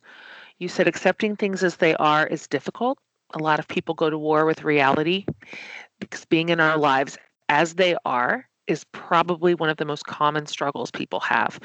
you 0.58 0.67
said 0.67 0.88
accepting 0.88 1.36
things 1.36 1.63
as 1.63 1.75
they 1.77 1.93
are 1.97 2.25
is 2.25 2.47
difficult 2.47 2.97
a 3.33 3.39
lot 3.39 3.59
of 3.59 3.67
people 3.67 3.93
go 3.95 4.09
to 4.09 4.17
war 4.17 4.45
with 4.45 4.63
reality 4.63 5.25
because 5.99 6.25
being 6.25 6.49
in 6.49 6.59
our 6.59 6.77
lives 6.77 7.17
as 7.49 7.75
they 7.75 7.95
are 8.05 8.47
is 8.67 8.83
probably 8.91 9.56
one 9.56 9.69
of 9.69 9.77
the 9.77 9.85
most 9.85 10.06
common 10.06 10.45
struggles 10.45 10.91
people 10.91 11.19
have 11.19 11.60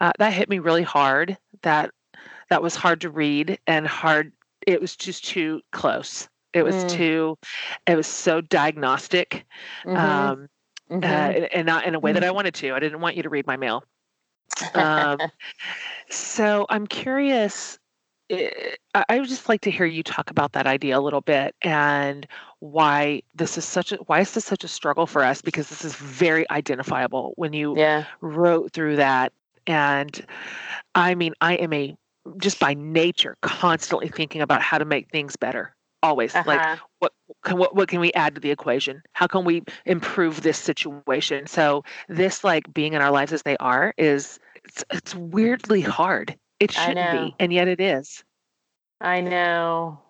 uh, 0.00 0.12
that 0.18 0.32
hit 0.32 0.48
me 0.48 0.58
really 0.58 0.82
hard 0.82 1.36
that 1.62 1.90
that 2.48 2.62
was 2.62 2.74
hard 2.74 3.00
to 3.00 3.10
read 3.10 3.58
and 3.66 3.86
hard 3.86 4.32
it 4.66 4.80
was 4.80 4.96
just 4.96 5.24
too 5.24 5.60
close 5.72 6.28
it 6.52 6.62
was 6.62 6.84
Mm. 6.84 6.88
too 6.88 7.36
it 7.86 7.96
was 7.96 8.06
so 8.06 8.40
diagnostic 8.40 9.46
Mhm. 9.84 9.96
um, 9.96 10.48
Mhm. 10.90 11.02
uh, 11.02 11.06
and 11.06 11.44
and 11.54 11.66
not 11.66 11.84
in 11.86 11.94
a 11.94 12.00
way 12.00 12.12
that 12.12 12.24
I 12.24 12.30
wanted 12.30 12.54
to. 12.54 12.72
I 12.74 12.78
didn't 12.80 13.00
want 13.00 13.16
you 13.16 13.22
to 13.22 13.28
read 13.28 13.46
my 13.46 13.56
mail. 13.56 13.84
Um, 14.74 15.18
so 16.10 16.66
I'm 16.68 16.86
curious. 16.86 17.78
It, 18.28 18.78
I 18.94 19.18
would 19.18 19.28
just 19.28 19.48
like 19.48 19.60
to 19.62 19.70
hear 19.70 19.86
you 19.86 20.02
talk 20.02 20.30
about 20.30 20.52
that 20.52 20.66
idea 20.66 20.98
a 20.98 21.00
little 21.00 21.20
bit 21.20 21.54
and 21.62 22.26
why 22.60 23.22
this 23.34 23.58
is 23.58 23.64
such 23.64 23.92
a 23.92 23.96
why 24.06 24.20
is 24.20 24.32
this 24.32 24.44
such 24.44 24.64
a 24.64 24.68
struggle 24.68 25.06
for 25.06 25.22
us? 25.22 25.42
Because 25.42 25.68
this 25.68 25.84
is 25.84 25.94
very 25.94 26.48
identifiable 26.50 27.32
when 27.36 27.52
you 27.52 27.76
Yeah. 27.76 28.04
wrote 28.20 28.72
through 28.72 28.96
that. 28.96 29.32
And 29.66 30.24
I 30.94 31.14
mean 31.14 31.34
I 31.40 31.54
am 31.56 31.72
a 31.72 31.96
just 32.38 32.58
by 32.58 32.74
nature 32.74 33.36
constantly 33.42 34.08
thinking 34.08 34.40
about 34.40 34.62
how 34.62 34.78
to 34.78 34.84
make 34.84 35.10
things 35.10 35.36
better 35.36 35.74
always. 36.02 36.34
Like 36.44 36.60
Uh-huh. 36.60 36.76
what 36.98 37.12
can 37.44 37.58
what, 37.58 37.76
what 37.76 37.88
can 37.88 38.00
we 38.00 38.12
add 38.14 38.34
to 38.34 38.40
the 38.40 38.50
equation? 38.50 39.02
How 39.12 39.26
can 39.26 39.44
we 39.44 39.62
improve 39.84 40.42
this 40.42 40.58
situation? 40.58 41.46
So 41.46 41.84
this 42.08 42.42
like 42.44 42.72
being 42.72 42.94
in 42.94 43.02
our 43.02 43.10
lives 43.10 43.32
as 43.32 43.42
they 43.42 43.56
are 43.58 43.94
is 43.98 44.38
it's, 44.64 44.84
it's 44.90 45.14
weirdly 45.14 45.80
hard 45.80 46.36
it 46.60 46.72
shouldn't 46.72 47.10
be 47.10 47.34
and 47.38 47.52
yet 47.52 47.68
it 47.68 47.80
is 47.80 48.24
I 49.00 49.20
know. 49.20 50.00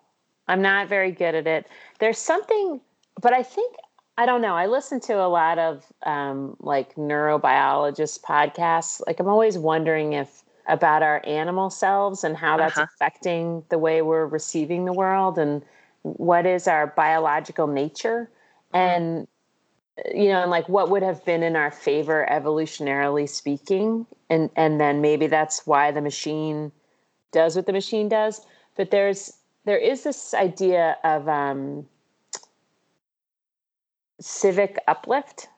I'm 0.47 0.61
not 0.61 0.87
very 0.87 1.11
good 1.11 1.35
at 1.35 1.47
it. 1.47 1.67
There's 1.99 2.17
something, 2.17 2.79
but 3.21 3.33
I 3.33 3.43
think 3.43 3.75
I 4.17 4.25
don't 4.25 4.41
know. 4.41 4.55
I 4.55 4.65
listen 4.65 4.99
to 5.01 5.13
a 5.23 5.27
lot 5.27 5.59
of 5.59 5.85
um, 6.03 6.55
like 6.59 6.95
neurobiologist 6.95 8.21
podcasts. 8.21 9.01
Like 9.05 9.19
I'm 9.19 9.27
always 9.27 9.57
wondering 9.57 10.13
if 10.13 10.43
about 10.67 11.03
our 11.03 11.21
animal 11.25 11.69
selves 11.69 12.23
and 12.23 12.35
how 12.35 12.57
that's 12.57 12.77
Uh-huh. 12.77 12.85
affecting 12.95 13.63
the 13.69 13.77
way 13.77 14.01
we're 14.01 14.25
receiving 14.25 14.85
the 14.85 14.93
world 14.93 15.37
and 15.37 15.63
what 16.03 16.45
is 16.45 16.67
our 16.67 16.87
biological 16.87 17.67
nature 17.67 18.29
and 18.73 19.27
you 20.13 20.29
know 20.29 20.41
and 20.41 20.51
like 20.51 20.67
what 20.69 20.89
would 20.89 21.03
have 21.03 21.23
been 21.25 21.43
in 21.43 21.55
our 21.55 21.71
favor 21.71 22.25
evolutionarily 22.29 23.27
speaking 23.27 24.05
and 24.29 24.49
and 24.55 24.79
then 24.79 25.01
maybe 25.01 25.27
that's 25.27 25.65
why 25.65 25.91
the 25.91 26.01
machine 26.01 26.71
does 27.31 27.55
what 27.55 27.65
the 27.65 27.73
machine 27.73 28.09
does. 28.09 28.45
But 28.75 28.91
there's 28.91 29.33
there 29.65 29.77
is 29.77 30.03
this 30.03 30.33
idea 30.33 30.97
of 31.03 31.27
um, 31.27 31.85
civic 34.19 34.77
uplift. 34.87 35.49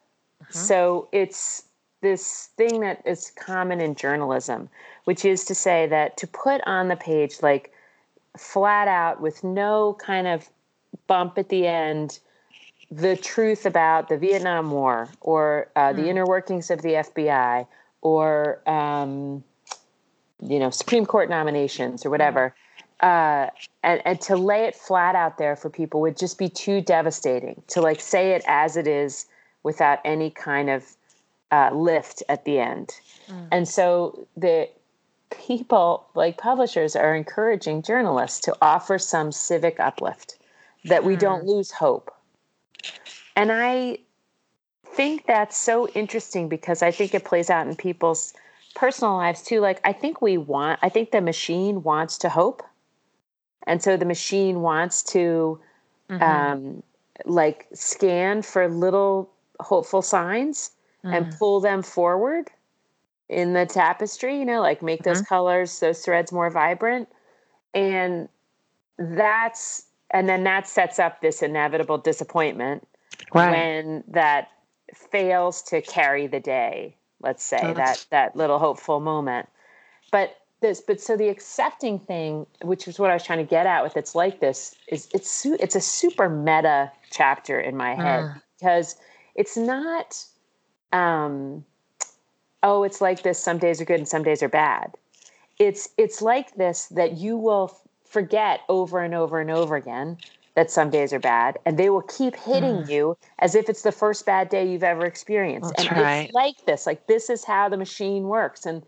So 0.49 1.09
it's 1.11 1.65
this 2.01 2.49
thing 2.57 2.79
that 2.79 3.01
is 3.05 3.31
common 3.31 3.81
in 3.81 3.93
journalism 3.93 4.69
which 5.03 5.25
is 5.25 5.43
to 5.45 5.55
say 5.55 5.85
that 5.87 6.17
to 6.17 6.27
put 6.27 6.61
on 6.65 6.87
the 6.87 6.95
page 6.95 7.41
like 7.41 7.73
flat 8.37 8.87
out 8.87 9.19
with 9.21 9.43
no 9.43 9.97
kind 9.99 10.27
of 10.27 10.49
bump 11.07 11.37
at 11.37 11.49
the 11.49 11.67
end 11.67 12.19
the 12.91 13.15
truth 13.15 13.65
about 13.65 14.09
the 14.09 14.17
Vietnam 14.17 14.71
War 14.71 15.09
or 15.21 15.69
uh, 15.75 15.93
the 15.93 16.03
Mm. 16.03 16.07
inner 16.07 16.25
workings 16.25 16.71
of 16.71 16.81
the 16.81 16.95
FBI 16.95 17.67
or 18.01 18.61
um, 18.67 19.43
you 20.41 20.59
know 20.59 20.69
Supreme 20.69 21.05
Court 21.05 21.29
nominations 21.29 22.05
or 22.05 22.09
whatever, 22.09 22.55
uh, 23.01 23.47
and 23.83 24.01
and 24.05 24.19
to 24.21 24.35
lay 24.35 24.65
it 24.65 24.75
flat 24.75 25.15
out 25.15 25.37
there 25.37 25.55
for 25.55 25.69
people 25.69 26.01
would 26.01 26.17
just 26.17 26.37
be 26.37 26.49
too 26.49 26.81
devastating. 26.81 27.61
To 27.67 27.81
like 27.81 28.01
say 28.01 28.31
it 28.31 28.43
as 28.47 28.75
it 28.77 28.87
is 28.87 29.25
without 29.63 29.99
any 30.05 30.29
kind 30.31 30.69
of 30.69 30.85
uh, 31.51 31.69
lift 31.73 32.23
at 32.29 32.45
the 32.45 32.59
end, 32.59 32.95
Mm. 33.29 33.47
and 33.51 33.67
so 33.67 34.25
the 34.35 34.67
people 35.29 36.07
like 36.15 36.37
publishers 36.39 36.95
are 36.95 37.15
encouraging 37.15 37.83
journalists 37.83 38.39
to 38.39 38.55
offer 38.63 38.97
some 38.97 39.31
civic 39.31 39.79
uplift 39.79 40.37
that 40.85 41.03
we 41.03 41.15
don't 41.15 41.45
lose 41.45 41.69
hope 41.69 42.11
and 43.39 43.53
I 43.53 43.99
think 44.85 45.25
that's 45.25 45.55
so 45.57 45.87
interesting 45.89 46.49
because 46.49 46.81
I 46.81 46.91
think 46.91 47.13
it 47.13 47.23
plays 47.23 47.49
out 47.49 47.67
in 47.67 47.75
people's 47.77 48.33
personal 48.75 49.15
lives 49.15 49.41
too. 49.41 49.61
Like, 49.61 49.79
I 49.85 49.93
think 49.93 50.21
we 50.21 50.37
want, 50.37 50.77
I 50.81 50.89
think 50.89 51.11
the 51.11 51.21
machine 51.21 51.81
wants 51.81 52.17
to 52.17 52.27
hope. 52.27 52.61
And 53.65 53.81
so 53.81 53.95
the 53.95 54.03
machine 54.03 54.59
wants 54.59 55.03
to, 55.03 55.57
Mhm. 56.09 56.21
um, 56.21 56.83
like, 57.23 57.67
scan 57.73 58.41
for 58.41 58.67
little 58.67 59.31
hopeful 59.61 60.01
signs 60.01 60.71
and 61.09 61.25
Mhm. 61.25 61.39
pull 61.39 61.61
them 61.61 61.81
forward 61.81 62.49
in 63.29 63.53
the 63.53 63.65
tapestry, 63.65 64.37
you 64.37 64.43
know, 64.43 64.59
like 64.59 64.81
make 64.81 65.03
those 65.03 65.21
colors, 65.21 65.79
those 65.79 66.03
threads 66.03 66.33
more 66.33 66.49
vibrant. 66.49 67.07
And 67.73 68.27
that's, 68.97 69.85
and 70.11 70.27
then 70.27 70.43
that 70.43 70.67
sets 70.67 70.99
up 70.99 71.21
this 71.21 71.41
inevitable 71.41 71.99
disappointment 71.99 72.85
right. 73.33 73.51
when 73.51 74.03
that 74.07 74.49
fails 74.93 75.61
to 75.63 75.81
carry 75.81 76.27
the 76.27 76.39
day 76.39 76.95
let's 77.21 77.43
say 77.43 77.59
That's- 77.61 78.05
that 78.05 78.33
that 78.33 78.35
little 78.35 78.59
hopeful 78.59 78.99
moment. 78.99 79.47
But 80.11 80.35
this 80.61 80.81
but 80.81 80.99
so 80.99 81.15
the 81.15 81.29
accepting 81.29 81.99
thing 81.99 82.45
which 82.63 82.85
is 82.87 82.99
what 82.99 83.09
i 83.09 83.13
was 83.13 83.23
trying 83.23 83.37
to 83.39 83.45
get 83.49 83.65
at 83.65 83.81
with 83.83 83.95
it's 83.95 84.13
like 84.13 84.41
this 84.41 84.75
is 84.89 85.07
it's 85.13 85.29
su- 85.31 85.55
it's 85.59 85.75
a 85.75 85.79
super 85.81 86.27
meta 86.27 86.91
chapter 87.11 87.59
in 87.59 87.77
my 87.77 87.95
head 87.95 88.23
Mm. 88.25 88.41
because 88.59 88.95
it's 89.35 89.55
not 89.55 90.21
um 90.91 91.63
oh 92.63 92.83
it's 92.83 92.99
like 92.99 93.23
this 93.23 93.39
some 93.39 93.57
days 93.57 93.79
are 93.79 93.85
good 93.85 93.99
and 93.99 94.07
some 94.07 94.23
days 94.23 94.43
are 94.43 94.49
bad. 94.49 94.95
It's 95.59 95.89
it's 95.97 96.21
like 96.21 96.55
this 96.55 96.87
that 96.87 97.17
you 97.17 97.37
will 97.37 97.77
forget 98.05 98.61
over 98.69 98.99
and 98.99 99.13
over 99.13 99.39
and 99.39 99.51
over 99.51 99.75
again 99.77 100.17
that 100.55 100.71
some 100.71 100.89
days 100.89 101.13
are 101.13 101.19
bad 101.19 101.57
and 101.65 101.77
they 101.77 101.89
will 101.89 102.01
keep 102.01 102.35
hitting 102.35 102.83
Mm. 102.83 102.89
you 102.89 103.17
as 103.39 103.55
if 103.55 103.69
it's 103.69 103.81
the 103.83 103.91
first 103.91 104.25
bad 104.25 104.49
day 104.49 104.69
you've 104.69 104.83
ever 104.83 105.05
experienced 105.05 105.73
That's 105.75 105.89
and 105.89 106.01
right. 106.01 106.25
it's 106.25 106.33
like 106.33 106.55
this 106.65 106.85
like 106.85 107.07
this 107.07 107.29
is 107.29 107.45
how 107.45 107.69
the 107.69 107.77
machine 107.77 108.23
works 108.27 108.65
and 108.65 108.83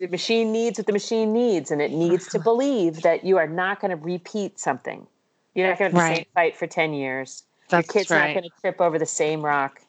the 0.00 0.06
machine 0.08 0.52
needs 0.52 0.78
what 0.78 0.86
the 0.86 0.92
machine 0.92 1.32
needs 1.32 1.70
and 1.70 1.80
it 1.82 1.92
needs 1.92 2.26
to 2.28 2.38
believe 2.50 3.02
that 3.02 3.24
you 3.24 3.36
are 3.38 3.48
not 3.48 3.80
going 3.80 3.90
to 3.90 3.96
repeat 3.96 4.58
something 4.58 5.06
you're 5.54 5.66
not 5.66 5.78
going 5.78 5.90
to 5.90 5.96
have 5.96 6.02
the 6.02 6.14
same 6.14 6.24
Right. 6.24 6.28
fight 6.34 6.56
for 6.56 6.66
10 6.66 6.92
years 6.94 7.44
that's 7.68 7.86
your 7.94 8.00
kid's 8.00 8.10
right 8.10 8.34
not 8.34 8.34
going 8.40 8.44
to 8.50 8.60
trip 8.60 8.80
over 8.80 8.98
the 8.98 9.06
same 9.06 9.42
rock 9.42 9.80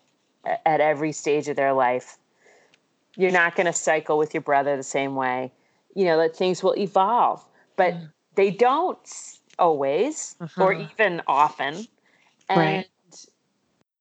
at 0.46 0.82
every 0.82 1.12
stage 1.12 1.48
of 1.48 1.56
their 1.56 1.74
life 1.74 2.18
you're 3.16 3.32
not 3.32 3.56
going 3.56 3.66
to 3.68 3.74
cycle 3.74 4.18
with 4.18 4.34
your 4.34 4.42
brother 4.42 4.76
the 4.78 4.84
same 4.84 5.16
way 5.16 5.52
you 5.96 6.06
know 6.06 6.18
that 6.18 6.36
things 6.36 6.62
will 6.64 6.76
evolve 6.78 7.44
but 7.76 7.94
Mm. 7.94 8.12
they 8.36 8.52
don't 8.52 9.00
always 9.60 10.36
or 10.58 10.74
Mhm. 10.74 10.92
even 10.92 11.22
often. 11.28 11.88
And 12.50 12.58
Right. 12.58 12.90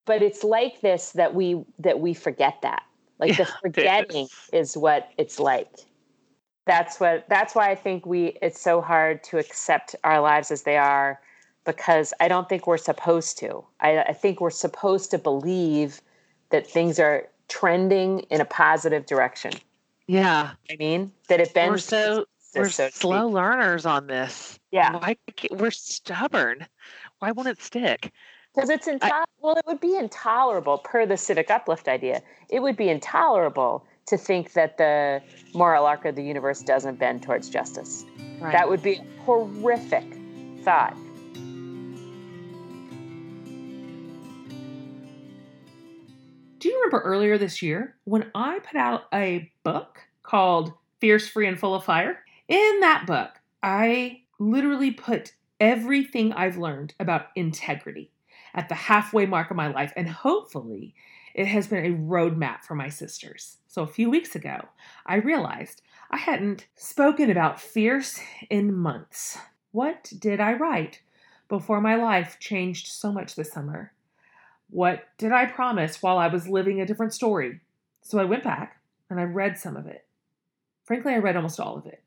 but 0.06 0.22
it's 0.22 0.42
like 0.42 0.80
this 0.80 1.12
that 1.12 1.34
we 1.34 1.64
that 1.78 2.00
we 2.00 2.14
forget 2.14 2.62
that. 2.62 2.82
Like 3.18 3.36
the 3.36 3.42
Yeah, 3.42 3.48
it 3.64 3.74
forgetting 3.74 4.24
is. 4.24 4.50
is 4.52 4.76
what 4.76 5.10
it's 5.18 5.38
like. 5.38 5.68
That's 6.66 7.00
what 7.00 7.28
that's 7.28 7.54
why 7.54 7.70
i 7.70 7.74
think 7.74 8.04
we 8.06 8.38
it's 8.42 8.60
so 8.60 8.80
hard 8.80 9.24
to 9.24 9.38
accept 9.38 9.96
our 10.04 10.20
lives 10.20 10.50
as 10.50 10.62
they 10.62 10.76
are 10.76 11.18
because 11.64 12.12
i 12.20 12.28
don't 12.28 12.48
think 12.48 12.66
we're 12.66 12.76
supposed 12.78 13.38
to. 13.38 13.64
I, 13.80 14.00
I 14.02 14.12
think 14.12 14.40
we're 14.40 14.50
supposed 14.50 15.10
to 15.12 15.18
believe 15.18 16.00
that 16.50 16.66
things 16.66 16.98
are 16.98 17.26
trending 17.48 18.20
in 18.30 18.40
a 18.40 18.44
positive 18.44 19.06
direction. 19.06 19.52
Yeah. 20.06 20.52
I 20.70 20.76
mean? 20.76 21.12
That 21.28 21.40
it 21.40 21.52
bends 21.54 21.70
we're 21.70 21.78
so 21.78 22.26
we're 22.54 22.68
so 22.70 22.88
slow 22.90 23.28
learners 23.28 23.84
on 23.86 24.06
this 24.06 24.57
yeah 24.70 24.96
why 24.96 25.16
we're 25.52 25.70
stubborn 25.70 26.66
why 27.18 27.30
won't 27.32 27.48
it 27.48 27.60
stick 27.60 28.12
Because 28.54 28.70
it's 28.70 28.86
intolerable. 28.86 29.24
Well, 29.40 29.56
it 29.56 29.64
would 29.66 29.80
be 29.80 29.96
intolerable 29.96 30.78
per 30.78 31.06
the 31.06 31.16
civic 31.16 31.48
uplift 31.50 31.86
idea. 31.86 32.22
It 32.50 32.60
would 32.60 32.76
be 32.76 32.88
intolerable 32.88 33.86
to 34.06 34.16
think 34.16 34.54
that 34.54 34.78
the 34.78 35.22
moral 35.54 35.86
arc 35.86 36.04
of 36.04 36.16
the 36.16 36.24
universe 36.24 36.62
doesn't 36.62 36.98
bend 36.98 37.22
towards 37.22 37.48
justice. 37.48 38.04
right 38.40 38.52
That 38.52 38.68
would 38.68 38.82
be 38.82 38.94
a 38.94 39.22
horrific 39.24 40.04
thought. 40.62 40.96
Do 46.58 46.68
you 46.68 46.74
remember 46.76 47.00
earlier 47.00 47.38
this 47.38 47.62
year 47.62 47.94
when 48.04 48.30
I 48.34 48.58
put 48.58 48.76
out 48.76 49.04
a 49.14 49.52
book 49.62 50.00
called 50.24 50.72
Fierce, 51.00 51.28
Free, 51.28 51.46
and 51.46 51.58
Full 51.58 51.74
of 51.74 51.84
Fire? 51.84 52.18
In 52.48 52.80
that 52.80 53.06
book, 53.06 53.30
I 53.62 54.22
literally 54.38 54.90
put 54.90 55.32
everything 55.60 56.32
I've 56.32 56.56
learned 56.56 56.94
about 57.00 57.28
integrity 57.34 58.10
at 58.54 58.68
the 58.68 58.74
halfway 58.74 59.26
mark 59.26 59.50
of 59.50 59.56
my 59.56 59.68
life, 59.68 59.92
and 59.96 60.08
hopefully, 60.08 60.94
it 61.34 61.46
has 61.46 61.66
been 61.68 61.84
a 61.84 61.96
roadmap 61.96 62.64
for 62.64 62.74
my 62.74 62.88
sisters. 62.88 63.58
So, 63.66 63.82
a 63.82 63.86
few 63.86 64.10
weeks 64.10 64.34
ago, 64.34 64.68
I 65.06 65.16
realized 65.16 65.82
I 66.10 66.16
hadn't 66.16 66.66
spoken 66.74 67.30
about 67.30 67.60
fierce 67.60 68.18
in 68.48 68.74
months. 68.74 69.38
What 69.72 70.10
did 70.18 70.40
I 70.40 70.54
write 70.54 71.02
before 71.48 71.80
my 71.80 71.96
life 71.96 72.38
changed 72.40 72.86
so 72.88 73.12
much 73.12 73.34
this 73.34 73.52
summer? 73.52 73.92
What 74.70 75.08
did 75.18 75.32
I 75.32 75.46
promise 75.46 76.02
while 76.02 76.18
I 76.18 76.28
was 76.28 76.48
living 76.48 76.80
a 76.80 76.86
different 76.86 77.14
story? 77.14 77.60
So 78.02 78.18
I 78.18 78.24
went 78.24 78.44
back 78.44 78.80
and 79.10 79.20
I 79.20 79.24
read 79.24 79.58
some 79.58 79.76
of 79.76 79.86
it. 79.86 80.04
Frankly, 80.84 81.12
I 81.12 81.18
read 81.18 81.36
almost 81.36 81.60
all 81.60 81.76
of 81.76 81.86
it. 81.86 82.02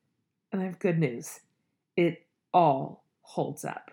And 0.52 0.62
I 0.62 0.66
have 0.66 0.80
good 0.80 1.00
news 1.00 1.40
it 1.96 2.26
all 2.54 3.04
holds 3.22 3.64
up. 3.66 3.92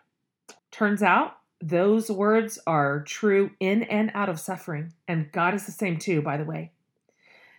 Turns 0.70 1.02
out 1.02 1.38
those 1.60 2.10
words 2.10 2.58
are 2.66 3.02
true 3.02 3.50
in 3.58 3.82
and 3.84 4.10
out 4.14 4.28
of 4.28 4.38
suffering. 4.38 4.92
And 5.06 5.32
God 5.32 5.54
is 5.54 5.66
the 5.66 5.72
same 5.72 5.98
too, 5.98 6.22
by 6.22 6.36
the 6.36 6.44
way. 6.44 6.72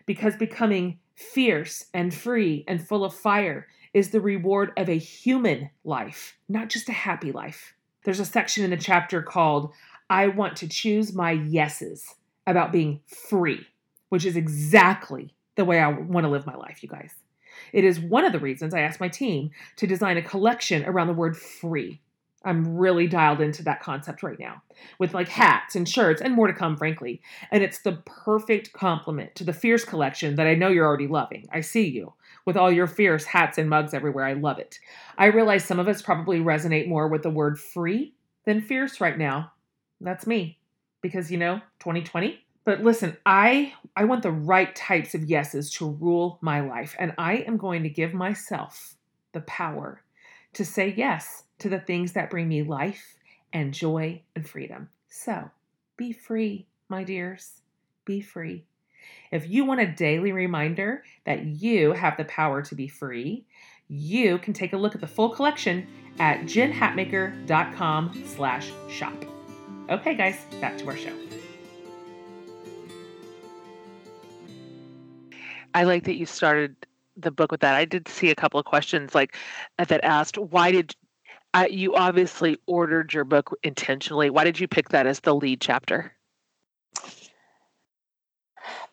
Because 0.05 0.35
becoming 0.35 0.99
fierce 1.15 1.85
and 1.93 2.13
free 2.13 2.63
and 2.67 2.85
full 2.85 3.03
of 3.03 3.13
fire 3.13 3.67
is 3.93 4.09
the 4.09 4.21
reward 4.21 4.71
of 4.77 4.89
a 4.89 4.97
human 4.97 5.69
life, 5.83 6.37
not 6.47 6.69
just 6.69 6.89
a 6.89 6.93
happy 6.93 7.31
life. 7.31 7.73
There's 8.03 8.19
a 8.19 8.25
section 8.25 8.63
in 8.63 8.69
the 8.69 8.77
chapter 8.77 9.21
called 9.21 9.73
I 10.09 10.27
Want 10.27 10.55
to 10.57 10.67
Choose 10.67 11.13
My 11.13 11.35
Yeses 11.35 12.15
about 12.47 12.71
being 12.71 13.01
free, 13.29 13.67
which 14.09 14.25
is 14.25 14.35
exactly 14.35 15.33
the 15.55 15.65
way 15.65 15.79
I 15.79 15.89
want 15.89 16.23
to 16.23 16.29
live 16.29 16.45
my 16.45 16.55
life, 16.55 16.81
you 16.81 16.89
guys. 16.89 17.13
It 17.73 17.83
is 17.83 17.99
one 17.99 18.25
of 18.25 18.31
the 18.31 18.39
reasons 18.39 18.73
I 18.73 18.81
asked 18.81 18.99
my 18.99 19.09
team 19.09 19.51
to 19.77 19.87
design 19.87 20.17
a 20.17 20.21
collection 20.21 20.85
around 20.85 21.07
the 21.07 21.13
word 21.13 21.37
free. 21.37 22.01
I'm 22.45 22.77
really 22.77 23.07
dialed 23.07 23.41
into 23.41 23.63
that 23.63 23.81
concept 23.81 24.23
right 24.23 24.39
now 24.39 24.61
with 24.97 25.13
like 25.13 25.27
hats 25.27 25.75
and 25.75 25.87
shirts 25.87 26.21
and 26.21 26.33
more 26.33 26.47
to 26.47 26.53
come, 26.53 26.77
frankly. 26.77 27.21
And 27.51 27.61
it's 27.61 27.79
the 27.79 28.01
perfect 28.05 28.71
complement 28.71 29.35
to 29.35 29.43
the 29.43 29.51
Fierce 29.51 29.83
collection 29.83 30.35
that 30.35 30.47
I 30.47 30.55
know 30.55 30.69
you're 30.69 30.87
already 30.87 31.07
loving. 31.07 31.49
I 31.51 31.59
see 31.61 31.87
you 31.87 32.13
with 32.45 32.55
all 32.55 32.71
your 32.71 32.87
Fierce 32.87 33.25
hats 33.25 33.57
and 33.57 33.69
mugs 33.69 33.93
everywhere. 33.93 34.23
I 34.23 34.33
love 34.33 34.57
it. 34.57 34.79
I 35.17 35.25
realize 35.25 35.65
some 35.65 35.79
of 35.79 35.89
us 35.89 36.01
probably 36.01 36.39
resonate 36.39 36.87
more 36.87 37.09
with 37.09 37.23
the 37.23 37.29
word 37.29 37.59
free 37.59 38.13
than 38.45 38.61
fierce 38.61 39.01
right 39.01 39.17
now. 39.17 39.51
That's 39.99 40.25
me 40.25 40.59
because, 41.01 41.29
you 41.29 41.37
know, 41.37 41.59
2020. 41.79 42.39
But 42.69 42.83
listen, 42.83 43.17
I 43.25 43.73
I 43.95 44.03
want 44.03 44.21
the 44.21 44.31
right 44.31 44.75
types 44.75 45.15
of 45.15 45.25
yeses 45.25 45.71
to 45.71 45.89
rule 45.89 46.37
my 46.39 46.59
life 46.59 46.95
and 46.99 47.15
I 47.17 47.37
am 47.37 47.57
going 47.57 47.81
to 47.81 47.89
give 47.89 48.13
myself 48.13 48.93
the 49.31 49.41
power 49.41 50.03
to 50.53 50.63
say 50.63 50.93
yes 50.95 51.45
to 51.57 51.69
the 51.69 51.79
things 51.79 52.11
that 52.11 52.29
bring 52.29 52.47
me 52.47 52.61
life 52.61 53.15
and 53.51 53.73
joy 53.73 54.21
and 54.35 54.47
freedom. 54.47 54.89
So 55.09 55.49
be 55.97 56.13
free, 56.13 56.67
my 56.89 57.03
dears. 57.03 57.61
Be 58.05 58.21
free. 58.21 58.65
If 59.31 59.49
you 59.49 59.65
want 59.65 59.81
a 59.81 59.87
daily 59.87 60.31
reminder 60.31 61.03
that 61.25 61.43
you 61.43 61.93
have 61.93 62.17
the 62.17 62.25
power 62.25 62.61
to 62.61 62.75
be 62.75 62.87
free, 62.87 63.47
you 63.87 64.37
can 64.37 64.53
take 64.53 64.73
a 64.73 64.77
look 64.77 64.93
at 64.93 65.01
the 65.01 65.07
full 65.07 65.29
collection 65.29 65.87
at 66.19 66.41
jenhatmaker.com 66.41 68.23
slash 68.27 68.71
shop. 68.91 69.25
Okay, 69.89 70.13
guys, 70.13 70.45
back 70.61 70.77
to 70.77 70.87
our 70.87 70.95
show. 70.95 71.28
I 75.79 75.83
like 75.83 76.03
that 76.03 76.17
you 76.17 76.25
started 76.25 76.75
the 77.15 77.31
book 77.31 77.53
with 77.53 77.61
that. 77.61 77.73
I 77.73 77.85
did 77.85 78.09
see 78.09 78.29
a 78.29 78.35
couple 78.35 78.59
of 78.59 78.65
questions 78.65 79.15
like 79.15 79.37
that 79.77 80.03
asked, 80.03 80.37
why 80.37 80.71
did 80.71 80.93
uh, 81.53 81.67
you 81.69 81.95
obviously 81.95 82.57
ordered 82.67 83.13
your 83.13 83.23
book 83.23 83.57
intentionally? 83.63 84.29
Why 84.29 84.43
did 84.43 84.59
you 84.59 84.67
pick 84.67 84.89
that 84.89 85.07
as 85.07 85.21
the 85.21 85.33
lead 85.33 85.61
chapter? 85.61 86.11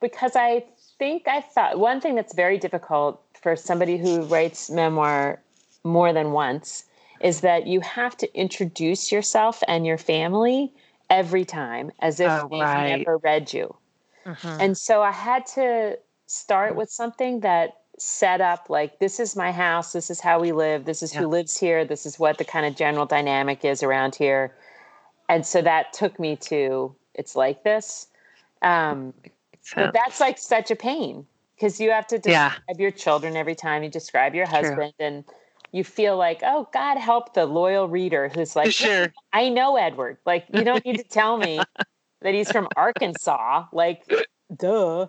Because 0.00 0.36
I 0.36 0.64
think 0.96 1.26
I 1.26 1.40
thought 1.40 1.80
one 1.80 2.00
thing 2.00 2.14
that's 2.14 2.36
very 2.36 2.56
difficult 2.56 3.20
for 3.42 3.56
somebody 3.56 3.96
who 3.96 4.22
writes 4.22 4.70
memoir 4.70 5.42
more 5.82 6.12
than 6.12 6.30
once 6.30 6.84
is 7.18 7.40
that 7.40 7.66
you 7.66 7.80
have 7.80 8.16
to 8.18 8.32
introduce 8.32 9.10
yourself 9.10 9.60
and 9.66 9.84
your 9.84 9.98
family 9.98 10.72
every 11.10 11.44
time 11.44 11.90
as 11.98 12.20
if 12.20 12.30
Oh, 12.30 12.46
they've 12.48 12.60
right. 12.60 12.98
never 13.00 13.18
read 13.18 13.52
you. 13.52 13.74
Mhm. 14.24 14.60
And 14.60 14.78
so 14.78 15.02
I 15.02 15.10
had 15.10 15.46
to 15.54 15.98
start 16.26 16.76
with 16.76 16.90
something 16.90 17.40
that 17.40 17.78
set 17.98 18.40
up 18.40 18.68
like 18.68 18.98
this 18.98 19.18
is 19.20 19.36
my 19.36 19.52
house, 19.52 19.92
this 19.92 20.10
is 20.10 20.20
how 20.20 20.40
we 20.40 20.52
live, 20.52 20.84
this 20.84 21.02
is 21.02 21.12
Yeah. 21.12 21.20
who 21.20 21.26
lives 21.28 21.56
here, 21.56 21.84
this 21.84 22.06
is 22.06 22.18
what 22.18 22.38
the 22.38 22.44
kind 22.44 22.66
of 22.66 22.76
general 22.76 23.06
dynamic 23.06 23.64
is 23.64 23.82
around 23.82 24.14
here. 24.14 24.54
And 25.28 25.46
so 25.46 25.62
that 25.62 25.92
took 25.92 26.18
me 26.20 26.36
to 26.36 26.94
it's 27.14 27.34
like 27.36 27.64
this. 27.64 28.08
Um, 28.62 29.14
but 29.74 29.92
that's 29.92 30.20
like 30.20 30.38
such 30.38 30.70
a 30.70 30.76
pain 30.76 31.26
because 31.56 31.80
you 31.80 31.90
have 31.90 32.06
to 32.08 32.18
Yeah. 32.26 32.52
describe 32.52 32.80
your 32.80 32.90
children 32.90 33.36
every 33.36 33.54
time 33.54 33.82
you 33.82 33.90
describe 33.90 34.34
your 34.34 34.46
True. 34.46 34.80
husband 34.80 34.94
and 34.98 35.24
you 35.72 35.84
feel 35.84 36.16
like, 36.16 36.40
oh, 36.44 36.68
God 36.72 36.98
help 36.98 37.34
the 37.34 37.46
loyal 37.46 37.88
reader 37.88 38.28
who's 38.28 38.56
like, 38.56 38.72
sure. 38.72 39.12
I 39.32 39.48
know 39.48 39.76
Edward. 39.76 40.18
Like, 40.26 40.46
you 40.50 40.64
don't 40.64 40.84
need 40.84 40.98
to 40.98 41.04
tell 41.04 41.36
me 41.38 41.68
that 42.22 42.34
he's 42.34 42.50
from 42.50 42.68
Arkansas. 42.76 43.66
Like, 43.72 44.06
duh. 44.54 45.08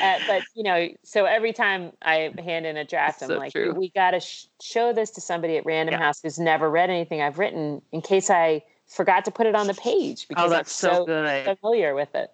Uh, 0.00 0.18
but 0.26 0.42
you 0.54 0.64
know, 0.64 0.88
so 1.04 1.24
every 1.24 1.52
time 1.52 1.92
I 2.02 2.32
hand 2.38 2.66
in 2.66 2.76
a 2.76 2.84
draft, 2.84 3.22
I'm 3.22 3.28
So 3.28 3.36
like, 3.36 3.52
true. 3.52 3.72
we 3.74 3.90
got 3.90 4.10
to 4.10 4.20
sh- 4.20 4.46
show 4.60 4.92
this 4.92 5.10
to 5.12 5.20
somebody 5.20 5.56
at 5.56 5.64
Random 5.64 5.94
Yeah. 5.94 5.98
House 6.06 6.20
who's 6.20 6.38
never 6.38 6.68
read 6.68 6.90
anything 6.90 7.22
I've 7.22 7.38
written, 7.38 7.80
in 7.92 8.02
case 8.02 8.28
I 8.28 8.64
forgot 8.88 9.24
to 9.26 9.30
put 9.30 9.46
it 9.46 9.54
on 9.54 9.66
the 9.66 9.74
page 9.74 10.26
because 10.28 10.46
Oh, 10.46 10.50
that's 10.50 10.84
I'm 10.84 11.06
so, 11.06 11.06
so 11.06 11.56
familiar 11.60 11.94
with 11.94 12.14
it. 12.14 12.30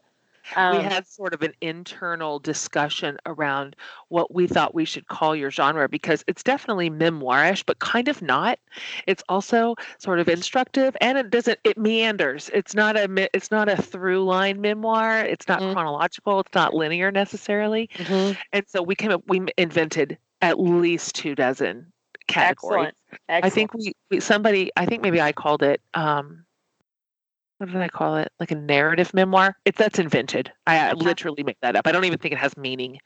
We 0.68 0.78
Um, 0.78 0.82
had 0.82 1.06
sort 1.06 1.34
of 1.34 1.42
an 1.42 1.54
internal 1.60 2.38
discussion 2.38 3.18
around 3.26 3.76
what 4.08 4.34
we 4.34 4.46
thought 4.46 4.74
we 4.74 4.84
should 4.84 5.06
call 5.08 5.34
your 5.36 5.50
genre 5.50 5.88
because 5.88 6.24
it's 6.26 6.42
definitely 6.42 6.90
memoirish 6.90 7.64
but 7.66 7.78
kind 7.78 8.08
of 8.08 8.22
not 8.22 8.58
it's 9.06 9.22
also 9.28 9.74
sort 9.98 10.18
of 10.20 10.28
instructive 10.28 10.96
and 11.00 11.18
it 11.18 11.30
doesn't 11.30 11.58
it 11.64 11.76
meanders 11.78 12.50
it's 12.54 12.74
not 12.74 12.96
a 12.96 13.28
it's 13.34 13.50
not 13.50 13.68
a 13.68 13.76
through 13.80 14.24
line 14.24 14.60
memoir 14.60 15.20
it's 15.24 15.48
not 15.48 15.62
Mhm. 15.62 15.72
chronological 15.72 16.40
it's 16.40 16.54
not 16.54 16.74
linear 16.74 17.10
necessarily 17.10 17.88
mhm. 17.98 18.36
and 18.52 18.64
so 18.68 18.82
we 18.82 18.94
came 18.94 19.10
up 19.10 19.22
we 19.28 19.40
invented 19.58 20.18
at 20.42 20.58
least 20.60 21.14
two 21.14 21.34
dozen 21.34 21.92
categories 22.26 22.92
Excellent. 22.92 22.94
Excellent. 23.28 23.42
I 23.42 23.50
think 23.50 23.74
we, 23.74 23.92
we 24.10 24.20
somebody 24.20 24.70
I 24.76 24.86
think 24.86 25.02
maybe 25.02 25.20
I 25.20 25.32
called 25.32 25.62
it 25.62 25.80
um 25.94 26.44
what 27.60 27.70
did 27.70 27.76
I 27.82 27.88
call 27.88 28.16
it? 28.16 28.32
Like 28.40 28.50
a 28.50 28.54
narrative 28.54 29.12
memoir. 29.12 29.54
It 29.66 29.76
that's 29.76 29.98
invented. 29.98 30.50
I, 30.66 30.78
I 30.78 30.86
Uh-huh. 30.92 30.96
literally 30.96 31.42
make 31.42 31.58
that 31.60 31.76
up. 31.76 31.86
I 31.86 31.92
don't 31.92 32.04
even 32.06 32.18
think 32.18 32.32
it 32.32 32.38
has 32.38 32.56
meaning. 32.56 32.98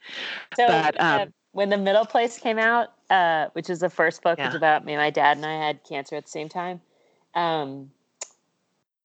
So 0.55 0.65
But, 0.67 0.99
uh, 0.99 1.19
um, 1.23 1.33
when 1.51 1.69
the 1.69 1.77
middle 1.77 2.05
place 2.05 2.37
came 2.39 2.57
out, 2.57 2.93
uh, 3.09 3.47
which 3.51 3.69
is 3.69 3.79
the 3.79 3.89
first 3.89 4.21
book, 4.23 4.39
Yeah. 4.39 4.55
about 4.55 4.85
me, 4.85 4.95
my 4.95 5.09
dad 5.09 5.35
and 5.35 5.45
I 5.45 5.55
had 5.65 5.83
cancer 5.83 6.15
at 6.15 6.23
the 6.23 6.31
same 6.31 6.47
time. 6.47 6.79
Um, 7.33 7.91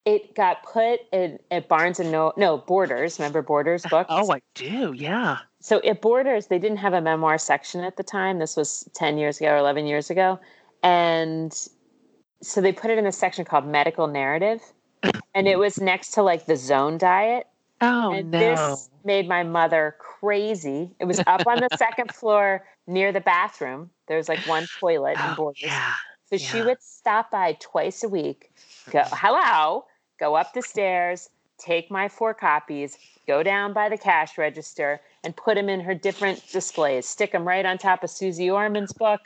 it 0.05 0.34
got 0.36 0.62
put 0.62 1.01
in 1.12 1.40
at 1.51 1.68
Barnes 1.68 1.98
and 1.98 2.11
no 2.12 2.32
no 2.36 2.57
Borders. 2.59 3.18
Remember 3.18 3.42
Borders 3.42 3.84
books? 3.90 4.07
Oh, 4.09 4.32
I 4.32 4.40
do. 4.55 4.92
Yeah. 4.96 5.38
so 5.61 5.80
at 5.80 6.01
Borders, 6.01 6.46
they 6.46 6.61
didn't 6.61 6.78
have 6.78 6.92
a 6.94 7.01
memoir 7.01 7.38
section 7.38 7.82
at 7.82 7.96
the 7.96 8.05
time. 8.05 8.38
This 8.38 8.57
was 8.57 8.88
ten 8.94 9.18
years 9.18 9.38
ago 9.40 9.48
or 9.51 9.57
eleven 9.57 9.86
years 9.86 10.11
ago, 10.11 10.38
and 10.84 11.53
so 12.40 12.61
they 12.61 12.72
put 12.72 12.90
it 12.90 12.98
in 12.98 13.07
a 13.07 13.12
section 13.12 13.44
called 13.44 13.66
medical 13.66 14.07
narrative, 14.07 14.61
and 15.34 15.48
it 15.48 15.58
was 15.58 15.80
next 15.80 16.12
to 16.12 16.22
like 16.22 16.46
the 16.46 16.56
Zone 16.56 16.98
diet. 16.98 17.46
Oh 17.80 18.12
and 18.12 18.30
no. 18.30 18.38
this 18.38 18.90
made 19.04 19.28
my 19.28 19.42
mother 19.42 19.96
crazy. 19.98 20.90
It 20.98 21.06
was 21.06 21.20
up 21.26 21.46
on 21.46 21.60
the 21.60 21.68
second 21.78 22.12
floor 22.14 22.64
near 22.86 23.12
the 23.12 23.20
bathroom. 23.20 23.90
There 24.06 24.16
was 24.16 24.28
like 24.28 24.40
one 24.46 24.66
toilet 24.78 25.12
in 25.12 25.20
oh, 25.20 25.34
Borders. 25.36 25.62
yeah. 25.62 25.94
So 26.30 26.36
she 26.36 26.62
would 26.62 26.80
stop 26.80 27.32
by 27.32 27.56
twice 27.58 28.04
a 28.04 28.08
week, 28.08 28.52
go, 28.90 29.02
hello, 29.06 29.86
go 30.20 30.36
up 30.36 30.54
the 30.54 30.62
stairs, 30.62 31.28
take 31.58 31.90
my 31.90 32.08
four 32.08 32.34
copies, 32.34 32.96
go 33.26 33.42
down 33.42 33.72
by 33.72 33.88
the 33.88 33.98
cash 33.98 34.38
register, 34.38 35.00
and 35.24 35.34
put 35.34 35.56
them 35.56 35.68
in 35.68 35.80
her 35.80 35.94
different 35.94 36.44
displays. 36.52 37.06
Stick 37.06 37.32
them 37.32 37.46
right 37.46 37.66
on 37.66 37.78
top 37.78 38.04
of 38.04 38.10
Suze 38.10 38.38
Orman's 38.38 38.92
book 38.92 39.20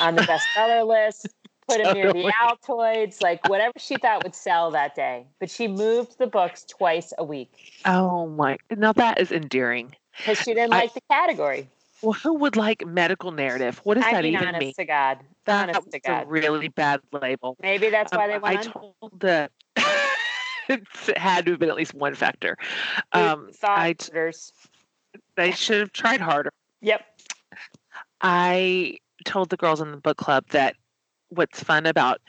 on 0.00 0.16
the 0.16 0.22
bestseller 0.56 0.86
list. 0.86 1.28
Put 1.70 1.82
them 1.84 1.94
near 1.94 2.12
the 2.12 2.32
Altoids, 2.42 3.22
like 3.22 3.48
whatever 3.48 3.72
she 3.78 3.96
thought 3.96 4.22
would 4.24 4.34
sell 4.34 4.70
that 4.72 4.94
day. 4.94 5.26
But 5.38 5.50
she 5.50 5.68
moved 5.68 6.18
the 6.18 6.26
books 6.26 6.64
twice 6.64 7.12
a 7.18 7.24
week 7.24 7.50
Oh 7.84 8.26
my. 8.28 8.58
Now 8.76 8.92
that 8.92 9.20
is 9.20 9.30
endearing. 9.32 9.94
because 10.16 10.38
she 10.38 10.54
didn't 10.54 10.72
I- 10.74 10.80
like 10.80 10.94
the 10.94 11.00
category. 11.10 11.68
Well, 12.02 12.14
who 12.14 12.32
would 12.34 12.56
like 12.56 12.86
medical 12.86 13.30
narrative? 13.30 13.78
What 13.84 13.94
does 13.94 14.04
I 14.04 14.12
that 14.12 14.22
mean, 14.24 14.32
even 14.34 14.48
honest 14.48 14.60
mean? 14.60 14.72
to 14.78 14.84
God. 14.86 15.18
That 15.44 15.68
honest 15.68 15.84
was 15.92 16.00
to 16.02 16.22
a 16.22 16.24
really 16.24 16.68
bad 16.68 17.00
label. 17.12 17.58
Maybe 17.60 17.90
that's 17.90 18.10
why 18.12 18.24
Um, 18.24 18.30
they 18.30 18.34
I 18.48 18.54
went 18.54 18.66
on. 18.68 18.72
told 18.72 19.20
the 19.20 19.50
it 20.68 20.82
had 21.18 21.44
to 21.44 21.50
have 21.52 21.60
been 21.60 21.68
at 21.68 21.76
least 21.76 21.92
one 21.92 22.14
factor. 22.14 22.56
Um, 23.12 23.50
I 23.62 23.92
t- 23.92 24.10
orders. 24.14 24.50
I 25.36 25.50
should 25.50 25.80
have 25.80 25.92
tried 25.92 26.22
harder. 26.22 26.52
Yep. 26.80 27.04
I 28.22 28.96
told 29.24 29.50
the 29.50 29.56
girls 29.56 29.80
in 29.82 29.90
the 29.90 29.96
book 29.96 30.16
club 30.16 30.44
that 30.52 30.76
what's 31.30 31.62
fun 31.62 31.86
about 31.86 32.20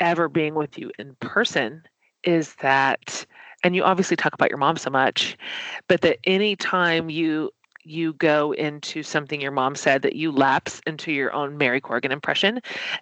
ever 0.00 0.28
being 0.28 0.54
with 0.54 0.78
you 0.78 0.90
in 0.98 1.14
person 1.20 1.82
is 2.24 2.54
that 2.56 3.24
and 3.62 3.74
you 3.76 3.82
obviously 3.82 4.16
talk 4.16 4.34
about 4.34 4.50
your 4.50 4.58
mom 4.58 4.76
so 4.76 4.90
much 4.90 5.36
but 5.88 6.00
that 6.00 6.18
anytime 6.24 7.08
you 7.08 7.50
you 7.86 8.14
go 8.14 8.52
into 8.52 9.02
something 9.02 9.40
your 9.40 9.52
mom 9.52 9.74
said 9.74 10.02
that 10.02 10.16
you 10.16 10.32
lapse 10.32 10.80
into 10.86 11.12
your 11.12 11.32
own 11.34 11.58
Mary 11.58 11.80
Corrigan 11.80 12.12
impression 12.12 12.60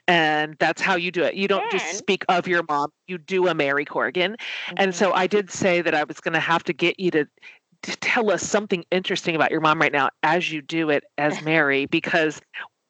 and 0.08 0.56
that's 0.58 0.82
how 0.82 0.96
you 0.96 1.10
do 1.10 1.22
it 1.22 1.34
you 1.34 1.46
don't 1.48 1.70
just 1.70 1.96
speak 1.96 2.24
of 2.28 2.46
your 2.48 2.62
mom 2.68 2.90
you 3.06 3.16
do 3.16 3.46
a 3.46 3.54
Mary 3.54 3.84
Corrigan 3.84 4.36
and 4.76 4.92
Mhm. 4.92 4.94
so 4.94 5.12
I 5.12 5.26
did 5.26 5.50
say 5.50 5.82
that 5.82 5.94
I 5.94 6.04
was 6.04 6.20
going 6.20 6.34
to 6.34 6.40
have 6.40 6.64
to 6.64 6.72
get 6.72 6.98
you 6.98 7.10
to, 7.12 7.26
to 7.82 7.96
tell 7.98 8.30
us 8.30 8.42
something 8.42 8.84
interesting 8.90 9.34
about 9.34 9.50
your 9.50 9.60
mom 9.60 9.80
right 9.80 9.92
now 9.92 10.10
as 10.22 10.52
you 10.52 10.62
do 10.62 10.90
it 10.90 11.04
as 11.18 11.42
Mary, 11.42 11.86
because 11.86 12.40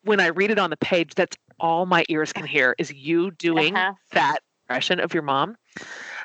when 0.05 0.21
I 0.21 0.27
read 0.29 0.51
it 0.51 0.59
on 0.59 0.71
the 0.71 0.77
page, 0.77 1.15
that's 1.15 1.37
all 1.63 1.87
my 1.87 2.05
ears 2.11 2.33
can 2.33 2.45
hear 2.45 2.75
is 2.79 2.93
you 2.93 3.31
doing 3.31 3.75
Uh-huh. 3.75 3.95
that 4.11 4.41
impression 4.69 5.01
of 5.01 5.15
your 5.15 5.23
mom. 5.23 5.57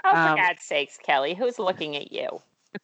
Oh, 0.04 0.12
for 0.12 0.18
Um, 0.18 0.36
God's 0.36 0.64
sakes, 0.64 0.98
Kelly, 0.98 1.34
who's 1.34 1.60
looking 1.60 1.96
at 1.96 2.12
you? 2.12 2.42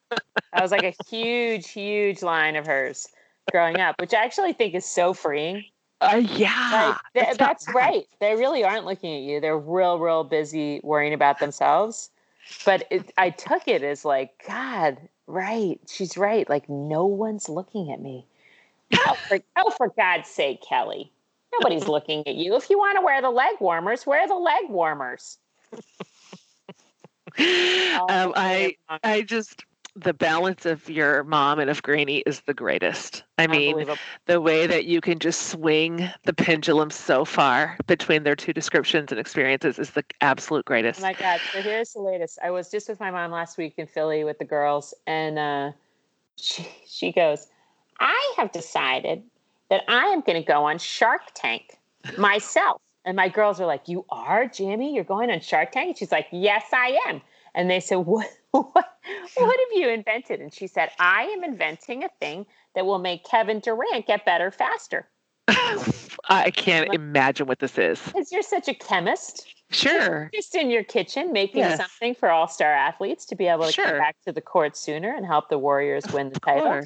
That 0.10 0.62
was 0.62 0.72
like 0.72 0.84
a 0.84 0.94
huge, 1.10 1.70
huge 1.70 2.22
line 2.22 2.56
of 2.56 2.66
hers 2.66 3.08
growing 3.52 3.80
up, 3.80 4.00
which 4.00 4.14
I 4.14 4.24
actually 4.24 4.54
think 4.54 4.76
is 4.76 4.86
so 4.86 5.14
freeing. 5.14 5.66
Uh, 6.00 6.22
yeah. 6.24 6.98
Like, 7.16 7.26
th- 7.26 7.38
that's 7.38 7.68
right. 7.74 8.06
They 8.20 8.36
really 8.36 8.64
aren't 8.64 8.86
looking 8.86 9.16
at 9.16 9.22
you. 9.22 9.40
They're 9.40 9.58
real, 9.58 10.00
real 10.00 10.24
busy 10.24 10.80
worrying 10.84 11.14
about 11.14 11.40
themselves. 11.40 12.10
But 12.66 12.86
it, 12.90 13.12
I 13.18 13.30
took 13.30 13.68
it 13.68 13.84
as 13.84 14.04
like, 14.04 14.32
God, 14.48 14.98
right. 15.28 15.80
She's 15.88 16.18
right. 16.18 16.48
Like, 16.50 16.70
no 16.70 17.06
one's 17.06 17.50
looking 17.50 17.92
at 17.92 18.02
me. 18.02 18.26
Oh, 18.96 19.16
for, 19.28 19.40
oh, 19.56 19.72
for 19.72 19.90
God's 19.90 20.30
sake, 20.30 20.62
Kelly. 20.68 21.12
Nobody's 21.60 21.88
looking 21.88 22.28
at 22.28 22.36
you. 22.36 22.56
If 22.56 22.70
you 22.70 22.78
want 22.78 22.98
to 22.98 23.06
wear 23.06 23.22
the 23.22 23.30
leg 23.30 23.56
warmers, 23.60 24.06
wear 24.06 24.28
the 24.28 24.36
leg 24.36 24.70
warmers. 24.70 25.38
um, 27.38 28.34
I 28.36 28.76
I 29.04 29.22
just 29.22 29.66
the 29.96 30.14
balance 30.14 30.66
of 30.66 30.90
your 30.90 31.24
mom 31.24 31.60
and 31.60 31.70
of 31.70 31.84
Greenie 31.84 32.24
is 32.26 32.42
the 32.42 32.54
greatest. 32.54 33.24
I 33.38 33.46
mean, 33.46 33.86
the 34.26 34.42
way 34.42 34.66
that 34.66 34.86
you 34.86 35.02
can 35.02 35.20
just 35.20 35.50
swing 35.50 36.10
the 36.24 36.34
pendulum 36.34 36.90
so 36.90 37.26
far 37.26 37.78
between 37.86 38.24
their 38.24 38.36
two 38.36 38.54
descriptions 38.54 39.12
and 39.12 39.20
experiences 39.20 39.78
is 39.78 39.92
the 39.92 40.04
absolute 40.22 40.66
greatest. 40.66 41.00
Oh 41.00 41.04
my 41.04 41.14
God. 41.14 41.40
So 41.52 41.62
here's 41.62 41.94
the 41.94 42.02
latest. 42.02 42.40
I 42.44 42.50
was 42.50 42.72
just 42.72 42.90
with 42.90 43.00
my 43.00 43.12
mom 43.12 43.32
last 43.32 43.58
week 43.58 43.76
in 43.78 43.86
Philly 43.86 44.24
with 44.24 44.40
the 44.40 44.46
girls, 44.46 44.96
and 45.06 45.38
uh, 45.38 45.72
she, 46.38 46.68
she 46.88 47.12
goes, 47.12 47.48
I 48.00 48.34
have 48.38 48.52
decided 48.52 49.24
that 49.74 49.84
I 49.88 50.06
am 50.10 50.22
going 50.22 50.40
to 50.40 50.48
go 50.48 50.66
on 50.66 50.78
Shark 50.78 51.32
Tank 51.34 51.80
myself. 52.16 52.80
And 53.06 53.16
my 53.16 53.28
girls 53.28 53.60
are 53.60 53.66
like, 53.66 53.88
You 53.88 54.06
are, 54.12 54.46
Jamie? 54.46 54.94
You're 54.94 55.04
going 55.04 55.32
on 55.32 55.40
Shark 55.40 55.72
Tank? 55.72 55.88
And 55.88 55.98
she's 55.98 56.12
like, 56.12 56.28
Yes, 56.32 56.66
I 56.72 57.00
am. 57.08 57.22
And 57.56 57.72
they 57.72 57.80
said, 57.80 57.96
What? 58.06 58.30
what, 58.52 58.72
what 58.72 59.60
have 59.60 59.82
you 59.82 59.90
invented? 59.90 60.42
And 60.42 60.54
she 60.54 60.68
said, 60.68 60.92
I 61.00 61.24
am 61.24 61.44
inventing 61.44 62.04
a 62.04 62.10
thing 62.22 62.46
that 62.76 62.86
will 62.86 63.00
make 63.00 63.26
Kevin 63.26 63.62
Durant 63.62 64.06
get 64.06 64.26
better 64.26 64.52
faster. 64.52 65.10
I 65.48 66.52
can't 66.52 66.90
like, 66.90 66.96
imagine 66.96 67.48
what 67.48 67.58
this 67.58 67.80
is. 67.80 68.00
Because 68.00 68.32
you're 68.32 68.44
such 68.44 68.68
a 68.68 68.76
chemist. 68.76 69.48
Sure. 69.72 70.30
Just 70.36 70.54
in 70.54 70.70
your 70.70 70.84
kitchen 70.84 71.34
making 71.34 71.62
yes. 71.62 71.80
something 71.80 72.14
for 72.14 72.30
all 72.30 72.48
star 72.48 72.72
athletes 72.72 73.26
to 73.26 73.36
be 73.36 73.48
able 73.48 73.66
to 73.66 73.72
sure. 73.72 73.86
come 73.86 73.98
back 73.98 74.18
to 74.28 74.32
the 74.32 74.40
court 74.40 74.78
sooner 74.78 75.16
and 75.16 75.26
help 75.26 75.50
the 75.50 75.58
Warriors 75.58 76.06
win 76.14 76.30
the 76.30 76.40
title. 76.40 76.84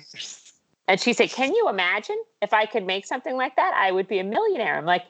And 0.87 0.99
she 0.99 1.13
said, 1.13 1.29
Can 1.29 1.53
you 1.53 1.69
imagine 1.69 2.17
if 2.41 2.53
I 2.53 2.65
could 2.65 2.85
make 2.85 3.05
something 3.05 3.35
like 3.35 3.55
that? 3.55 3.73
I 3.75 3.91
would 3.91 4.07
be 4.07 4.19
a 4.19 4.23
millionaire. 4.23 4.77
I'm 4.77 4.85
like, 4.85 5.05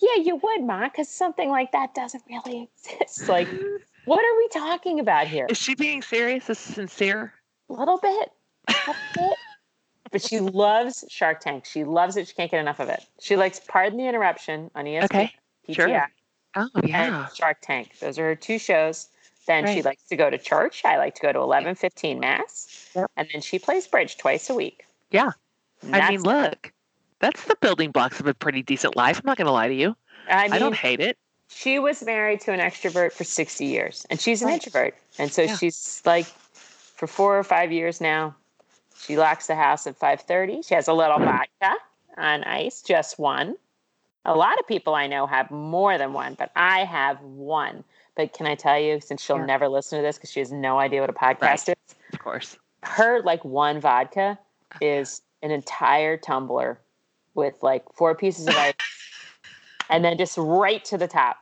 Yeah, 0.00 0.22
you 0.22 0.36
would, 0.36 0.62
Ma, 0.62 0.88
because 0.88 1.08
something 1.08 1.48
like 1.48 1.72
that 1.72 1.94
doesn't 1.94 2.22
really 2.28 2.70
exist. 2.74 3.28
Like, 3.28 3.48
what 4.04 4.24
are 4.24 4.36
we 4.38 4.48
talking 4.48 5.00
about 5.00 5.26
here? 5.26 5.46
Is 5.48 5.58
she 5.58 5.74
being 5.74 6.02
serious? 6.02 6.50
Is 6.50 6.58
sincere? 6.58 7.32
A 7.68 7.72
little 7.72 7.98
bit. 7.98 8.32
A 8.68 8.74
little 8.86 8.94
bit. 9.14 9.38
But 10.10 10.22
she 10.22 10.40
loves 10.40 11.04
Shark 11.08 11.40
Tank. 11.40 11.64
She 11.64 11.84
loves 11.84 12.16
it. 12.16 12.26
She 12.26 12.34
can't 12.34 12.50
get 12.50 12.58
enough 12.58 12.80
of 12.80 12.88
it. 12.88 13.04
She 13.20 13.36
likes 13.36 13.60
Pardon 13.60 13.96
the 13.96 14.08
Interruption 14.08 14.70
on 14.74 14.84
ESPN. 14.84 15.04
Okay. 15.04 15.32
PTI, 15.68 15.74
sure. 15.74 16.08
Oh, 16.56 16.68
yeah. 16.82 17.28
Shark 17.28 17.58
Tank. 17.62 17.92
Those 18.00 18.18
are 18.18 18.24
her 18.24 18.34
two 18.34 18.58
shows. 18.58 19.08
Then 19.46 19.64
right. 19.64 19.74
she 19.74 19.82
likes 19.82 20.02
to 20.08 20.16
go 20.16 20.28
to 20.28 20.36
church. 20.36 20.84
I 20.84 20.96
like 20.96 21.14
to 21.16 21.22
go 21.22 21.32
to 21.32 21.38
11:15 21.38 22.18
mass. 22.20 22.90
Yep. 22.94 23.10
And 23.16 23.28
then 23.32 23.40
she 23.40 23.58
plays 23.58 23.86
bridge 23.86 24.18
twice 24.18 24.50
a 24.50 24.54
week. 24.54 24.84
Yeah. 25.10 25.32
I 25.92 26.10
mean, 26.10 26.22
look, 26.22 26.72
that's 27.20 27.44
the 27.44 27.56
building 27.56 27.90
blocks 27.90 28.20
of 28.20 28.26
a 28.26 28.34
pretty 28.34 28.62
decent 28.62 28.96
life. 28.96 29.18
I'm 29.18 29.26
not 29.26 29.36
going 29.36 29.46
to 29.46 29.52
lie 29.52 29.68
to 29.68 29.74
you. 29.74 29.96
I, 30.28 30.44
mean, 30.44 30.52
I 30.52 30.58
don't 30.58 30.74
hate 30.74 31.00
it 31.00 31.16
she 31.50 31.78
was 31.78 32.02
married 32.02 32.40
to 32.40 32.52
an 32.52 32.60
extrovert 32.60 33.12
for 33.12 33.24
60 33.24 33.64
years 33.64 34.06
and 34.08 34.20
she's 34.20 34.40
an 34.40 34.48
right. 34.48 34.54
introvert. 34.54 34.94
And 35.18 35.32
so 35.32 35.42
yeah. 35.42 35.56
she's 35.56 36.00
like 36.06 36.26
for 37.00 37.06
four 37.06 37.38
or 37.38 37.42
five 37.42 37.72
years 37.72 38.00
now, 38.00 38.34
she 38.98 39.16
locks 39.16 39.46
the 39.46 39.54
house 39.54 39.86
at 39.86 39.98
5:30. 39.98 40.66
She 40.66 40.74
has 40.74 40.86
a 40.86 40.92
little 40.92 41.18
vodka 41.18 41.76
on 42.16 42.44
ice, 42.44 42.82
just 42.82 43.18
one. 43.18 43.56
A 44.26 44.34
lot 44.34 44.58
of 44.58 44.66
people 44.66 44.94
I 44.94 45.06
know 45.06 45.26
have 45.26 45.50
more 45.50 45.96
than 45.96 46.12
one, 46.12 46.34
but 46.34 46.50
I 46.54 46.84
have 46.84 47.20
one. 47.22 47.82
But 48.16 48.34
can 48.34 48.46
I 48.46 48.54
tell 48.54 48.78
you, 48.78 49.00
since 49.00 49.22
she'll 49.22 49.38
yeah. 49.38 49.46
never 49.46 49.68
listen 49.68 49.98
to 49.98 50.02
this 50.02 50.18
because 50.18 50.30
she 50.30 50.40
has 50.40 50.52
no 50.52 50.78
idea 50.78 51.00
what 51.00 51.08
a 51.08 51.14
podcast 51.14 51.40
right. 51.40 51.78
is? 51.88 51.94
Of 52.12 52.18
course. 52.18 52.58
Her 52.82 53.22
like 53.22 53.42
one 53.44 53.80
vodka 53.80 54.38
is 54.80 55.22
an 55.42 55.50
entire 55.50 56.16
tumbler 56.16 56.80
with 57.34 57.54
like 57.62 57.84
four 57.94 58.14
pieces 58.14 58.46
of 58.48 58.54
ice 58.54 58.74
and 59.90 60.04
then 60.04 60.18
just 60.18 60.36
right 60.36 60.84
to 60.84 60.98
the 60.98 61.08
top. 61.08 61.36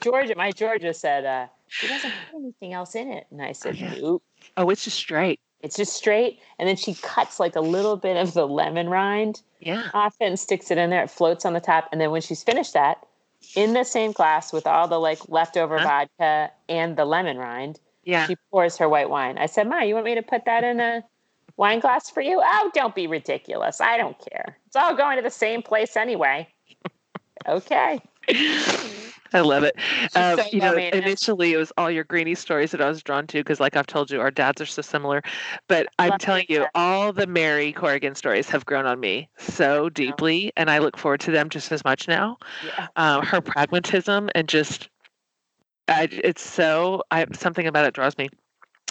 Georgia, 0.00 0.34
my 0.36 0.52
Georgia 0.52 0.92
said, 0.92 1.24
uh, 1.24 1.46
she 1.68 1.88
doesn't 1.88 2.12
put 2.30 2.40
anything 2.40 2.72
else 2.72 2.94
in 2.94 3.10
it. 3.10 3.26
And 3.30 3.40
I 3.40 3.52
said, 3.52 3.80
nope. 4.00 4.22
Oh, 4.56 4.68
it's 4.68 4.84
just 4.84 4.98
straight. 4.98 5.40
It's 5.60 5.76
just 5.76 5.94
straight. 5.94 6.40
And 6.58 6.68
then 6.68 6.76
she 6.76 6.94
cuts 6.94 7.40
like 7.40 7.56
a 7.56 7.60
little 7.60 7.96
bit 7.96 8.16
of 8.16 8.34
the 8.34 8.46
lemon 8.46 8.88
rind 8.88 9.40
yeah. 9.60 9.88
off 9.94 10.16
it 10.20 10.26
and 10.26 10.38
sticks 10.38 10.70
it 10.70 10.78
in 10.78 10.90
there. 10.90 11.04
It 11.04 11.10
floats 11.10 11.44
on 11.44 11.54
the 11.54 11.60
top. 11.60 11.88
And 11.92 12.00
then 12.00 12.10
when 12.10 12.20
she's 12.20 12.42
finished 12.42 12.74
that, 12.74 13.06
in 13.56 13.72
the 13.72 13.84
same 13.84 14.12
glass 14.12 14.52
with 14.52 14.66
all 14.66 14.88
the 14.88 14.98
like 14.98 15.28
leftover 15.28 15.78
huh? 15.78 15.84
vodka 15.84 16.50
and 16.68 16.96
the 16.96 17.04
lemon 17.04 17.38
rind, 17.38 17.80
yeah. 18.04 18.26
she 18.26 18.36
pours 18.50 18.76
her 18.76 18.88
white 18.88 19.10
wine. 19.10 19.38
I 19.38 19.46
said, 19.46 19.68
Ma, 19.68 19.80
you 19.80 19.94
want 19.94 20.06
me 20.06 20.14
to 20.14 20.22
put 20.22 20.44
that 20.44 20.64
in 20.64 20.80
a 20.80 21.04
wine 21.62 21.78
glass 21.78 22.10
for 22.10 22.20
you? 22.20 22.42
Oh, 22.44 22.70
don't 22.74 22.92
be 22.92 23.06
ridiculous. 23.06 23.80
I 23.80 23.96
don't 23.96 24.18
care. 24.18 24.58
It's 24.66 24.74
all 24.74 24.96
going 24.96 25.16
to 25.16 25.22
the 25.22 25.30
same 25.30 25.62
place 25.62 25.96
anyway. 25.96 26.48
okay. 27.48 28.00
I 29.32 29.40
love 29.40 29.62
it. 29.62 29.76
Um, 30.16 30.38
so 30.38 30.44
you 30.50 30.60
know, 30.60 30.74
initially 30.74 31.52
it 31.52 31.56
was 31.56 31.72
all 31.78 31.88
your 31.88 32.02
Greenie 32.02 32.34
stories 32.34 32.72
that 32.72 32.80
I 32.80 32.88
was 32.88 33.00
drawn 33.00 33.28
to 33.28 33.38
because, 33.38 33.60
like 33.60 33.76
I've 33.76 33.86
told 33.86 34.10
you, 34.10 34.20
our 34.20 34.32
dads 34.32 34.60
are 34.60 34.66
so 34.66 34.82
similar. 34.82 35.22
But 35.68 35.86
I'm 36.00 36.18
telling 36.18 36.46
you, 36.48 36.66
all 36.74 37.12
the 37.12 37.28
Mary 37.28 37.72
Corrigan 37.72 38.16
stories 38.16 38.48
have 38.48 38.66
grown 38.66 38.84
on 38.84 38.98
me 38.98 39.28
so 39.38 39.88
deeply, 39.88 40.52
and 40.56 40.68
I 40.68 40.78
look 40.78 40.98
forward 40.98 41.20
to 41.20 41.30
them 41.30 41.48
just 41.48 41.70
as 41.70 41.84
much 41.84 42.08
now. 42.08 42.38
Yeah. 42.66 42.88
Um, 42.96 43.24
her 43.24 43.40
pragmatism 43.40 44.30
and 44.34 44.48
just, 44.48 44.88
I, 45.86 46.08
it's 46.10 46.42
so 46.42 47.04
I, 47.12 47.24
something 47.32 47.68
about 47.68 47.86
it 47.86 47.94
draws 47.94 48.18
me. 48.18 48.30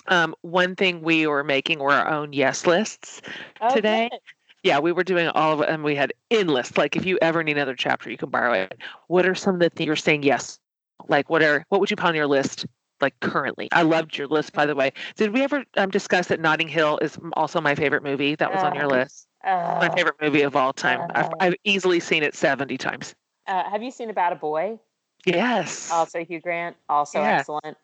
Um, 0.07 0.35
one 0.41 0.75
thing 0.75 1.01
we 1.01 1.27
were 1.27 1.43
making 1.43 1.79
were 1.79 1.91
our 1.91 2.09
own 2.09 2.33
yes 2.33 2.65
lists 2.65 3.21
oh, 3.61 3.73
today. 3.73 4.09
Good. 4.11 4.19
Yeah, 4.63 4.79
we 4.79 4.91
were 4.91 5.03
doing 5.03 5.27
all 5.29 5.53
of 5.53 5.61
it, 5.61 5.69
and 5.69 5.83
we 5.83 5.95
had 5.95 6.13
endless. 6.29 6.77
Like, 6.77 6.95
if 6.95 7.03
you 7.03 7.17
ever 7.21 7.43
need 7.43 7.57
another 7.57 7.75
chapter, 7.75 8.11
you 8.11 8.17
can 8.17 8.29
borrow 8.29 8.53
it. 8.53 8.77
What 9.07 9.25
are 9.25 9.33
some 9.33 9.55
of 9.55 9.59
the 9.59 9.69
things 9.69 9.87
you're 9.87 9.95
saying 9.95 10.21
yes? 10.21 10.59
Like, 11.07 11.29
what 11.29 11.41
are 11.41 11.65
what 11.69 11.81
would 11.81 11.89
you 11.89 11.95
put 11.95 12.07
on 12.07 12.15
your 12.15 12.27
list? 12.27 12.65
Like 12.99 13.19
currently, 13.19 13.67
I 13.71 13.81
loved 13.81 14.15
your 14.15 14.27
list. 14.27 14.53
By 14.53 14.67
the 14.67 14.75
way, 14.75 14.93
did 15.15 15.33
we 15.33 15.41
ever 15.41 15.63
um, 15.75 15.89
discuss 15.89 16.27
that 16.27 16.39
Notting 16.39 16.67
Hill 16.67 16.99
is 17.01 17.17
also 17.33 17.59
my 17.59 17.73
favorite 17.73 18.03
movie? 18.03 18.35
That 18.35 18.53
was 18.53 18.61
uh, 18.61 18.67
on 18.67 18.75
your 18.75 18.85
uh, 18.85 18.99
list. 18.99 19.27
Uh, 19.43 19.77
my 19.81 19.89
favorite 19.95 20.15
movie 20.21 20.43
of 20.43 20.55
all 20.55 20.71
time. 20.71 21.01
Uh, 21.01 21.07
I've, 21.15 21.29
I've, 21.39 21.55
easily 21.63 21.99
seen 21.99 22.21
it 22.21 22.35
seventy 22.35 22.77
times. 22.77 23.15
Uh, 23.47 23.67
have 23.67 23.81
you 23.81 23.89
seen 23.89 24.11
About 24.11 24.33
a 24.33 24.35
Boy? 24.35 24.77
Yes. 25.25 25.91
Also 25.91 26.23
Hugh 26.23 26.39
Grant, 26.39 26.75
also 26.87 27.19
yeah. 27.19 27.39
excellent. 27.39 27.77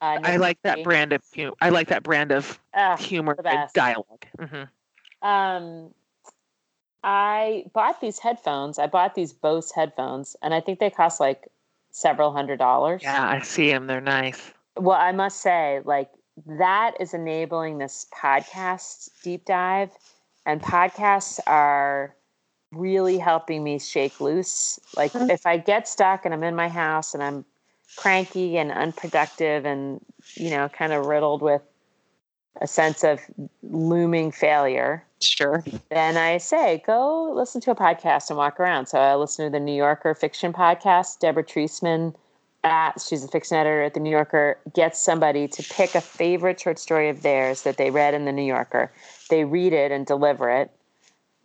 Uh, 0.00 0.18
I 0.22 0.36
like 0.36 0.60
that 0.62 0.84
brand 0.84 1.12
of 1.12 1.22
humor. 1.32 1.54
I 1.60 1.70
like 1.70 1.88
that 1.88 2.02
brand 2.02 2.30
of 2.30 2.58
humor 2.98 3.36
and 3.44 3.68
dialogue. 3.72 4.26
Mm-hmm. 4.38 5.26
Um, 5.26 5.90
I 7.02 7.64
bought 7.72 8.00
these 8.00 8.18
headphones. 8.18 8.78
I 8.78 8.88
bought 8.88 9.14
these 9.14 9.32
Bose 9.32 9.70
headphones, 9.72 10.36
and 10.42 10.52
I 10.52 10.60
think 10.60 10.80
they 10.80 10.90
cost 10.90 11.20
like 11.20 11.48
several 11.90 12.32
hundred 12.32 12.58
dollars. 12.58 13.02
Yeah, 13.02 13.26
I 13.26 13.40
see 13.40 13.70
them. 13.70 13.86
They're 13.86 14.00
nice. 14.00 14.52
Well, 14.76 14.98
I 14.98 15.12
must 15.12 15.40
say, 15.40 15.80
like, 15.84 16.10
that 16.46 16.92
is 17.00 17.14
enabling 17.14 17.78
this 17.78 18.06
podcast 18.14 19.10
deep 19.22 19.46
dive, 19.46 19.90
and 20.44 20.60
podcasts 20.60 21.40
are 21.46 22.14
really 22.72 23.16
helping 23.16 23.64
me 23.64 23.78
shake 23.78 24.20
loose. 24.20 24.78
Like, 24.94 25.12
if 25.14 25.46
I 25.46 25.56
get 25.56 25.88
stuck 25.88 26.26
and 26.26 26.34
I'm 26.34 26.42
in 26.42 26.54
my 26.54 26.68
house 26.68 27.14
and 27.14 27.22
I'm 27.22 27.44
cranky 27.96 28.58
and 28.58 28.70
unproductive 28.70 29.64
and, 29.64 30.00
you 30.34 30.50
know, 30.50 30.68
kind 30.68 30.92
of 30.92 31.06
riddled 31.06 31.42
with 31.42 31.62
a 32.60 32.66
sense 32.66 33.04
of 33.04 33.20
looming 33.62 34.30
failure, 34.32 35.06
Sure. 35.20 35.64
Then 35.90 36.16
I 36.16 36.38
say, 36.38 36.82
go 36.86 37.32
listen 37.32 37.60
to 37.62 37.70
a 37.70 37.74
podcast 37.74 38.28
and 38.28 38.36
walk 38.36 38.60
around. 38.60 38.86
So 38.86 38.98
I 38.98 39.14
listen 39.14 39.46
to 39.46 39.50
the 39.50 39.60
New 39.60 39.74
Yorker 39.74 40.14
fiction 40.14 40.52
podcast. 40.52 41.20
Deborah 41.20 41.44
Treisman, 41.44 42.14
at, 42.64 43.00
she's 43.00 43.24
a 43.24 43.28
fiction 43.28 43.56
editor 43.56 43.82
at 43.82 43.94
the 43.94 44.00
New 44.00 44.10
Yorker, 44.10 44.58
gets 44.74 45.00
somebody 45.00 45.48
to 45.48 45.62
pick 45.62 45.94
a 45.94 46.00
favorite 46.00 46.60
short 46.60 46.78
story 46.78 47.08
of 47.08 47.22
theirs 47.22 47.62
that 47.62 47.78
they 47.78 47.90
read 47.90 48.12
in 48.12 48.26
the 48.26 48.32
New 48.32 48.42
Yorker. 48.42 48.92
They 49.30 49.44
read 49.44 49.72
it 49.72 49.90
and 49.90 50.04
deliver 50.04 50.50
it. 50.50 50.70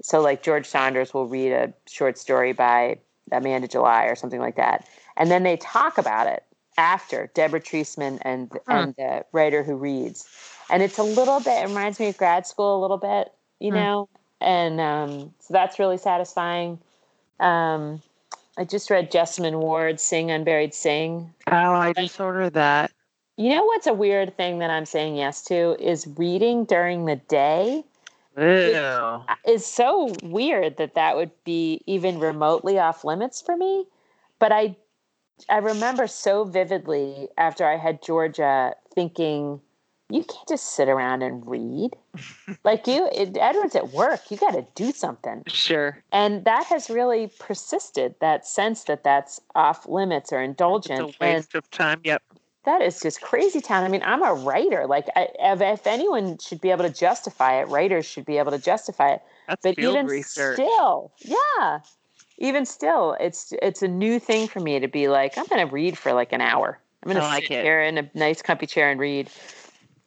So, 0.02 0.20
like 0.20 0.44
George 0.44 0.66
Saunders 0.66 1.14
will 1.14 1.28
read 1.28 1.52
a 1.52 1.74
short 1.88 2.18
story 2.18 2.54
by 2.54 2.98
Miranda 3.32 3.68
July 3.68 4.06
or 4.06 4.16
something 4.16 4.40
like 4.40 4.56
that. 4.56 4.88
And 5.18 5.30
then 5.30 5.44
they 5.44 5.58
talk 5.58 5.98
about 5.98 6.28
it 6.28 6.44
after 6.78 7.30
Deborah 7.34 7.62
Treisman 7.62 8.20
and, 8.22 8.52
hmm. 8.52 8.72
and 8.72 8.96
the 8.96 9.26
writer 9.32 9.64
who 9.64 9.76
reads. 9.76 10.28
And 10.70 10.82
it's 10.82 10.98
a 10.98 11.04
little 11.04 11.40
bit, 11.40 11.64
it 11.64 11.68
reminds 11.68 12.00
me 12.00 12.08
of 12.10 12.18
grad 12.18 12.48
school 12.48 12.80
a 12.80 12.82
little 12.82 12.98
bit 12.98 13.32
you 13.62 13.72
mm. 13.72 13.76
know, 13.76 14.10
and 14.42 14.82
um, 14.82 15.34
so 15.40 15.54
that's 15.54 15.80
really 15.80 15.98
satisfying. 15.98 16.80
Um, 17.40 18.02
I 18.58 18.66
just 18.66 18.90
read 18.90 19.12
Jesmyn 19.12 19.60
Ward 19.60 20.00
Sing 20.00 20.30
Unburied 20.32 20.74
Sing. 20.74 21.32
Oh, 21.48 21.74
I 21.74 21.94
just 21.94 22.20
ordered 22.20 22.54
that. 22.54 22.92
You 23.38 23.50
know 23.56 23.64
what's 23.64 23.88
a 23.88 23.94
weird 23.94 24.36
thing 24.36 24.60
that 24.60 24.70
I'm 24.70 24.86
saying 24.86 25.16
yes 25.16 25.44
to 25.46 25.78
is 25.80 26.08
reading 26.18 26.66
during 26.66 27.06
the 27.06 27.16
day 27.16 27.84
Ew. 28.38 29.24
is 29.48 29.66
so 29.66 30.14
weird 30.24 30.78
that 30.78 30.96
that 30.96 31.16
would 31.16 31.32
be 31.44 31.82
even 31.86 32.20
remotely 32.20 32.78
off 32.78 33.04
limits 33.04 33.42
for 33.42 33.56
me. 33.56 33.86
But 34.40 34.52
I, 34.52 34.76
I 35.50 35.58
remember 35.58 36.08
so 36.08 36.44
vividly 36.44 37.30
after 37.38 37.66
I 37.66 37.78
had 37.78 38.02
Georgia 38.02 38.74
thinking, 38.94 39.62
you 40.10 40.24
can't 40.24 40.48
just 40.48 40.76
sit 40.76 40.90
around 40.90 41.22
and 41.24 41.46
read. 41.48 41.92
like 42.64 42.88
you, 42.88 43.08
it, 43.14 43.38
Edward's 43.40 43.76
at 43.76 43.92
work. 43.92 44.30
You 44.30 44.38
got 44.38 44.52
to 44.52 44.66
do 44.76 44.92
something. 44.92 45.44
Sure. 45.48 46.04
And 46.12 46.44
that 46.46 46.66
has 46.66 46.90
really 46.90 47.32
persisted. 47.40 48.16
That 48.20 48.46
sense 48.46 48.84
that 48.86 49.04
that's 49.04 49.40
off 49.56 49.88
limits 49.88 50.34
or 50.34 50.42
indulgent. 50.42 51.10
It's 51.10 51.18
a 51.20 51.24
waste 51.24 51.56
of 51.56 51.70
time. 51.72 52.02
Yep. 52.04 52.22
That 52.64 52.82
is 52.82 53.00
just 53.02 53.22
crazy 53.22 53.60
town. 53.60 53.84
I 53.84 53.88
mean, 53.88 54.04
I'm 54.04 54.22
a 54.24 54.34
writer. 54.34 54.86
Like, 54.86 55.08
I, 55.16 55.30
if, 55.40 55.62
if 55.62 55.88
anyone 55.88 56.38
should 56.38 56.62
be 56.62 56.70
able 56.70 56.84
to 56.84 56.94
justify 56.94 57.60
it, 57.60 57.68
writers 57.70 58.06
should 58.06 58.26
be 58.26 58.38
able 58.38 58.52
to 58.52 58.60
justify 58.60 59.14
it. 59.14 59.22
That's 59.48 59.64
But 59.64 59.76
field 59.78 59.96
even 59.96 60.06
research. 60.06 60.56
still, 60.58 61.12
yeah, 61.20 61.80
even 62.42 62.66
still, 62.66 63.16
it's 63.20 63.54
it's 63.62 63.82
a 63.82 63.88
new 63.88 64.20
thing 64.20 64.48
for 64.48 64.60
me 64.60 64.80
to 64.80 64.88
be 64.88 65.08
like, 65.08 65.38
I'm 65.38 65.46
going 65.46 65.66
to 65.66 65.72
read 65.72 65.98
for 65.98 66.12
like 66.14 66.34
an 66.34 66.42
hour. 66.42 66.80
I'm 67.04 67.12
going 67.12 67.22
to 67.22 67.28
sit 67.36 67.52
it. 67.52 67.64
here 67.64 67.82
in 67.82 67.98
a 68.00 68.12
nice, 68.14 68.42
comfy 68.42 68.66
chair 68.66 68.92
and 68.92 69.00
read. 69.00 69.30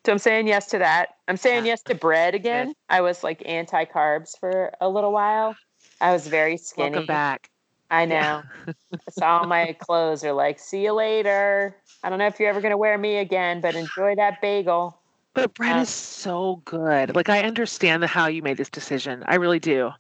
So 0.04 0.12
I'm 0.12 0.18
saying 0.18 0.48
yes 0.48 0.66
to 0.66 0.78
that. 0.78 1.10
I'm 1.28 1.36
saying 1.36 1.64
Yeah. 1.64 1.70
yes 1.70 1.82
to 1.84 1.94
bread 1.94 2.34
again. 2.34 2.74
I 2.90 3.00
was 3.00 3.24
like 3.24 3.42
anti 3.46 3.84
carbs 3.84 4.38
for 4.38 4.72
a 4.80 4.88
little 4.88 5.12
while. 5.12 5.56
I 6.00 6.12
was 6.12 6.26
very 6.26 6.56
skinny. 6.56 6.90
Welcome 6.90 7.06
back. 7.06 7.50
I 7.90 8.04
know. 8.04 8.42
so 9.10 9.24
all 9.24 9.46
my 9.46 9.72
clothes 9.80 10.24
are 10.24 10.32
like, 10.32 10.58
see 10.58 10.82
you 10.82 10.92
later. 10.92 11.76
I 12.02 12.10
don't 12.10 12.18
know 12.18 12.26
if 12.26 12.38
you're 12.38 12.50
ever 12.50 12.60
going 12.60 12.72
to 12.72 12.76
wear 12.76 12.98
me 12.98 13.16
again, 13.16 13.60
but 13.60 13.76
enjoy 13.76 14.16
that 14.16 14.42
bagel. 14.42 14.98
But 15.34 15.54
bread 15.54 15.76
is 15.76 15.90
so 15.90 16.62
good. 16.64 17.14
Like 17.14 17.28
I 17.28 17.42
understand 17.42 18.02
the 18.02 18.06
how 18.06 18.28
you 18.28 18.40
made 18.42 18.56
this 18.56 18.70
decision. 18.70 19.24
I 19.26 19.34
really 19.34 19.58
do. 19.58 19.90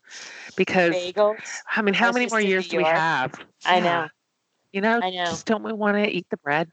Because 0.56 0.94
Bagels. 0.94 1.36
I 1.76 1.82
mean, 1.82 1.94
how 1.94 2.12
many 2.12 2.28
more 2.30 2.40
years 2.40 2.68
do 2.68 2.76
we 2.76 2.84
have? 2.84 3.38
I 3.66 3.76
Yeah. 3.76 3.82
know. 3.82 4.08
You 4.72 4.80
know, 4.80 5.00
I 5.02 5.10
know. 5.10 5.24
just 5.24 5.46
don't 5.46 5.62
we 5.62 5.72
want 5.72 5.96
to 5.96 6.08
eat 6.08 6.26
the 6.30 6.36
bread? 6.38 6.68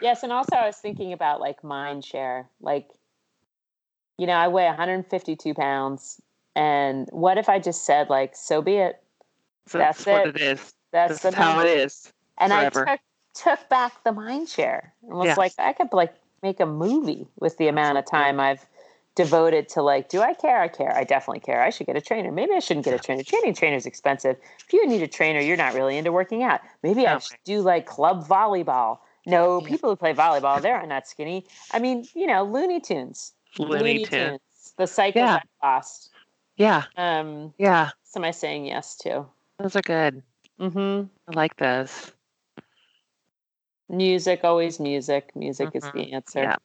Yes, 0.00 0.22
and 0.22 0.32
also 0.32 0.56
I 0.56 0.66
was 0.66 0.76
thinking 0.76 1.12
about 1.12 1.40
like 1.40 1.62
mind 1.62 2.04
share. 2.04 2.48
Like, 2.60 2.88
you 4.16 4.26
know, 4.26 4.32
I 4.34 4.48
weigh 4.48 4.66
152 4.66 5.54
pounds, 5.54 6.20
and 6.54 7.08
what 7.12 7.36
if 7.36 7.48
I 7.48 7.58
just 7.58 7.84
said 7.84 8.08
like, 8.08 8.34
"So 8.36 8.62
be 8.62 8.76
it." 8.76 9.02
So 9.66 9.78
That's 9.78 10.06
what 10.06 10.26
it. 10.26 10.36
it 10.36 10.42
is. 10.42 10.74
That's 10.92 11.20
That's 11.20 11.34
the 11.34 11.42
how 11.42 11.60
it 11.60 11.68
is. 11.68 12.12
And 12.38 12.52
forever. 12.52 12.88
I 12.88 12.92
took 12.92 13.00
took 13.58 13.68
back 13.68 14.02
the 14.04 14.12
mind 14.12 14.48
share 14.48 14.94
and 15.02 15.12
was 15.12 15.26
Yes. 15.26 15.38
like, 15.38 15.52
I 15.58 15.72
could 15.72 15.92
like 15.92 16.14
make 16.42 16.60
a 16.60 16.66
movie 16.66 17.26
with 17.38 17.56
the 17.58 17.68
amount 17.68 17.98
of 17.98 18.06
time 18.06 18.40
I've 18.40 18.64
devoted 19.16 19.68
to 19.70 19.82
like, 19.82 20.08
do 20.08 20.20
I 20.22 20.34
care? 20.34 20.60
I 20.60 20.68
care. 20.68 20.96
I 20.96 21.04
definitely 21.04 21.40
care. 21.40 21.62
I 21.62 21.70
should 21.70 21.86
get 21.86 21.96
a 21.96 22.00
trainer. 22.00 22.30
Maybe 22.30 22.52
I 22.54 22.60
shouldn't 22.60 22.84
get 22.84 22.94
a 22.94 22.98
trainer. 22.98 23.22
Training 23.22 23.54
trainer 23.54 23.76
is 23.76 23.86
expensive. 23.86 24.36
If 24.66 24.72
you 24.72 24.86
need 24.86 25.02
a 25.02 25.08
trainer, 25.08 25.40
you're 25.40 25.56
not 25.56 25.74
really 25.74 25.98
into 25.98 26.12
working 26.12 26.42
out. 26.42 26.60
Maybe 26.82 27.06
I 27.06 27.18
should 27.18 27.36
do 27.44 27.60
like 27.60 27.86
club 27.86 28.26
volleyball. 28.26 28.98
No, 29.26 29.60
people 29.60 29.90
who 29.90 29.96
play 29.96 30.14
volleyball, 30.14 30.62
they're 30.62 30.84
not 30.86 31.06
skinny. 31.06 31.44
I 31.72 31.78
mean, 31.78 32.06
you 32.14 32.26
know, 32.26 32.42
Looney 32.44 32.80
Tunes. 32.80 33.32
Looney 33.58 34.04
Tunes. 34.04 34.40
The 34.78 34.86
cycle 34.86 35.22
Yeah. 35.22 35.40
lost. 35.62 36.10
Yeah. 36.56 36.84
Um, 36.96 37.52
Yeah. 37.58 37.90
so 38.04 38.20
am 38.20 38.24
I 38.24 38.30
saying 38.30 38.64
yes 38.66 38.96
to? 38.98 39.26
Those 39.58 39.76
are 39.76 39.82
good. 39.82 40.22
Mm-hmm. 40.58 41.06
I 41.28 41.36
like 41.36 41.56
those. 41.56 42.12
Music, 43.90 44.40
always 44.44 44.78
music. 44.78 45.34
Music 45.34 45.70
is 45.74 45.84
the 45.94 46.12
answer. 46.12 46.42
Yeah. 46.42 46.56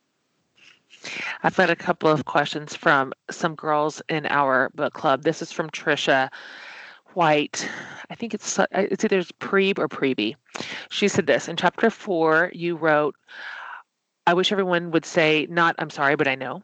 I've 1.44 1.56
got 1.56 1.70
a 1.70 1.76
couple 1.76 2.10
of 2.10 2.26
questions 2.26 2.76
from 2.76 3.14
some 3.32 3.56
girls 3.56 4.02
in 4.10 4.26
our 4.28 4.70
book 4.76 4.94
club. 4.94 5.24
This 5.24 5.42
is 5.42 5.52
from 5.52 5.70
Trisha 5.70 6.30
White. 7.14 7.68
I 8.10 8.16
think 8.16 8.34
it's 8.34 8.60
uh, 8.60 8.68
it's 8.72 9.04
either 9.04 9.24
Prebe 9.40 9.80
or 9.80 9.88
Prebe. 9.88 10.36
She 10.90 11.08
said 11.08 11.26
this 11.26 11.48
in 11.48 11.58
chapter 11.58 11.90
four. 11.90 12.52
You 12.54 12.76
wrote, 12.76 13.16
"I 14.28 14.34
wish 14.34 14.52
everyone 14.52 14.92
would 14.92 15.06
say 15.06 15.48
not 15.50 15.76
I'm 15.80 15.90
sorry, 15.90 16.16
but 16.16 16.28
I 16.28 16.36
know," 16.36 16.62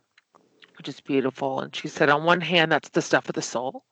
which 0.78 0.90
is 0.90 1.02
beautiful. 1.02 1.60
And 1.60 1.76
she 1.76 1.88
said, 1.88 2.10
on 2.10 2.24
one 2.24 2.42
hand, 2.42 2.72
that's 2.72 2.90
the 2.90 3.02
stuff 3.02 3.30
of 3.30 3.36
the 3.36 3.42
soul. 3.42 3.84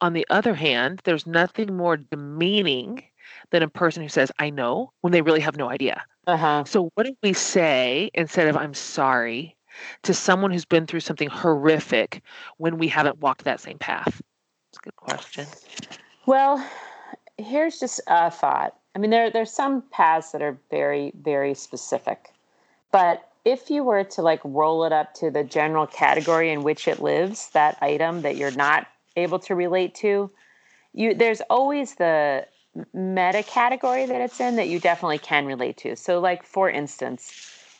On 0.00 0.12
the 0.12 0.26
other 0.30 0.54
hand, 0.54 1.00
there's 1.04 1.26
nothing 1.26 1.76
more 1.76 1.96
demeaning 1.96 3.04
than 3.52 3.62
a 3.62 3.68
person 3.68 4.02
who 4.02 4.08
says 4.08 4.32
I 4.38 4.50
know 4.50 4.92
when 5.02 5.12
they 5.12 5.22
really 5.22 5.40
have 5.40 5.56
no 5.56 5.70
idea. 5.70 6.02
Uh-huh. 6.26 6.64
So, 6.64 6.90
what 6.94 7.06
do 7.06 7.14
we 7.22 7.32
say 7.32 8.10
instead 8.14 8.48
of 8.48 8.56
I'm 8.56 8.74
sorry 8.74 9.56
to 10.02 10.12
someone 10.12 10.50
who's 10.50 10.64
been 10.64 10.86
through 10.86 11.00
something 11.00 11.28
horrific 11.28 12.22
when 12.56 12.78
we 12.78 12.88
haven't 12.88 13.18
walked 13.18 13.44
that 13.44 13.60
same 13.60 13.78
path? 13.78 14.20
It's 14.70 14.78
a 14.78 14.82
good 14.82 14.96
question. 14.96 15.46
Well, 16.26 16.64
here's 17.38 17.78
just 17.78 18.00
a 18.06 18.30
thought. 18.30 18.76
I 18.94 18.98
mean, 18.98 19.10
there 19.10 19.30
there's 19.30 19.52
some 19.52 19.82
paths 19.90 20.32
that 20.32 20.42
are 20.42 20.58
very 20.70 21.12
very 21.22 21.54
specific, 21.54 22.32
but 22.90 23.28
if 23.44 23.70
you 23.70 23.82
were 23.82 24.04
to 24.04 24.22
like 24.22 24.40
roll 24.44 24.84
it 24.84 24.92
up 24.92 25.14
to 25.14 25.30
the 25.30 25.44
general 25.44 25.86
category 25.86 26.50
in 26.50 26.62
which 26.62 26.86
it 26.86 27.00
lives, 27.00 27.50
that 27.50 27.76
item 27.82 28.22
that 28.22 28.36
you're 28.36 28.52
not 28.52 28.86
able 29.16 29.40
to 29.40 29.54
relate 29.54 29.94
to, 29.96 30.30
you 30.94 31.14
there's 31.14 31.40
always 31.50 31.96
the 31.96 32.46
meta 32.92 33.42
category 33.42 34.06
that 34.06 34.20
it's 34.20 34.40
in 34.40 34.56
that 34.56 34.68
you 34.68 34.80
definitely 34.80 35.18
can 35.18 35.46
relate 35.46 35.76
to. 35.78 35.96
So, 35.96 36.20
like 36.20 36.44
for 36.44 36.70
instance, 36.70 37.32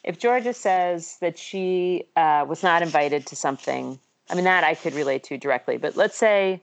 if 0.05 0.19
Georgia 0.19 0.53
says 0.53 1.17
that 1.21 1.39
she 1.39 2.05
uh, 2.17 2.45
was 2.49 2.63
not 2.63 2.83
invited 2.83 3.27
to 3.27 3.37
something, 3.37 3.99
I 4.31 4.35
mean 4.35 4.45
that 4.45 4.65
I 4.65 4.75
could 4.75 4.95
relate 4.95 5.25
to 5.25 5.39
directly. 5.39 5.77
But 5.77 5.97
let's 5.97 6.17
say 6.17 6.61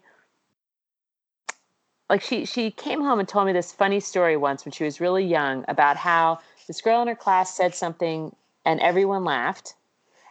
like 2.09 2.21
she 2.21 2.45
she 2.45 2.71
came 2.71 3.01
home 3.01 3.19
and 3.19 3.27
told 3.27 3.45
me 3.47 3.53
this 3.53 3.71
funny 3.71 3.99
story 3.99 4.35
once 4.35 4.65
when 4.65 4.71
she 4.71 4.83
was 4.83 4.99
really 4.99 5.25
young 5.25 5.63
about 5.67 5.95
how 5.97 6.39
this 6.67 6.81
girl 6.81 7.01
in 7.01 7.07
her 7.07 7.15
class 7.15 7.55
said 7.55 7.75
something 7.75 8.35
and 8.65 8.79
everyone 8.79 9.23
laughed 9.23 9.75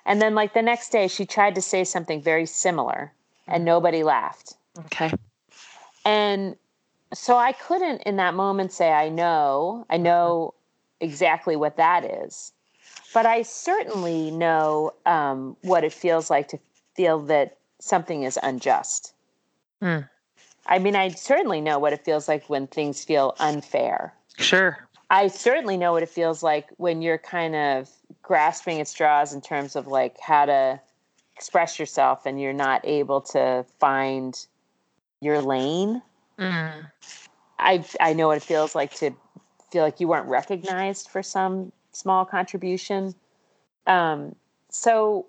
and 0.05 0.21
then 0.21 0.35
like 0.35 0.55
the 0.55 0.63
next 0.63 0.91
day 0.91 1.09
she 1.09 1.25
tried 1.25 1.55
to 1.55 1.63
say 1.63 1.85
something 1.85 2.21
very 2.21 2.47
similar 2.47 3.13
and 3.47 3.65
nobody 3.65 4.03
laughed 4.03 4.55
Okay. 4.87 5.13
and 6.05 6.57
so 7.13 7.37
i 7.37 7.53
couldn't 7.53 8.03
in 8.03 8.17
that 8.17 8.35
moment 8.35 8.73
say 8.73 8.93
i 8.93 9.09
know 9.09 9.87
i 9.91 9.97
know 9.97 10.55
exactly 11.01 11.57
what 11.57 11.77
that 11.77 12.05
is 12.05 12.53
but 13.15 13.27
i 13.27 13.43
certainly 13.43 14.31
know 14.31 14.93
um, 15.07 15.57
what 15.63 15.85
it 15.85 15.93
feels 15.93 16.31
like 16.31 16.49
to 16.49 16.59
feel 16.95 17.19
that 17.21 17.57
something 17.81 18.25
is 18.25 18.39
unjust 18.43 19.15
Hmm. 19.81 20.01
I 20.67 20.79
mean, 20.79 20.97
I 20.97 21.09
certainly 21.09 21.61
know 21.61 21.79
what 21.79 21.93
it 21.93 22.05
feels 22.05 22.29
like 22.29 22.49
when 22.51 22.67
things 22.67 23.05
feel 23.05 23.35
unfair. 23.39 24.13
Sure. 24.37 24.79
I 25.11 25.29
certainly 25.29 25.77
know 25.77 25.93
what 25.93 26.03
it 26.03 26.11
feels 26.11 26.43
like 26.43 26.69
when 26.77 27.01
you're 27.01 27.19
kind 27.19 27.55
of 27.57 27.89
grasping 28.23 28.81
at 28.81 28.89
straws 28.89 29.33
in 29.33 29.41
terms 29.41 29.77
of 29.77 29.87
like 29.87 30.19
how 30.21 30.45
to 30.45 30.81
express 31.35 31.79
yourself 31.79 32.27
and 32.27 32.41
you're 32.41 32.53
not 32.53 32.83
able 32.85 33.23
to 33.23 33.65
find 33.79 34.47
your 35.21 35.41
lane. 35.41 36.03
Mm. 36.39 36.91
I 37.59 37.85
I 38.01 38.13
know 38.13 38.29
what 38.29 38.37
it 38.37 38.43
feels 38.43 38.75
like 38.75 38.95
to 38.97 39.11
feel 39.71 39.83
like 39.83 40.01
you 40.01 40.09
weren't 40.09 40.29
recognized 40.29 41.09
for 41.09 41.23
some 41.23 41.73
small 41.93 42.25
contribution. 42.25 43.15
Um, 43.87 44.35
so 44.71 45.27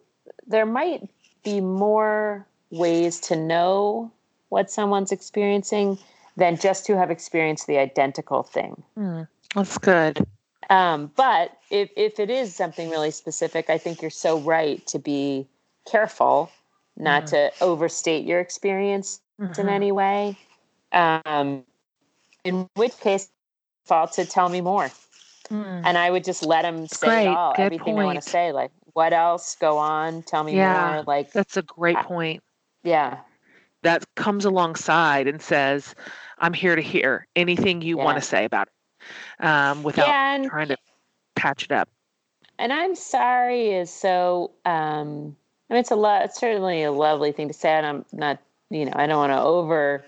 there 0.48 0.66
might 0.66 1.10
be 1.44 1.62
more 1.62 2.46
ways 2.72 3.20
to 3.22 3.36
know 3.36 4.12
what 4.50 4.70
someone's 4.70 5.12
experiencing 5.12 5.98
than 6.38 6.58
just 6.58 6.86
to 6.86 6.98
have 6.98 7.10
experienced 7.10 7.68
the 7.68 7.78
identical 7.78 8.44
thing. 8.44 8.84
Mm. 8.98 9.28
That's 9.56 9.78
good. 9.78 10.26
Um, 10.70 11.12
but 11.16 11.58
if 11.72 11.90
if 11.96 12.20
it 12.20 12.30
is 12.30 12.56
something 12.56 12.90
really 12.90 13.12
specific, 13.12 13.70
I 13.70 13.78
think 13.80 14.02
you're 14.02 14.12
so 14.12 14.40
right 14.40 14.86
to 14.88 15.00
be 15.00 15.48
careful 15.90 16.52
not 17.00 17.24
Mhm. 17.24 17.30
to 17.30 17.52
overstate 17.62 18.26
your 18.26 18.40
experience 18.40 19.22
in 19.40 19.48
Mhm. 19.48 19.70
any 19.70 19.92
way. 19.92 20.38
Um, 20.92 21.64
in 22.44 22.68
which 22.76 22.98
case, 23.00 23.30
fault 23.86 24.14
to 24.14 24.26
tell 24.26 24.50
me 24.50 24.62
more, 24.62 24.90
Mm. 25.50 25.82
and 25.84 25.98
I 25.98 26.10
would 26.12 26.24
just 26.24 26.44
let 26.44 26.62
them 26.62 26.88
say 26.88 27.08
Great, 27.08 27.26
it 27.26 27.28
all, 27.28 27.54
good 27.56 27.64
everything 27.64 28.00
I 28.00 28.04
want 28.06 28.22
to 28.22 28.28
say. 28.30 28.52
Like, 28.52 28.72
what 28.94 29.14
else? 29.14 29.56
Go 29.56 29.78
on, 29.78 30.24
tell 30.24 30.44
me 30.44 30.56
Yeah. 30.56 30.92
more. 30.96 31.04
Like, 31.08 31.32
That's 31.34 31.58
a 31.58 31.64
great 31.64 31.98
point. 31.98 32.44
yeah, 32.84 33.20
That 33.84 34.06
comes 34.16 34.46
alongside 34.46 35.28
and 35.28 35.42
says, 35.42 35.96
I'm 36.38 36.54
here 36.54 36.76
to 36.76 36.82
hear 36.82 37.28
anything 37.36 37.82
you 37.82 37.98
want 37.98 38.18
to 38.18 38.22
say 38.22 38.46
about 38.46 38.68
it 38.68 39.46
um, 39.46 39.84
without 39.84 40.08
yeah, 40.08 40.36
and 40.36 40.46
trying 40.46 40.68
to 40.68 40.78
patch 41.36 41.64
it 41.64 41.72
up. 41.72 41.90
and 42.58 42.72
I'm 42.74 42.96
sorry 42.96 43.72
is 43.72 43.90
so. 43.90 44.52
Um, 44.66 45.36
I 45.70 45.74
mean, 45.74 45.80
it's 45.82 45.92
a 45.92 45.96
lot. 45.96 46.26
It's 46.26 46.40
certainly 46.40 46.84
a 46.84 46.92
lovely 46.92 47.32
thing 47.32 47.48
to 47.48 47.54
say, 47.54 47.72
and 47.72 47.86
I'm 47.86 48.06
not. 48.12 48.40
You 48.70 48.86
know, 48.86 48.94
I 48.96 49.08
don't 49.08 49.18
want 49.18 49.32
to 49.32 49.42
over 49.42 50.04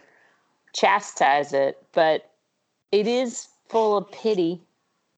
chastise 0.74 1.54
it, 1.54 1.84
but 1.94 2.32
it 2.92 3.08
is 3.08 3.48
full 3.70 3.98
of 3.98 4.12
pity, 4.12 4.62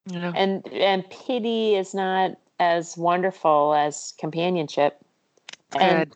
know? 0.08 0.32
and 0.36 0.68
and 0.72 1.10
pity 1.10 1.76
is 1.76 1.93
not 1.93 2.38
as 2.60 2.97
wonderful 2.97 3.74
as 3.74 4.14
companionship. 4.18 4.99
And 5.80 6.10
Good. 6.10 6.16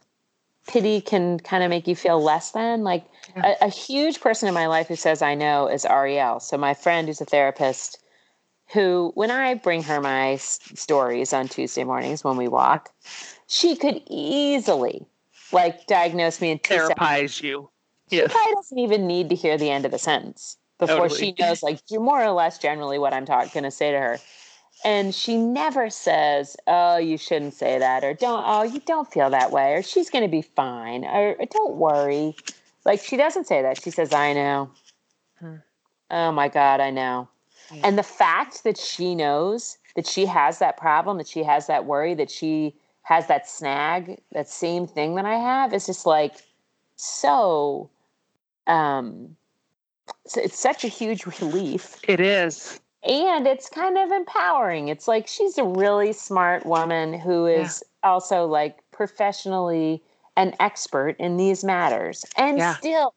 pity 0.67 1.01
can 1.01 1.39
kind 1.39 1.63
of 1.63 1.69
make 1.69 1.88
you 1.88 1.95
feel 1.95 2.21
less 2.21 2.51
than. 2.51 2.83
Like 2.83 3.05
a, 3.35 3.55
a, 3.61 3.69
huge 3.69 4.21
person 4.21 4.47
in 4.47 4.53
my 4.53 4.67
life 4.67 4.88
who 4.88 4.95
says 4.95 5.21
I 5.21 5.35
know 5.35 5.67
is 5.67 5.85
Ariel. 5.85 6.39
So 6.39 6.57
my 6.57 6.73
friend 6.73 7.07
who's 7.07 7.21
a 7.21 7.25
therapist 7.25 7.99
who, 8.73 9.11
when 9.15 9.31
I 9.31 9.55
bring 9.55 9.83
her 9.83 10.01
my 10.01 10.33
s- 10.33 10.59
stories 10.75 11.33
on 11.33 11.47
Tuesday 11.47 11.83
mornings 11.83 12.23
when 12.23 12.38
we 12.38 12.47
walk, 12.47 12.91
she 13.47 13.75
could 13.75 14.01
easily 14.07 15.05
like 15.51 15.88
diagnose 15.88 16.41
me 16.41 16.51
and 16.51 16.61
therapize 16.61 17.41
you. 17.41 17.69
She 18.09 18.21
probably 18.21 18.53
doesn't 18.53 18.79
even 18.79 19.07
need 19.07 19.29
to 19.29 19.35
hear 19.35 19.57
the 19.57 19.69
end 19.69 19.85
of 19.85 19.91
the 19.91 19.99
sentence 19.99 20.57
before 20.79 21.09
totally. 21.09 21.19
she 21.19 21.35
knows 21.39 21.63
like 21.63 21.79
more 21.91 22.23
or 22.23 22.31
less 22.31 22.57
generally 22.57 22.99
what 22.99 23.13
I'm 23.13 23.25
talking 23.25 23.51
going 23.53 23.63
to 23.63 23.71
say 23.71 23.91
to 23.91 23.99
her. 23.99 24.19
And 24.85 25.13
she 25.13 25.37
never 25.37 25.89
says, 25.89 26.55
"Oh, 26.67 26.97
you 26.97 27.17
shouldn't 27.17 27.55
say 27.55 27.79
that," 27.79 28.03
or 28.03 28.13
"Don't, 28.13 28.43
oh, 28.45 28.61
you 28.63 28.79
don't 28.81 29.11
feel 29.11 29.29
that 29.31 29.51
way," 29.51 29.73
or 29.73 29.81
"She's 29.81 30.09
going 30.09 30.23
to 30.23 30.29
be 30.29 30.43
fine," 30.43 31.03
or 31.03 31.35
"Don't 31.49 31.75
worry." 31.77 32.35
Like 32.85 33.01
she 33.01 33.17
doesn't 33.17 33.47
say 33.47 33.63
that. 33.63 33.81
She 33.81 33.89
says, 33.89 34.13
"I 34.13 34.33
know." 34.33 34.69
Hmm. 35.39 35.55
Oh 36.11 36.31
my 36.31 36.47
God, 36.47 36.79
I 36.79 36.91
know. 36.91 37.27
Yeah. 37.71 37.81
And 37.85 37.97
the 37.97 38.03
fact 38.03 38.63
that 38.63 38.77
she 38.77 39.15
knows 39.15 39.77
that 39.95 40.07
she 40.07 40.27
has 40.27 40.59
that 40.59 40.77
problem, 40.77 41.17
that 41.17 41.27
she 41.27 41.43
has 41.43 41.67
that 41.67 41.85
worry, 41.85 42.13
that 42.13 42.29
she 42.29 42.75
has 43.01 43.27
that 43.27 43.49
snag, 43.49 44.21
that 44.31 44.47
same 44.47 44.85
thing 44.85 45.15
that 45.15 45.25
I 45.25 45.35
have, 45.35 45.73
is 45.73 45.87
just 45.87 46.05
like 46.05 46.35
so. 46.95 47.89
Um, 48.68 49.36
it's, 50.26 50.38
it's 50.38 50.59
such 50.59 50.84
a 50.84 50.88
huge 50.88 51.26
relief. 51.26 51.99
It 52.07 52.20
is 52.20 52.80
and 53.07 53.47
it's 53.47 53.70
kind 53.70 53.97
of 53.97 54.11
empowering. 54.11 54.89
It's 54.89 55.07
like 55.07 55.28
she's 55.28 55.57
a 55.57 55.63
really 55.63 56.13
smart 56.13 56.65
woman 56.65 57.13
who 57.13 57.45
is 57.45 57.84
yeah. 58.03 58.09
also 58.11 58.45
like 58.45 58.80
professionally 58.91 60.01
an 60.36 60.53
expert 60.59 61.15
in 61.20 61.38
these 61.38 61.63
matters. 61.63 62.26
And 62.36 62.57
yeah. 62.57 62.76
still 62.76 63.13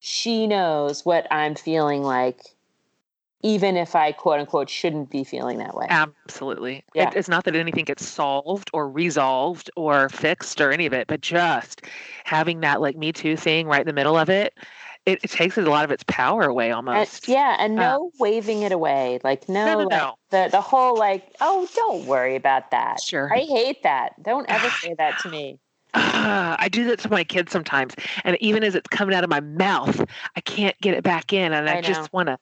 she 0.00 0.46
knows 0.46 1.04
what 1.04 1.26
I'm 1.30 1.54
feeling 1.54 2.02
like 2.02 2.54
even 3.42 3.76
if 3.76 3.94
I 3.94 4.12
quote 4.12 4.40
unquote 4.40 4.68
shouldn't 4.68 5.10
be 5.10 5.24
feeling 5.24 5.58
that 5.58 5.74
way. 5.74 5.86
Absolutely. 5.88 6.84
Yeah. 6.94 7.08
It, 7.08 7.16
it's 7.16 7.28
not 7.28 7.44
that 7.44 7.54
anything 7.54 7.84
gets 7.84 8.06
solved 8.06 8.70
or 8.72 8.90
resolved 8.90 9.70
or 9.76 10.08
fixed 10.08 10.60
or 10.60 10.72
any 10.72 10.86
of 10.86 10.92
it, 10.92 11.06
but 11.06 11.20
just 11.20 11.82
having 12.24 12.60
that 12.60 12.80
like 12.80 12.96
Me 12.96 13.12
Too 13.12 13.36
thing 13.36 13.66
right 13.66 13.80
in 13.80 13.86
the 13.86 13.92
middle 13.92 14.16
of 14.16 14.28
it 14.28 14.54
it, 15.08 15.20
it, 15.22 15.30
takes 15.30 15.56
a 15.56 15.62
lot 15.62 15.84
of 15.84 15.90
its 15.90 16.04
power 16.06 16.42
away 16.44 16.70
almost. 16.70 17.26
And, 17.26 17.34
yeah, 17.34 17.56
and 17.58 17.78
uh, 17.78 17.82
no 17.82 18.10
waving 18.18 18.62
it 18.62 18.72
away. 18.72 19.18
Like 19.24 19.48
no, 19.48 19.64
no, 19.64 19.72
no, 19.72 19.78
like, 19.78 19.90
no, 19.90 20.14
the 20.30 20.48
the 20.50 20.60
whole 20.60 20.98
like, 20.98 21.34
oh, 21.40 21.66
don't 21.74 22.06
worry 22.06 22.36
about 22.36 22.70
that. 22.72 23.00
Sure. 23.00 23.32
I 23.32 23.40
hate 23.40 23.82
that. 23.84 24.22
Don't 24.22 24.48
ever 24.50 24.68
say 24.82 24.94
that 24.98 25.18
to 25.20 25.30
me. 25.30 25.58
Uh, 25.94 26.56
I 26.58 26.68
do 26.68 26.84
that 26.84 26.98
to 27.00 27.08
my 27.08 27.24
kids 27.24 27.50
sometimes, 27.50 27.94
and 28.22 28.36
even 28.40 28.62
as 28.62 28.74
it's 28.74 28.88
coming 28.88 29.14
out 29.14 29.24
of 29.24 29.30
my 29.30 29.40
mouth, 29.40 30.04
I 30.36 30.40
can't 30.42 30.78
get 30.82 30.94
it 30.94 31.02
back 31.02 31.32
in, 31.32 31.52
and 31.52 31.68
I, 31.68 31.78
I 31.78 31.80
just 31.80 32.12
want 32.12 32.28
to. 32.28 32.38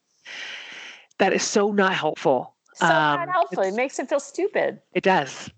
That 1.19 1.33
is 1.33 1.43
so 1.43 1.73
not 1.73 1.95
helpful. 1.95 2.55
So 2.75 2.87
um, 2.87 2.93
not 2.93 3.31
helpful. 3.31 3.63
It 3.63 3.75
makes 3.75 3.99
it 3.99 4.09
feel 4.09 4.21
stupid. 4.21 4.81
It 4.93 5.03
does 5.03 5.51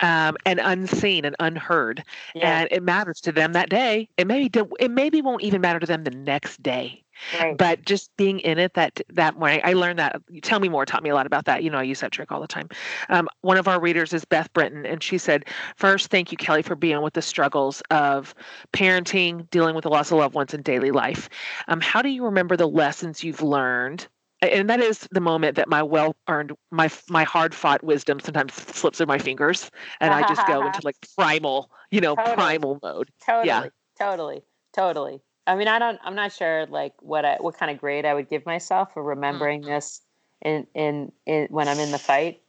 um, 0.00 0.36
and 0.44 0.60
unseen 0.62 1.24
and 1.24 1.36
unheard, 1.38 2.04
yeah. 2.34 2.60
and 2.60 2.68
it 2.70 2.82
matters 2.82 3.20
to 3.22 3.32
them 3.32 3.52
that 3.52 3.70
day. 3.70 4.08
It 4.16 4.26
maybe 4.26 4.50
it 4.80 4.90
maybe 4.90 5.22
won't 5.22 5.42
even 5.42 5.60
matter 5.60 5.78
to 5.80 5.86
them 5.86 6.04
the 6.04 6.10
next 6.10 6.62
day. 6.62 7.02
Right. 7.38 7.56
But 7.56 7.84
just 7.84 8.10
being 8.16 8.40
in 8.40 8.58
it 8.58 8.74
that 8.74 9.00
that 9.10 9.38
morning, 9.38 9.60
I 9.62 9.74
learned 9.74 10.00
that. 10.00 10.20
Tell 10.42 10.58
me 10.58 10.68
more. 10.68 10.84
Taught 10.84 11.04
me 11.04 11.10
a 11.10 11.14
lot 11.14 11.26
about 11.26 11.44
that. 11.44 11.62
You 11.62 11.70
know, 11.70 11.78
I 11.78 11.84
use 11.84 12.00
that 12.00 12.10
trick 12.10 12.32
all 12.32 12.40
the 12.40 12.48
time. 12.48 12.68
Um, 13.08 13.28
one 13.42 13.56
of 13.56 13.68
our 13.68 13.80
readers 13.80 14.12
is 14.12 14.24
Beth 14.24 14.52
Britton, 14.52 14.84
and 14.84 15.00
she 15.00 15.16
said, 15.16 15.44
first, 15.76 16.10
thank 16.10 16.32
you, 16.32 16.36
Kelly, 16.36 16.62
for 16.62 16.74
being 16.74 17.02
with 17.02 17.14
the 17.14 17.22
struggles 17.22 17.82
of 17.90 18.34
parenting, 18.72 19.48
dealing 19.50 19.76
with 19.76 19.84
the 19.84 19.90
loss 19.90 20.10
of 20.10 20.18
loved 20.18 20.34
ones 20.34 20.52
in 20.52 20.62
daily 20.62 20.90
life. 20.90 21.28
Um, 21.68 21.80
how 21.80 22.02
do 22.02 22.08
you 22.08 22.24
remember 22.24 22.56
the 22.56 22.68
lessons 22.68 23.22
you've 23.22 23.42
learned 23.42 24.08
and 24.52 24.70
that 24.70 24.80
is 24.80 25.08
the 25.10 25.20
moment 25.20 25.56
that 25.56 25.68
my 25.68 25.82
well 25.82 26.16
earned 26.28 26.52
my 26.70 26.90
my 27.08 27.24
hard 27.24 27.54
fought 27.54 27.82
wisdom 27.82 28.20
sometimes 28.20 28.54
slips 28.54 28.98
through 28.98 29.06
my 29.06 29.18
fingers 29.18 29.70
and 30.00 30.12
i 30.12 30.26
just 30.28 30.46
go 30.46 30.64
into 30.64 30.80
like 30.84 30.96
primal 31.18 31.70
you 31.90 32.00
know 32.00 32.14
totally. 32.14 32.36
primal 32.36 32.78
mode. 32.82 33.10
Totally 33.24 33.46
yeah. 33.46 33.66
totally. 33.98 34.42
Totally. 34.72 35.20
I 35.46 35.54
mean 35.56 35.68
i 35.68 35.78
don't 35.78 35.98
i'm 36.04 36.14
not 36.14 36.32
sure 36.32 36.66
like 36.66 36.94
what 37.00 37.24
i 37.24 37.36
what 37.40 37.56
kind 37.56 37.70
of 37.70 37.78
grade 37.78 38.04
i 38.04 38.14
would 38.14 38.28
give 38.28 38.44
myself 38.46 38.92
for 38.94 39.02
remembering 39.02 39.62
mm-hmm. 39.62 39.70
this 39.70 40.00
in, 40.42 40.66
in 40.74 41.12
in 41.26 41.46
when 41.50 41.68
i'm 41.68 41.78
in 41.78 41.90
the 41.90 41.98
fight. 41.98 42.40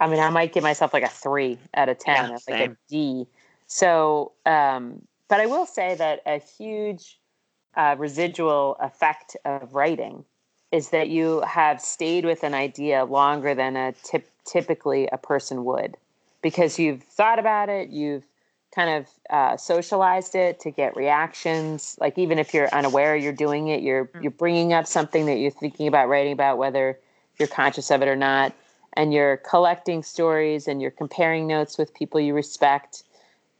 I 0.00 0.08
mean 0.08 0.20
i 0.20 0.30
might 0.30 0.52
give 0.52 0.62
myself 0.62 0.94
like 0.94 1.04
a 1.04 1.08
three 1.08 1.58
out 1.74 1.88
of 1.88 1.98
ten 1.98 2.30
yeah, 2.30 2.38
like 2.48 2.70
a 2.70 2.76
d. 2.88 3.26
So 3.66 4.32
um 4.46 5.02
but 5.28 5.40
i 5.40 5.46
will 5.46 5.66
say 5.66 5.94
that 5.96 6.22
a 6.26 6.38
huge 6.38 7.18
uh, 7.76 7.94
residual 7.98 8.76
effect 8.80 9.36
of 9.44 9.74
writing 9.74 10.24
is 10.76 10.90
that 10.90 11.08
you 11.08 11.40
have 11.40 11.80
stayed 11.80 12.26
with 12.26 12.42
an 12.42 12.52
idea 12.52 13.06
longer 13.06 13.54
than 13.54 13.76
a 13.76 13.94
tip, 14.04 14.28
typically 14.44 15.08
a 15.10 15.16
person 15.16 15.64
would 15.64 15.96
because 16.42 16.78
you've 16.78 17.02
thought 17.02 17.38
about 17.38 17.70
it 17.70 17.88
you've 17.88 18.24
kind 18.74 18.90
of 18.90 19.08
uh, 19.30 19.56
socialized 19.56 20.34
it 20.34 20.60
to 20.60 20.70
get 20.70 20.94
reactions 20.94 21.96
like 21.98 22.18
even 22.18 22.38
if 22.38 22.52
you're 22.52 22.68
unaware 22.74 23.16
you're 23.16 23.32
doing 23.32 23.68
it 23.68 23.82
you're 23.82 24.04
mm-hmm. 24.04 24.22
you're 24.22 24.30
bringing 24.30 24.74
up 24.74 24.86
something 24.86 25.24
that 25.24 25.38
you're 25.38 25.50
thinking 25.50 25.88
about 25.88 26.08
writing 26.08 26.32
about 26.32 26.58
whether 26.58 26.98
you're 27.38 27.48
conscious 27.48 27.90
of 27.90 28.02
it 28.02 28.08
or 28.08 28.16
not 28.16 28.52
and 28.92 29.14
you're 29.14 29.38
collecting 29.38 30.02
stories 30.02 30.68
and 30.68 30.82
you're 30.82 30.90
comparing 30.90 31.46
notes 31.46 31.78
with 31.78 31.94
people 31.94 32.20
you 32.20 32.34
respect 32.34 33.02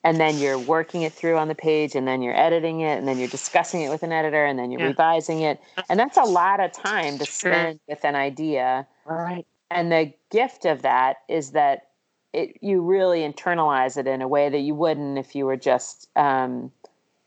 and 0.07 0.20
then 0.20 0.38
you're 0.38 0.59
working 0.59 1.02
it 1.02 1.12
through 1.12 1.36
on 1.36 1.48
the 1.48 1.54
page 1.54 1.96
and 1.96 2.07
then 2.07 2.22
you're 2.22 2.38
editing 2.38 2.80
it 2.80 2.96
and 2.96 3.09
then 3.09 3.18
you're 3.18 3.26
discussing 3.26 3.82
it 3.82 3.90
with 3.90 4.04
an 4.04 4.12
editor 4.12 4.44
and 4.44 4.57
then 4.57 4.70
you're 4.70 4.80
yeah. 4.80 4.86
revising 4.86 5.40
it. 5.40 5.61
And 5.90 5.98
that's 5.98 6.16
a 6.16 6.22
lot 6.22 6.61
of 6.61 6.70
time 6.70 7.18
to 7.18 7.26
spend 7.26 7.80
with 7.88 8.04
an 8.04 8.14
idea. 8.14 8.86
Right. 9.04 9.44
And 9.68 9.90
the 9.90 10.12
gift 10.30 10.64
of 10.64 10.82
that 10.82 11.16
is 11.28 11.50
that 11.50 11.88
it 12.32 12.57
you 12.61 12.82
really 12.82 13.20
internalize 13.20 13.96
it 13.96 14.07
in 14.07 14.22
a 14.22 14.28
way 14.28 14.48
that 14.48 14.61
you 14.61 14.76
wouldn't 14.76 15.18
if 15.18 15.34
you 15.34 15.44
were 15.44 15.57
just 15.57 16.09
um, 16.14 16.70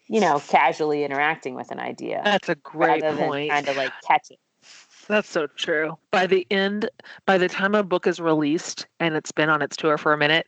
you 0.07 0.21
know 0.21 0.41
casually 0.47 1.03
interacting 1.03 1.55
with 1.55 1.71
an 1.71 1.79
idea 1.79 2.21
that's 2.23 2.47
a 2.47 2.55
great 2.55 3.03
point. 3.03 3.49
trying 3.49 3.65
to 3.65 3.73
like 3.73 3.91
catch 4.07 4.31
it. 4.31 4.39
That's 5.07 5.27
so 5.27 5.47
true. 5.47 5.97
By 6.11 6.27
the 6.27 6.45
end 6.51 6.89
by 7.25 7.37
the 7.37 7.49
time 7.49 7.75
a 7.75 7.83
book 7.83 8.07
is 8.07 8.19
released 8.19 8.87
and 8.99 9.15
it's 9.15 9.31
been 9.31 9.49
on 9.49 9.61
its 9.61 9.75
tour 9.75 9.97
for 9.97 10.13
a 10.13 10.17
minute 10.17 10.47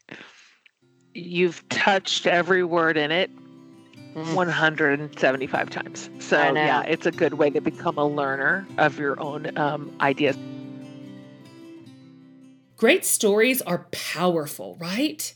you've 1.13 1.67
touched 1.69 2.27
every 2.27 2.63
word 2.63 2.97
in 2.97 3.11
it 3.11 3.29
mm. 4.15 4.35
175 4.35 5.69
times. 5.69 6.09
So, 6.19 6.37
yeah, 6.53 6.81
it's 6.83 7.05
a 7.05 7.11
good 7.11 7.35
way 7.35 7.49
to 7.49 7.61
become 7.61 7.97
a 7.97 8.05
learner 8.05 8.67
of 8.77 8.99
your 8.99 9.19
own 9.19 9.57
um, 9.57 9.95
ideas. 10.01 10.37
Great 12.77 13.05
stories 13.05 13.61
are 13.61 13.85
powerful, 13.91 14.75
right? 14.79 15.33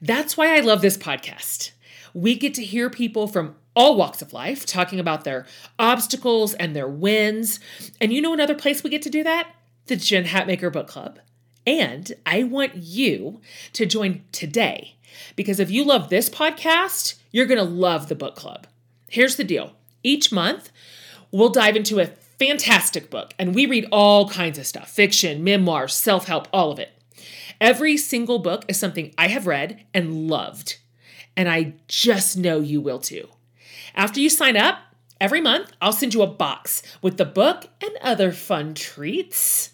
That's 0.00 0.36
why 0.36 0.56
I 0.56 0.60
love 0.60 0.80
this 0.80 0.96
podcast. 0.96 1.72
We 2.14 2.34
get 2.34 2.54
to 2.54 2.64
hear 2.64 2.88
people 2.88 3.26
from 3.26 3.56
all 3.76 3.96
walks 3.96 4.22
of 4.22 4.32
life 4.32 4.64
talking 4.64 4.98
about 4.98 5.24
their 5.24 5.46
obstacles 5.78 6.54
and 6.54 6.74
their 6.74 6.88
wins. 6.88 7.60
And 8.00 8.12
you 8.12 8.22
know 8.22 8.32
another 8.32 8.54
place 8.54 8.82
we 8.82 8.90
get 8.90 9.02
to 9.02 9.10
do 9.10 9.22
that? 9.22 9.54
The 9.86 9.96
Jen 9.96 10.24
Hatmaker 10.24 10.72
Book 10.72 10.88
Club. 10.88 11.20
And 11.66 12.12
I 12.24 12.44
want 12.44 12.76
you 12.76 13.40
to 13.74 13.84
join 13.84 14.24
today 14.32 14.96
because 15.36 15.60
if 15.60 15.70
you 15.70 15.84
love 15.84 16.08
this 16.08 16.28
podcast, 16.28 17.14
you're 17.30 17.46
going 17.46 17.58
to 17.58 17.64
love 17.64 18.08
the 18.08 18.14
book 18.14 18.36
club. 18.36 18.66
Here's 19.08 19.36
the 19.36 19.44
deal 19.44 19.72
each 20.02 20.32
month, 20.32 20.70
we'll 21.30 21.48
dive 21.48 21.76
into 21.76 22.00
a 22.00 22.06
fantastic 22.38 23.10
book 23.10 23.34
and 23.38 23.54
we 23.54 23.66
read 23.66 23.86
all 23.90 24.28
kinds 24.28 24.58
of 24.58 24.66
stuff 24.66 24.90
fiction, 24.90 25.44
memoirs, 25.44 25.94
self 25.94 26.26
help, 26.26 26.48
all 26.52 26.70
of 26.70 26.78
it. 26.78 26.92
Every 27.60 27.96
single 27.96 28.38
book 28.38 28.64
is 28.68 28.78
something 28.78 29.12
I 29.18 29.28
have 29.28 29.46
read 29.46 29.84
and 29.92 30.28
loved, 30.28 30.78
and 31.36 31.48
I 31.48 31.74
just 31.88 32.36
know 32.36 32.60
you 32.60 32.80
will 32.80 33.00
too. 33.00 33.28
After 33.96 34.20
you 34.20 34.30
sign 34.30 34.56
up, 34.56 34.78
every 35.20 35.40
month 35.40 35.72
I'll 35.82 35.92
send 35.92 36.14
you 36.14 36.22
a 36.22 36.26
box 36.28 36.82
with 37.02 37.16
the 37.16 37.24
book 37.24 37.66
and 37.82 37.90
other 38.00 38.30
fun 38.30 38.74
treats. 38.74 39.70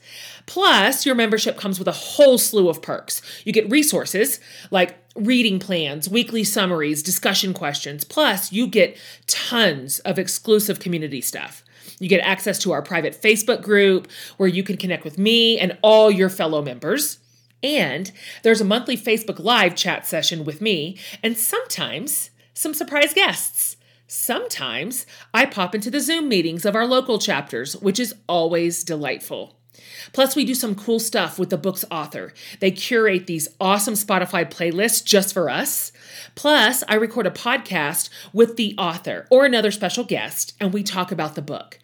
Plus, 0.46 1.04
your 1.04 1.14
membership 1.14 1.58
comes 1.58 1.78
with 1.78 1.88
a 1.88 1.92
whole 1.92 2.38
slew 2.38 2.68
of 2.68 2.82
perks. 2.82 3.20
You 3.44 3.52
get 3.52 3.70
resources 3.70 4.40
like 4.70 5.03
reading 5.14 5.58
plans, 5.58 6.08
weekly 6.08 6.44
summaries, 6.44 7.02
discussion 7.02 7.54
questions. 7.54 8.04
Plus, 8.04 8.52
you 8.52 8.66
get 8.66 8.96
tons 9.26 10.00
of 10.00 10.18
exclusive 10.18 10.80
community 10.80 11.20
stuff. 11.20 11.64
You 12.00 12.08
get 12.08 12.20
access 12.20 12.58
to 12.60 12.72
our 12.72 12.82
private 12.82 13.20
Facebook 13.20 13.62
group 13.62 14.08
where 14.36 14.48
you 14.48 14.62
can 14.62 14.76
connect 14.76 15.04
with 15.04 15.18
me 15.18 15.58
and 15.58 15.78
all 15.82 16.10
your 16.10 16.28
fellow 16.28 16.62
members. 16.62 17.18
And 17.62 18.10
there's 18.42 18.60
a 18.60 18.64
monthly 18.64 18.96
Facebook 18.96 19.38
Live 19.38 19.74
chat 19.74 20.06
session 20.06 20.44
with 20.44 20.60
me, 20.60 20.98
and 21.22 21.38
sometimes 21.38 22.30
some 22.52 22.74
surprise 22.74 23.14
guests. 23.14 23.76
Sometimes 24.06 25.06
I 25.32 25.46
pop 25.46 25.74
into 25.74 25.90
the 25.90 26.00
Zoom 26.00 26.28
meetings 26.28 26.66
of 26.66 26.76
our 26.76 26.86
local 26.86 27.18
chapters, 27.18 27.74
which 27.76 27.98
is 27.98 28.14
always 28.28 28.84
delightful. 28.84 29.58
Plus, 30.12 30.36
we 30.36 30.44
do 30.44 30.54
some 30.54 30.74
cool 30.74 30.98
stuff 30.98 31.38
with 31.38 31.50
the 31.50 31.58
book's 31.58 31.84
author. 31.90 32.32
They 32.60 32.70
curate 32.70 33.26
these 33.26 33.48
awesome 33.60 33.94
Spotify 33.94 34.50
playlists 34.50 35.04
just 35.04 35.32
for 35.32 35.50
us. 35.50 35.92
Plus, 36.34 36.82
I 36.88 36.94
record 36.94 37.26
a 37.26 37.30
podcast 37.30 38.08
with 38.32 38.56
the 38.56 38.74
author 38.78 39.26
or 39.30 39.44
another 39.44 39.70
special 39.70 40.04
guest, 40.04 40.54
and 40.60 40.72
we 40.72 40.82
talk 40.82 41.10
about 41.12 41.34
the 41.34 41.42
book. 41.42 41.78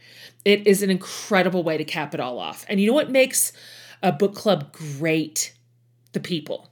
It 0.45 0.67
is 0.67 0.83
an 0.83 0.91
incredible 0.91 1.63
way 1.63 1.77
to 1.77 1.85
cap 1.85 2.15
it 2.15 2.21
all 2.21 2.39
off. 2.39 2.65
And 2.69 2.81
you 2.81 2.87
know 2.89 2.95
what 2.95 3.11
makes 3.11 3.53
a 4.03 4.13
book 4.13 4.35
club 4.35 4.73
great? 4.73 5.55
The 6.13 6.21
people. 6.21 6.71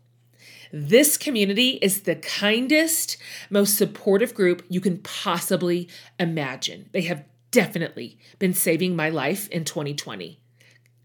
This 0.73 1.17
community 1.17 1.79
is 1.81 2.03
the 2.03 2.17
kindest, 2.17 3.17
most 3.49 3.77
supportive 3.77 4.35
group 4.35 4.65
you 4.69 4.81
can 4.81 4.99
possibly 4.99 5.89
imagine. 6.19 6.89
They 6.93 7.03
have 7.03 7.25
definitely 7.51 8.19
been 8.39 8.53
saving 8.53 8.95
my 8.95 9.09
life 9.09 9.49
in 9.49 9.65
2020. 9.65 10.41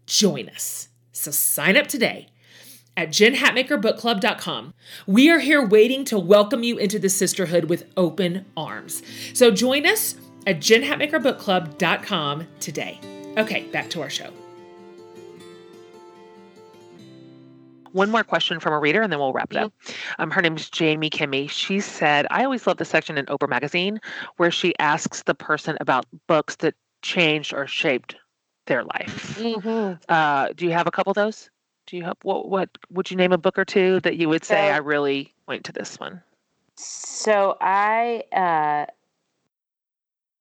Join 0.06 0.48
us. 0.48 0.88
So 1.12 1.30
sign 1.30 1.76
up 1.76 1.86
today 1.86 2.28
at 2.96 3.08
jenhatmakerbookclub.com. 3.08 4.74
We 5.06 5.30
are 5.30 5.38
here 5.38 5.66
waiting 5.66 6.04
to 6.06 6.18
welcome 6.18 6.62
you 6.62 6.78
into 6.78 6.98
the 6.98 7.08
sisterhood 7.08 7.64
with 7.64 7.84
open 7.96 8.44
arms. 8.56 9.02
So 9.32 9.50
join 9.50 9.86
us 9.86 10.16
at 10.46 10.58
jenhatmakerbookclub.com 10.58 12.46
today. 12.60 13.00
Okay, 13.36 13.64
back 13.64 13.90
to 13.90 14.02
our 14.02 14.10
show. 14.10 14.30
one 17.94 18.10
more 18.10 18.24
question 18.24 18.58
from 18.58 18.72
a 18.72 18.78
reader 18.78 19.02
and 19.02 19.12
then 19.12 19.20
we'll 19.20 19.32
wrap 19.32 19.52
it 19.52 19.56
up. 19.56 19.72
Um, 20.18 20.30
her 20.32 20.42
name 20.42 20.56
is 20.56 20.68
Jamie 20.68 21.10
Kimmy. 21.10 21.48
She 21.48 21.78
said, 21.78 22.26
I 22.30 22.44
always 22.44 22.66
love 22.66 22.76
the 22.76 22.84
section 22.84 23.16
in 23.16 23.26
Oprah 23.26 23.48
Magazine 23.48 24.00
where 24.36 24.50
she 24.50 24.74
asks 24.80 25.22
the 25.22 25.34
person 25.34 25.76
about 25.80 26.04
books 26.26 26.56
that 26.56 26.74
changed 27.02 27.54
or 27.54 27.68
shaped 27.68 28.16
their 28.66 28.84
life. 28.84 29.38
Mm-hmm. 29.38 30.02
Uh, 30.08 30.48
do 30.56 30.64
you 30.64 30.72
have 30.72 30.86
a 30.86 30.90
couple 30.90 31.10
of 31.10 31.16
those? 31.16 31.50
Do 31.86 31.96
you 31.96 32.04
have 32.04 32.16
what? 32.22 32.48
What 32.48 32.70
would 32.90 33.10
you 33.10 33.16
name 33.16 33.32
a 33.32 33.38
book 33.38 33.58
or 33.58 33.64
two 33.64 34.00
that 34.00 34.16
you 34.16 34.28
would 34.28 34.44
say 34.44 34.68
so, 34.68 34.74
I 34.74 34.78
really 34.78 35.34
went 35.46 35.64
to 35.64 35.72
this 35.72 35.98
one? 36.00 36.22
So 36.76 37.56
I 37.60 38.24
uh, 38.32 38.90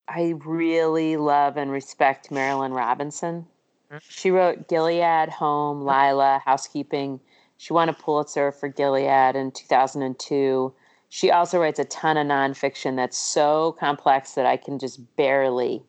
I 0.07 0.34
really 0.45 1.17
love 1.17 1.57
and 1.57 1.71
respect 1.71 2.30
Marilynne 2.30 2.76
Robinson. 2.76 3.45
Mm-hmm. 3.91 3.97
She 4.09 4.32
wrote 4.32 4.67
Gilead, 4.67 5.30
Home, 5.30 5.82
Lila, 5.82 6.41
Housekeeping. 6.45 7.19
She 7.57 7.74
won 7.74 7.89
a 7.89 7.93
Pulitzer 7.93 8.51
for 8.51 8.67
Gilead 8.67 9.36
in 9.36 9.51
2002. 9.51 10.74
She 11.09 11.32
also 11.32 11.59
writes 11.59 11.80
a 11.80 11.86
ton 11.86 12.17
of 12.17 12.28
nonfiction 12.28 12.95
that's 12.95 13.17
so 13.17 13.76
complex 13.80 14.34
that 14.34 14.45
I 14.45 14.57
can 14.57 14.80
just 14.80 15.15
barely, 15.15 15.84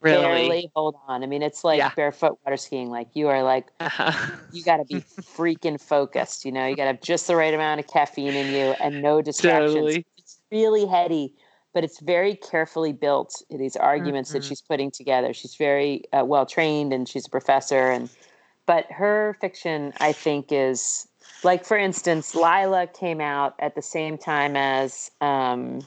really? 0.00 0.22
barely 0.22 0.70
hold 0.74 0.96
on. 1.06 1.22
I 1.22 1.26
mean, 1.26 1.42
it's 1.42 1.64
like 1.64 1.78
yeah. 1.78 1.92
barefoot 1.94 2.38
water 2.44 2.56
skiing. 2.56 2.90
Like 2.90 3.08
you 3.14 3.28
are 3.28 3.42
like, 3.42 3.68
uh-huh. 3.80 4.36
you 4.52 4.62
got 4.62 4.78
to 4.78 4.84
be 4.84 4.94
freaking 5.20 5.80
focused. 5.80 6.44
You 6.44 6.52
know, 6.52 6.66
you 6.66 6.76
got 6.76 6.84
to 6.84 6.92
have 6.92 7.00
just 7.00 7.26
the 7.26 7.36
right 7.36 7.52
amount 7.52 7.80
of 7.80 7.86
caffeine 7.86 8.34
in 8.34 8.52
you 8.52 8.74
and 8.80 9.02
no 9.02 9.22
distractions. 9.22 9.74
Totally. 9.74 10.06
It's 10.16 10.40
really 10.50 10.86
heady, 10.86 11.34
but 11.74 11.84
it's 11.84 12.00
very 12.00 12.34
carefully 12.36 12.92
built. 12.92 13.42
These 13.50 13.76
arguments 13.76 14.30
mm-hmm. 14.30 14.38
that 14.38 14.44
she's 14.44 14.60
putting 14.60 14.90
together. 14.90 15.32
She's 15.32 15.54
very 15.54 16.04
uh, 16.12 16.24
well 16.24 16.46
trained 16.46 16.92
and 16.92 17.08
she's 17.08 17.26
a 17.26 17.30
professor 17.30 17.90
and. 17.90 18.08
But 18.66 18.86
her 18.92 19.36
fiction, 19.40 19.92
I 19.98 20.12
think, 20.12 20.52
is 20.52 21.08
like 21.42 21.64
for 21.64 21.76
instance, 21.76 22.34
Lila 22.34 22.86
came 22.86 23.20
out 23.20 23.54
at 23.58 23.74
the 23.74 23.82
same 23.82 24.16
time 24.18 24.56
as 24.56 25.10
um, 25.20 25.80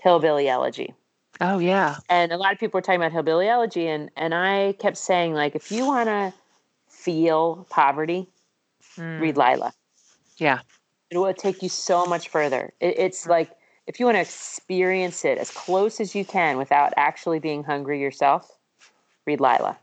Hillbilly 0.00 0.48
Elegy. 0.48 0.94
Oh 1.40 1.58
yeah. 1.58 1.96
And 2.08 2.32
a 2.32 2.36
lot 2.36 2.52
of 2.52 2.58
people 2.58 2.78
were 2.78 2.82
talking 2.82 3.00
about 3.00 3.12
Hillbilly 3.12 3.48
Elegy, 3.48 3.86
and 3.86 4.10
and 4.16 4.34
I 4.34 4.72
kept 4.78 4.96
saying 4.96 5.34
like, 5.34 5.54
if 5.54 5.70
you 5.70 5.86
want 5.86 6.08
to 6.08 6.32
feel 6.88 7.66
poverty, 7.70 8.28
mm. 8.96 9.20
read 9.20 9.36
Lila. 9.36 9.72
Yeah. 10.36 10.60
It 11.10 11.18
will 11.18 11.32
take 11.34 11.62
you 11.62 11.68
so 11.68 12.04
much 12.06 12.28
further. 12.28 12.72
It, 12.80 12.98
it's 12.98 13.26
like 13.26 13.50
if 13.86 13.98
you 13.98 14.06
want 14.06 14.16
to 14.16 14.20
experience 14.20 15.24
it 15.24 15.38
as 15.38 15.50
close 15.50 16.00
as 16.00 16.14
you 16.14 16.24
can 16.24 16.58
without 16.58 16.92
actually 16.96 17.38
being 17.38 17.64
hungry 17.64 18.00
yourself, 18.00 18.58
read 19.26 19.40
Lila. 19.40 19.78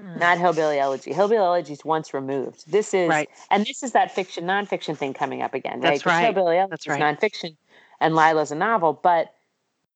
Mm. 0.00 0.18
Not 0.18 0.38
Hillbilly 0.38 0.78
Elegy. 0.78 1.12
Hillbilly 1.12 1.38
Elegy 1.38 1.72
is 1.72 1.84
once 1.84 2.12
removed. 2.12 2.70
This 2.70 2.92
is, 2.92 3.08
right. 3.08 3.28
and 3.50 3.64
this 3.64 3.84
is 3.84 3.92
that 3.92 4.12
fiction 4.12 4.44
nonfiction 4.44 4.96
thing 4.96 5.14
coming 5.14 5.40
up 5.40 5.54
again. 5.54 5.80
That's 5.80 6.04
right. 6.04 6.14
right. 6.14 6.24
Hillbilly 6.24 6.56
Elegy 6.56 6.70
That's 6.70 6.88
right. 6.88 7.00
is 7.00 7.18
nonfiction, 7.18 7.56
and 8.00 8.16
Lila's 8.16 8.50
a 8.50 8.56
novel, 8.56 8.98
but 9.00 9.32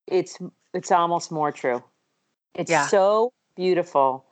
it's 0.06 0.38
it's 0.78 0.92
almost 0.92 1.32
more 1.32 1.50
true. 1.50 1.82
It's 2.54 2.70
yeah. 2.70 2.86
so 2.86 3.32
beautiful, 3.56 4.24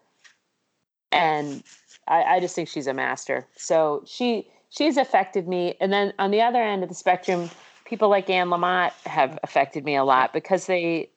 and 1.10 1.62
I, 2.06 2.22
I 2.22 2.40
just 2.40 2.54
think 2.54 2.68
she's 2.68 2.86
a 2.86 2.94
master. 2.94 3.46
So 3.56 4.04
she 4.06 4.48
she's 4.70 4.96
affected 4.96 5.48
me, 5.48 5.74
and 5.80 5.92
then 5.92 6.14
on 6.20 6.30
the 6.30 6.40
other 6.40 6.62
end 6.62 6.84
of 6.84 6.88
the 6.88 6.94
spectrum, 6.94 7.50
people 7.84 8.08
like 8.08 8.30
Anne 8.30 8.48
Lamott 8.48 8.92
have 9.06 9.38
affected 9.42 9.84
me 9.84 9.96
a 9.96 10.04
lot 10.04 10.32
because 10.32 10.66
they. 10.66 11.10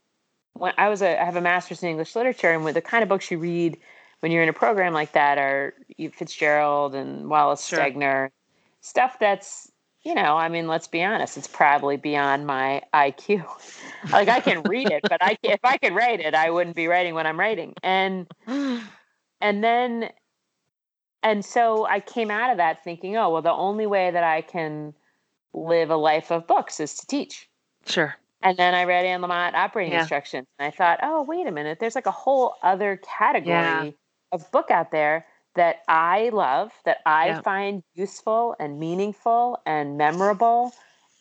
When 0.53 0.73
I 0.77 0.89
was 0.89 1.01
a, 1.01 1.21
I 1.21 1.23
have 1.23 1.35
a 1.35 1.41
master's 1.41 1.83
in 1.83 1.89
English 1.89 2.15
literature, 2.15 2.51
and 2.51 2.65
with 2.65 2.73
the 2.73 2.81
kind 2.81 3.03
of 3.03 3.07
books 3.07 3.29
you 3.29 3.37
read 3.37 3.77
when 4.19 4.31
you're 4.31 4.43
in 4.43 4.49
a 4.49 4.53
program 4.53 4.93
like 4.93 5.13
that 5.13 5.37
are 5.37 5.73
Fitzgerald 6.11 6.95
and 6.95 7.29
Wallace 7.29 7.65
sure. 7.65 7.79
Stegner, 7.79 8.29
stuff 8.81 9.17
that's 9.19 9.71
you 10.03 10.15
know, 10.15 10.37
I 10.37 10.49
mean, 10.49 10.67
let's 10.67 10.87
be 10.87 11.03
honest, 11.03 11.37
it's 11.37 11.47
probably 11.47 11.97
beyond 11.97 12.47
my 12.47 12.81
IQ. 12.93 13.45
like 14.11 14.27
I 14.27 14.39
can 14.39 14.63
read 14.63 14.89
it, 14.91 15.01
but 15.03 15.17
I 15.21 15.37
if 15.43 15.59
I 15.63 15.77
could 15.77 15.93
write 15.93 16.19
it, 16.19 16.35
I 16.35 16.49
wouldn't 16.49 16.75
be 16.75 16.87
writing 16.87 17.13
what 17.13 17.25
I'm 17.25 17.39
writing. 17.39 17.73
And 17.83 18.27
and 18.47 19.63
then 19.63 20.09
and 21.21 21.43
so 21.43 21.85
I 21.85 21.99
came 21.99 22.31
out 22.31 22.51
of 22.51 22.57
that 22.57 22.83
thinking, 22.83 23.17
oh, 23.17 23.29
well, 23.29 23.41
the 23.41 23.51
only 23.51 23.87
way 23.87 24.11
that 24.11 24.23
I 24.23 24.41
can 24.41 24.93
live 25.53 25.89
a 25.89 25.97
life 25.97 26.31
of 26.31 26.47
books 26.47 26.79
is 26.79 26.95
to 26.95 27.07
teach. 27.07 27.49
Sure. 27.85 28.15
And 28.41 28.55
then 28.55 28.73
I 28.73 28.85
read 28.85 29.05
Anne 29.05 29.21
Lamott 29.21 29.53
operating 29.53 29.91
yeah. 29.91 30.01
instructions. 30.01 30.47
And 30.57 30.67
I 30.67 30.71
thought, 30.71 30.99
oh, 31.03 31.23
wait 31.23 31.45
a 31.45 31.51
minute, 31.51 31.79
there's 31.81 31.95
like 31.95 32.05
a 32.05 32.11
whole 32.11 32.55
other 32.63 33.01
category 33.17 33.53
yeah 33.53 33.91
of 34.31 34.49
book 34.51 34.71
out 34.71 34.91
there 34.91 35.25
that 35.55 35.77
I 35.87 36.29
love, 36.29 36.71
that 36.85 36.97
I 37.05 37.27
yeah. 37.27 37.41
find 37.41 37.83
useful 37.95 38.55
and 38.59 38.79
meaningful 38.79 39.59
and 39.65 39.97
memorable 39.97 40.71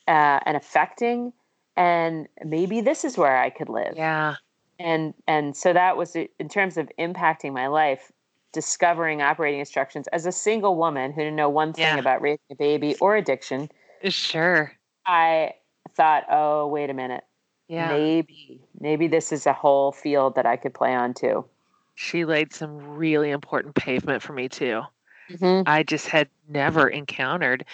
uh, 0.06 0.40
and 0.44 0.56
affecting. 0.56 1.32
And 1.78 2.28
maybe 2.44 2.80
this 2.80 3.04
is 3.04 3.16
where 3.16 3.36
I 3.36 3.50
could 3.50 3.68
live. 3.68 3.94
Yeah. 3.96 4.34
And 4.78 5.14
and 5.26 5.56
so 5.56 5.72
that 5.72 5.96
was 5.96 6.14
in 6.14 6.48
terms 6.48 6.76
of 6.76 6.90
impacting 6.98 7.52
my 7.52 7.68
life, 7.68 8.12
discovering 8.52 9.22
operating 9.22 9.60
instructions 9.60 10.06
as 10.08 10.26
a 10.26 10.32
single 10.32 10.76
woman 10.76 11.12
who 11.12 11.22
didn't 11.22 11.36
know 11.36 11.48
one 11.48 11.72
thing 11.72 11.84
yeah. 11.84 11.98
about 11.98 12.20
raising 12.20 12.38
a 12.50 12.54
baby 12.54 12.96
or 12.96 13.16
addiction. 13.16 13.70
Sure. 14.04 14.72
I 15.06 15.54
thought, 15.94 16.24
oh, 16.30 16.66
wait 16.66 16.90
a 16.90 16.94
minute. 16.94 17.24
Yeah. 17.68 17.88
Maybe, 17.88 18.60
maybe 18.78 19.08
this 19.08 19.32
is 19.32 19.46
a 19.46 19.52
whole 19.52 19.92
field 19.92 20.34
that 20.36 20.46
I 20.46 20.56
could 20.56 20.74
play 20.74 20.94
on 20.94 21.14
too 21.14 21.44
she 22.00 22.24
laid 22.24 22.54
some 22.54 22.78
really 22.78 23.30
important 23.30 23.74
pavement 23.74 24.22
for 24.22 24.32
me 24.32 24.48
too. 24.48 24.82
Mm-hmm. 25.30 25.62
I 25.66 25.82
just 25.82 26.06
had 26.06 26.28
never 26.48 26.88
encountered 26.88 27.64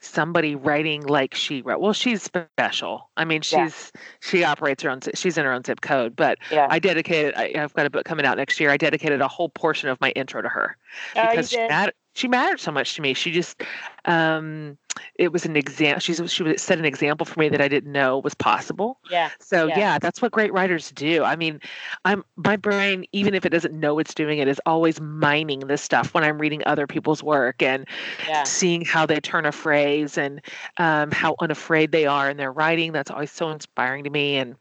somebody 0.00 0.54
writing 0.54 1.02
like 1.02 1.34
she 1.34 1.62
wrote. 1.62 1.80
Well, 1.80 1.92
she's 1.92 2.22
special. 2.22 3.10
I 3.16 3.24
mean, 3.24 3.42
she's 3.42 3.92
yeah. 3.94 4.00
she 4.20 4.44
operates 4.44 4.82
her 4.82 4.90
own. 4.90 5.00
She's 5.14 5.36
in 5.38 5.44
her 5.44 5.52
own 5.52 5.62
zip 5.64 5.80
code. 5.80 6.16
But 6.16 6.38
yeah. 6.50 6.66
I 6.70 6.78
dedicated. 6.78 7.34
I, 7.34 7.52
have 7.54 7.74
got 7.74 7.86
a 7.86 7.90
book 7.90 8.04
coming 8.04 8.26
out 8.26 8.36
next 8.36 8.58
year. 8.60 8.70
I 8.70 8.76
dedicated 8.76 9.20
a 9.20 9.28
whole 9.28 9.50
portion 9.50 9.88
of 9.88 10.00
my 10.00 10.10
intro 10.10 10.42
to 10.42 10.48
her 10.48 10.76
oh, 11.16 11.28
because 11.28 11.50
she, 11.50 11.58
mattered, 11.58 11.94
she 12.14 12.28
mattered 12.28 12.60
so 12.60 12.72
much 12.72 12.94
to 12.96 13.02
me. 13.02 13.14
She 13.14 13.30
just 13.30 13.62
um, 14.04 14.76
it 15.14 15.32
was 15.32 15.44
an 15.44 15.56
example. 15.56 16.00
She's 16.00 16.20
she 16.32 16.56
set 16.58 16.78
an 16.78 16.84
example 16.84 17.24
for 17.24 17.38
me 17.38 17.48
that 17.48 17.60
I 17.60 17.68
didn't 17.68 17.92
know 17.92 18.18
was 18.18 18.34
possible. 18.34 18.98
Yeah. 19.10 19.30
So 19.38 19.66
yeah. 19.66 19.78
yeah. 19.78 19.98
that's 19.98 20.20
what 20.20 20.32
great 20.32 20.52
writers 20.52 20.90
do. 20.92 21.22
I 21.22 21.36
mean, 21.36 21.60
I'm 22.04 22.24
my 22.36 22.56
brain, 22.56 23.04
even 23.12 23.34
if 23.34 23.46
it 23.46 23.50
doesn't 23.50 23.78
know 23.78 23.98
it's 23.98 24.14
doing 24.14 24.38
it, 24.38 24.48
is 24.48 24.60
always 24.66 25.00
mining 25.00 25.60
this 25.60 25.82
stuff 25.82 26.12
when 26.12 26.24
I'm 26.24 26.38
reading 26.38 26.62
other 26.66 26.86
people's 26.86 27.22
work 27.22 27.62
and 27.62 27.86
yeah. 28.26 28.42
seeing 28.44 28.84
how 28.84 29.06
they 29.06 29.20
turn 29.20 29.46
a 29.46 29.52
phrase 29.52 30.18
and 30.18 30.40
um, 30.78 31.10
how 31.12 31.36
unafraid 31.40 31.92
they 31.92 32.06
are 32.06 32.28
in 32.28 32.36
their 32.36 32.52
writing. 32.52 32.92
That's 32.92 33.10
always 33.10 33.30
so 33.30 33.50
inspiring 33.50 34.04
to 34.04 34.10
me. 34.10 34.36
And 34.36 34.56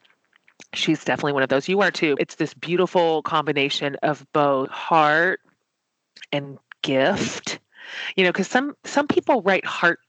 she's 0.74 1.04
definitely 1.04 1.34
one 1.34 1.43
of 1.43 1.50
those. 1.50 1.68
You 1.68 1.82
are 1.82 1.91
too. 1.91 2.16
It's 2.20 2.36
this 2.36 2.54
beautiful 2.54 3.24
combination 3.24 3.95
of 4.04 4.26
both 4.34 4.70
heart 4.70 5.39
and 6.32 6.60
gift 6.82 7.60
you 8.16 8.24
know 8.24 8.32
because 8.32 8.48
some 8.48 8.76
some 8.86 9.08
people 9.08 9.42
write 9.42 9.66
heart 9.66 10.00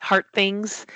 heart 0.00 0.26
things 0.34 0.86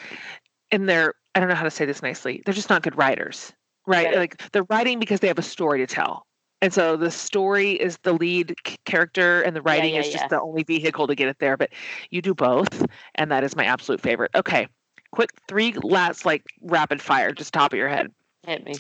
and 0.71 0.89
they're 0.89 1.15
i 1.35 1.41
don't 1.41 1.49
know 1.49 1.55
how 1.55 1.65
to 1.65 1.71
say 1.71 1.85
this 1.85 2.03
nicely 2.03 2.43
they're 2.45 2.55
just 2.55 2.71
not 2.71 2.83
good 2.83 2.97
writers 2.97 3.53
right? 3.89 4.15
Like 4.15 4.53
they're 4.53 4.67
writing 4.69 5.01
because 5.01 5.21
they 5.21 5.29
have 5.29 5.39
a 5.39 5.43
story 5.43 5.79
to 5.79 5.87
tell. 5.87 6.27
And 6.61 6.73
so 6.73 6.97
the 6.97 7.11
story 7.11 7.73
is 7.73 7.99
the 8.03 8.13
lead 8.13 8.55
character 8.85 9.43
and 9.43 9.55
the 9.57 9.63
writing 9.63 9.95
yeah, 9.95 10.01
yeah, 10.01 10.07
is 10.07 10.13
just 10.13 10.25
yeah. 10.25 10.29
the 10.29 10.41
only 10.41 10.65
vehicle 10.65 11.07
to 11.07 11.15
get 11.15 11.29
it 11.29 11.39
there 11.39 11.57
but 11.57 11.71
you 12.11 12.21
do 12.21 12.35
both 12.35 12.85
and 13.15 13.31
that 13.31 13.45
is 13.45 13.57
my 13.57 13.65
absolute 13.65 14.01
favorite. 14.01 14.31
Okay 14.35 14.69
quick 15.11 15.31
three 15.49 15.73
last 15.83 16.27
like 16.27 16.45
rapid 16.61 17.01
fire 17.01 17.33
just 17.33 17.55
top 17.55 17.73
of 17.73 17.79
your 17.79 17.89
head. 17.89 18.11
Hit 18.47 18.65
me 18.65 18.75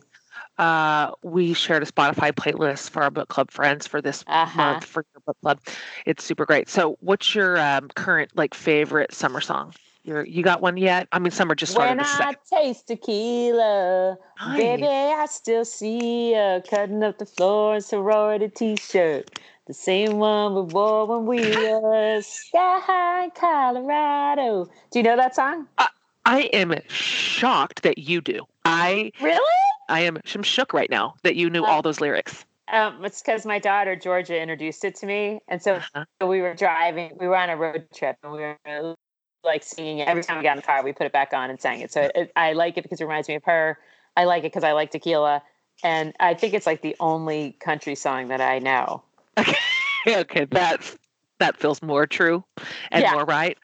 uh, 0.58 1.12
we 1.22 1.52
shared 1.54 1.82
a 1.82 1.86
Spotify 1.86 2.32
playlist 2.32 2.90
for 2.90 3.02
our 3.02 3.10
book 3.10 3.28
club 3.28 3.50
friends 3.50 3.86
for 3.86 4.02
this 4.02 4.24
Uh-huh. 4.26 4.56
month 4.56 4.84
for 4.84 5.04
your 5.14 5.22
book 5.26 5.36
club. 5.42 5.60
It's 6.06 6.24
super 6.24 6.44
great. 6.46 6.68
So, 6.68 6.96
what's 7.00 7.34
your 7.34 7.58
um, 7.58 7.88
current 7.94 8.30
like 8.34 8.54
favorite 8.54 9.12
summer 9.14 9.40
song? 9.40 9.74
Your, 10.04 10.24
you 10.24 10.42
got 10.42 10.62
one 10.62 10.76
yet? 10.76 11.06
I 11.12 11.18
mean, 11.18 11.30
summer 11.30 11.54
just 11.54 11.72
started 11.72 11.90
When 11.90 12.00
I 12.00 12.34
taste 12.50 12.86
tequila, 12.88 14.16
baby, 14.56 14.86
I 14.86 15.26
still 15.26 15.64
see 15.64 16.34
you 16.34 16.62
cutting 16.68 17.02
up 17.02 17.18
the 17.18 17.26
floor 17.26 17.74
in 17.76 17.80
sorority 17.82 18.48
t-shirt. 18.48 19.38
The 19.66 19.74
same 19.74 20.18
one 20.18 20.54
we 20.54 20.62
wore 20.62 21.06
when 21.06 21.26
we 21.26 21.40
were 21.42 22.20
sky 22.22 22.80
high 22.80 23.24
in 23.24 23.30
Colorado. 23.32 24.70
Do 24.90 24.98
you 24.98 25.02
know 25.02 25.16
that 25.16 25.34
song? 25.34 25.66
I 26.28 26.42
am 26.52 26.74
shocked 26.88 27.82
that 27.84 27.96
you 27.96 28.20
do. 28.20 28.46
I 28.66 29.12
Really? 29.22 29.40
I 29.88 30.00
am 30.00 30.18
I'm 30.34 30.42
shook 30.42 30.74
right 30.74 30.90
now 30.90 31.14
that 31.22 31.36
you 31.36 31.48
knew 31.48 31.62
Oh. 31.62 31.66
all 31.66 31.82
those 31.82 32.02
lyrics. 32.02 32.44
Um, 32.70 33.02
it's 33.02 33.22
because 33.22 33.46
my 33.46 33.58
daughter 33.58 33.96
Georgia 33.96 34.38
introduced 34.38 34.84
it 34.84 34.94
to 34.96 35.06
me, 35.06 35.40
and 35.48 35.62
so 35.62 35.76
Uh-huh. 35.76 36.04
we 36.26 36.42
were 36.42 36.52
driving. 36.52 37.16
We 37.18 37.28
were 37.28 37.36
on 37.36 37.48
a 37.48 37.56
road 37.56 37.88
trip, 37.94 38.16
and 38.22 38.32
we 38.32 38.40
were 38.40 38.94
like 39.42 39.62
singing 39.62 40.00
it 40.00 40.08
every 40.08 40.22
time 40.22 40.36
we 40.36 40.42
got 40.42 40.50
in 40.52 40.56
the 40.58 40.62
car. 40.62 40.84
We 40.84 40.92
put 40.92 41.06
it 41.06 41.12
back 41.14 41.32
on 41.32 41.48
and 41.48 41.58
sang 41.58 41.80
it. 41.80 41.90
So 41.90 42.10
it, 42.14 42.30
I 42.36 42.52
like 42.52 42.76
it 42.76 42.82
because 42.82 43.00
it 43.00 43.04
reminds 43.04 43.26
me 43.26 43.36
of 43.36 43.44
her. 43.44 43.78
I 44.14 44.24
like 44.24 44.40
it 44.40 44.52
because 44.52 44.64
I 44.64 44.72
like 44.72 44.90
tequila, 44.90 45.42
and 45.82 46.12
I 46.20 46.34
think 46.34 46.52
it's 46.52 46.66
like 46.66 46.82
the 46.82 46.94
only 47.00 47.52
country 47.52 47.94
song 47.94 48.28
that 48.28 48.42
I 48.42 48.58
know. 48.58 49.02
Okay, 50.06 50.20
okay, 50.20 50.44
that's 50.44 50.96
that 51.38 51.56
feels 51.56 51.82
more 51.82 52.06
true 52.06 52.44
and 52.90 53.02
Yeah. 53.02 53.12
more 53.12 53.24
right. 53.24 53.58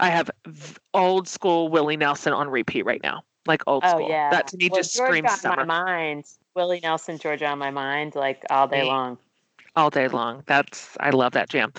I 0.00 0.10
have 0.10 0.30
v- 0.46 0.76
old 0.94 1.28
school 1.28 1.68
Willie 1.68 1.96
Nelson 1.96 2.32
on 2.32 2.48
repeat 2.48 2.84
right 2.84 3.02
now, 3.02 3.22
like 3.46 3.62
old 3.66 3.84
Oh 3.86 3.90
school. 3.90 4.08
yeah, 4.08 4.30
That 4.30 4.48
to 4.48 4.56
me 4.56 4.68
Well, 4.70 4.80
just 4.80 4.94
Georgia 4.96 5.08
screams 5.12 5.30
on 5.32 5.38
summer 5.38 5.64
my 5.66 5.84
mind. 5.84 6.24
Willie 6.54 6.80
Nelson, 6.82 7.18
Georgia 7.18 7.46
on 7.46 7.58
my 7.58 7.70
mind, 7.70 8.14
like 8.14 8.44
all 8.50 8.66
day 8.66 8.82
Me. 8.82 8.88
long. 8.88 9.18
all 9.76 9.90
day 9.90 10.08
long. 10.08 10.42
That's 10.46 10.96
I 11.00 11.10
love 11.10 11.32
that 11.32 11.48
jam. 11.48 11.72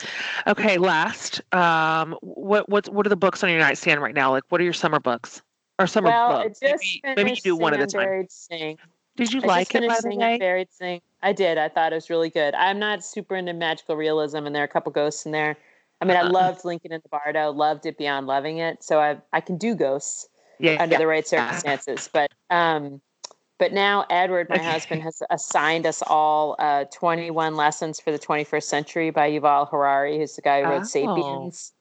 Okay, 0.47 0.77
last, 0.77 1.41
um, 1.53 2.15
what 2.21 2.69
what 2.69 2.87
what 2.89 3.05
are 3.05 3.09
the 3.09 3.15
books 3.17 3.43
on 3.43 3.49
your 3.49 3.59
nightstand 3.59 4.01
right 4.01 4.15
now? 4.15 4.31
Like, 4.31 4.43
what 4.49 4.61
are 4.61 4.63
your 4.63 4.73
summer 4.73 4.99
books 4.99 5.41
or 5.79 5.87
summer 5.87 6.09
well, 6.09 6.43
books? 6.43 6.59
just 6.59 6.83
Maybe, 7.03 7.15
maybe 7.17 7.31
you 7.31 7.41
do 7.41 7.55
one 7.55 7.73
at 7.73 7.81
a 7.81 7.87
time. 7.87 8.27
Sing. 8.29 8.77
Did 9.17 9.33
you 9.33 9.41
I 9.43 9.45
like 9.47 9.75
it 9.75 9.87
by 9.87 9.99
the 10.01 10.15
way? 10.15 10.37
Buried 10.37 10.71
Sing. 10.71 11.01
I 11.21 11.33
did. 11.33 11.57
I 11.57 11.67
thought 11.69 11.91
it 11.91 11.95
was 11.95 12.09
really 12.09 12.29
good. 12.29 12.55
I'm 12.55 12.79
not 12.79 13.03
super 13.03 13.35
into 13.35 13.53
magical 13.53 13.95
realism, 13.97 14.37
and 14.45 14.55
there 14.55 14.61
are 14.63 14.65
a 14.65 14.69
couple 14.69 14.91
ghosts 14.91 15.25
in 15.25 15.31
there. 15.33 15.57
I 16.01 16.05
mean, 16.05 16.17
I 16.17 16.21
Uh-huh. 16.21 16.31
loved 16.31 16.65
Lincoln 16.65 16.91
in 16.91 16.99
the 17.03 17.09
Bardo, 17.09 17.51
loved 17.51 17.85
it 17.85 17.97
beyond 17.97 18.25
loving 18.27 18.57
it. 18.57 18.83
So 18.83 18.99
I 18.99 19.17
I 19.31 19.39
can 19.41 19.57
do 19.57 19.75
ghosts 19.75 20.27
Yeah, 20.59 20.77
under 20.79 20.93
yeah. 20.95 20.97
the 20.99 21.07
right 21.07 21.27
circumstances. 21.27 22.09
But 22.11 22.31
um, 22.49 23.01
but 23.59 23.71
now 23.71 24.05
Edward, 24.09 24.49
my 24.49 24.57
husband, 24.57 25.03
has 25.03 25.21
assigned 25.29 25.85
us 25.85 26.01
all 26.07 26.55
uh, 26.57 26.85
21 26.85 27.55
lessons 27.55 27.99
for 27.99 28.11
the 28.11 28.17
21st 28.17 28.63
century 28.63 29.11
by 29.11 29.29
Yuval 29.29 29.69
Harari, 29.69 30.17
who's 30.17 30.35
the 30.35 30.41
guy 30.41 30.63
who 30.63 30.69
wrote 30.69 30.81
Oh, 30.81 30.85
*Sapiens*. 30.85 31.73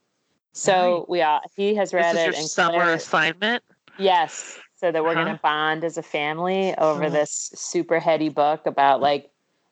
So 0.52 1.06
we 1.08 1.22
all 1.22 1.40
he 1.56 1.74
has 1.76 1.94
read 1.94 2.14
this 2.14 2.20
is 2.20 2.26
it 2.26 2.26
your 2.26 2.34
and 2.36 2.44
summer 2.48 2.72
Claire- 2.84 2.94
assignment. 2.96 3.62
Yes. 3.98 4.58
So 4.76 4.90
that 4.92 5.02
we're 5.04 5.12
Uh-huh. 5.12 5.24
going 5.24 5.36
to 5.36 5.42
bond 5.42 5.84
as 5.84 5.96
a 5.98 6.02
family 6.02 6.74
over 6.76 7.04
Uh-huh. 7.04 7.10
this 7.10 7.52
super 7.54 7.98
heady 8.00 8.28
book 8.30 8.66
about 8.66 9.00
like 9.00 9.30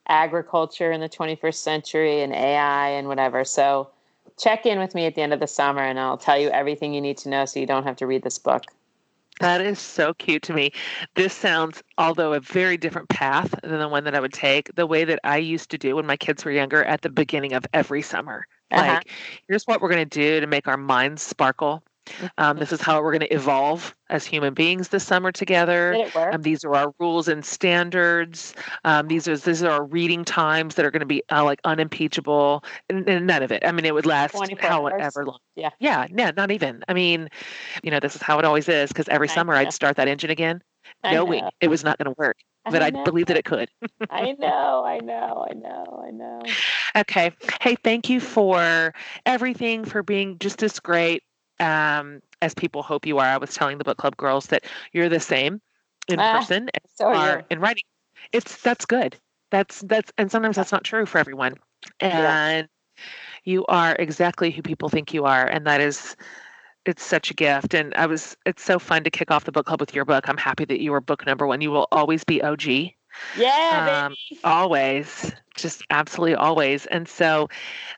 agriculture 0.09 0.91
in 0.93 1.01
the 1.01 1.09
21st 1.09 1.63
century 1.63 2.23
and 2.23 2.33
AI 2.35 2.89
and 2.91 3.09
whatever. 3.09 3.45
So 3.45 3.89
check 4.39 4.67
in 4.67 4.79
with 4.79 4.95
me 4.95 5.07
at 5.07 5.15
the 5.15 5.23
end 5.23 5.33
of 5.33 5.41
the 5.41 5.47
summer 5.47 5.83
and 5.83 5.99
I'll 5.99 6.19
tell 6.19 6.39
you 6.39 6.49
everything 6.51 6.95
you 6.95 7.01
need 7.01 7.19
to 7.19 7.29
know 7.29 7.45
so 7.45 7.61
you 7.61 7.67
don't 7.67 7.85
have 7.85 7.97
to 7.97 8.07
read 8.07 8.23
this 8.23 8.39
book. 8.39 8.65
That 9.41 9.61
is 9.61 9.79
so 9.79 10.15
cute 10.15 10.43
to 10.45 10.53
me. 10.53 10.73
This 11.15 11.33
sounds, 11.33 11.83
although 11.97 12.33
a 12.33 12.41
very 12.41 12.77
different 12.77 13.09
path 13.09 13.55
than 13.63 13.79
the 13.79 13.89
one 13.89 14.05
that 14.05 14.15
I 14.15 14.21
would 14.21 14.33
take, 14.33 14.75
the 14.75 14.87
way 14.87 15.05
that 15.05 15.21
I 15.23 15.37
used 15.37 15.71
to 15.71 15.79
do 15.79 15.97
when 15.97 16.07
my 16.07 16.17
kids 16.17 16.45
were 16.45 16.51
younger 16.51 16.83
at 16.83 17.03
the 17.03 17.09
beginning 17.09 17.53
of 17.53 17.65
every 17.73 18.03
summer. 18.03 18.47
Uh-huh. 18.71 18.85
Like, 18.85 19.11
here's 19.49 19.65
what 19.65 19.81
we're 19.81 19.91
going 19.91 20.09
to 20.09 20.19
do 20.19 20.41
to 20.41 20.47
make 20.47 20.67
our 20.67 20.77
minds 20.77 21.23
sparkle. 21.23 21.85
Um, 22.39 22.59
this 22.59 22.73
is 22.73 22.81
how 22.81 23.03
we're 23.03 23.13
going 23.13 23.29
to 23.29 23.35
evolve 23.35 23.95
as 24.11 24.25
human 24.25 24.55
beings 24.55 24.89
this 24.89 25.05
summer 25.05 25.33
together. 25.33 25.93
Did 25.93 26.09
it 26.09 26.15
work? 26.15 26.35
Um, 26.35 26.43
these 26.43 26.65
are 26.65 26.75
our 26.75 26.93
rules 26.99 27.29
and 27.29 27.45
standards. 27.45 28.55
Um, 28.85 29.09
these 29.09 29.29
are 29.29 29.37
these 29.37 29.63
are 29.63 29.71
our 29.71 29.85
reading 29.85 30.25
times 30.25 30.75
that 30.77 30.85
are 30.85 30.91
going 30.91 31.01
to 31.01 31.07
be 31.07 31.23
uh, 31.31 31.45
like 31.45 31.61
unimpeachable, 31.65 32.65
and, 32.89 33.09
and 33.09 33.27
none 33.27 33.43
of 33.43 33.53
it. 33.53 33.65
I 33.65 33.73
mean, 33.73 33.85
it 33.85 33.95
would 33.95 34.07
last 34.07 34.33
24 34.33 34.71
hours. 34.71 34.93
however 34.99 35.27
long. 35.27 35.39
Yeah. 35.57 35.71
yeah, 35.81 36.07
yeah, 36.15 36.31
not 36.37 36.51
even. 36.51 36.85
I 36.89 36.95
mean, 36.95 37.29
you 37.83 37.91
know, 37.91 38.01
this 38.01 38.15
is 38.15 38.23
how 38.23 38.39
it 38.39 38.45
always 38.45 38.69
is. 38.69 38.89
Because 38.89 39.09
every 39.09 39.29
I 39.29 39.35
summer 39.35 39.55
know. 39.55 39.61
I'd 39.61 39.73
start 39.73 39.97
that 39.97 40.09
engine 40.09 40.31
again, 40.31 40.63
I 41.03 41.13
knowing 41.13 41.45
know. 41.45 41.51
it 41.61 41.69
was 41.69 41.85
not 41.85 41.99
going 41.99 42.13
to 42.13 42.19
work, 42.19 42.37
but 42.65 42.83
I, 42.83 42.91
know. 42.91 43.05
believed 43.05 43.29
that 43.29 43.37
it 43.37 43.45
could. 43.45 43.69
I 44.11 44.33
know, 44.39 44.85
I 44.85 44.99
know, 44.99 45.47
I 45.51 45.55
know, 45.55 46.05
I 46.07 46.11
know. 46.11 46.43
Okay. 46.97 47.31
Hey, 47.61 47.77
thank 47.85 48.09
you 48.09 48.19
for 48.19 48.95
everything, 49.27 49.85
for 49.85 50.03
being 50.03 50.39
just 50.39 50.63
as 50.63 50.81
great 50.81 51.23
um, 51.61 52.21
as 52.43 52.55
people 52.55 52.83
hope 52.83 53.07
you 53.07 53.19
are. 53.19 53.27
I 53.27 53.37
was 53.39 53.55
telling 53.55 53.79
the 53.79 53.85
book 53.85 53.99
club 53.99 54.17
girls 54.17 54.47
that 54.47 54.65
you're 54.93 55.09
the 55.09 55.21
same 55.21 55.61
in 56.09 56.19
Ah, 56.19 56.41
person 56.41 56.69
as 56.75 56.91
so 56.95 57.13
are 57.13 57.39
you. 57.39 57.45
in 57.51 57.61
writing. 57.61 57.85
It's 58.33 58.61
that's 58.63 58.87
good. 58.87 59.17
That's 59.51 59.81
that's 59.83 60.13
and 60.19 60.31
sometimes 60.31 60.57
that's 60.57 60.73
not 60.73 60.85
true 60.85 61.07
for 61.07 61.19
everyone. 61.19 61.55
Yeah. 62.01 62.39
And 62.59 62.69
you 63.45 63.65
are 63.67 63.97
exactly 63.99 64.51
who 64.51 64.63
people 64.63 64.89
think 64.89 65.15
you 65.15 65.25
are, 65.25 65.47
and 65.47 65.67
that 65.67 65.81
is 65.81 66.17
it's 66.87 67.03
such 67.03 67.31
a 67.31 67.35
gift. 67.35 67.75
And 67.75 67.95
I 67.95 68.07
was 68.07 68.37
it's 68.47 68.63
so 68.63 68.79
fun 68.79 69.05
to 69.05 69.11
kick 69.11 69.31
off 69.31 69.45
the 69.45 69.53
book 69.53 69.67
club 69.67 69.81
with 69.81 69.95
your 69.95 70.05
book. 70.05 70.29
I'm 70.29 70.37
happy 70.37 70.65
that 70.67 70.81
you 70.81 70.93
were 70.93 71.01
book 71.01 71.27
number 71.27 71.47
one. 71.47 71.61
You 71.61 71.71
will 71.71 71.89
always 71.93 72.25
be 72.25 72.43
OG 72.43 72.93
Yeah, 73.37 74.07
um, 74.07 74.15
always 74.45 75.33
just 75.57 75.83
absolutely 75.91 76.37
always 76.37 76.87
and 76.87 77.09
so 77.09 77.49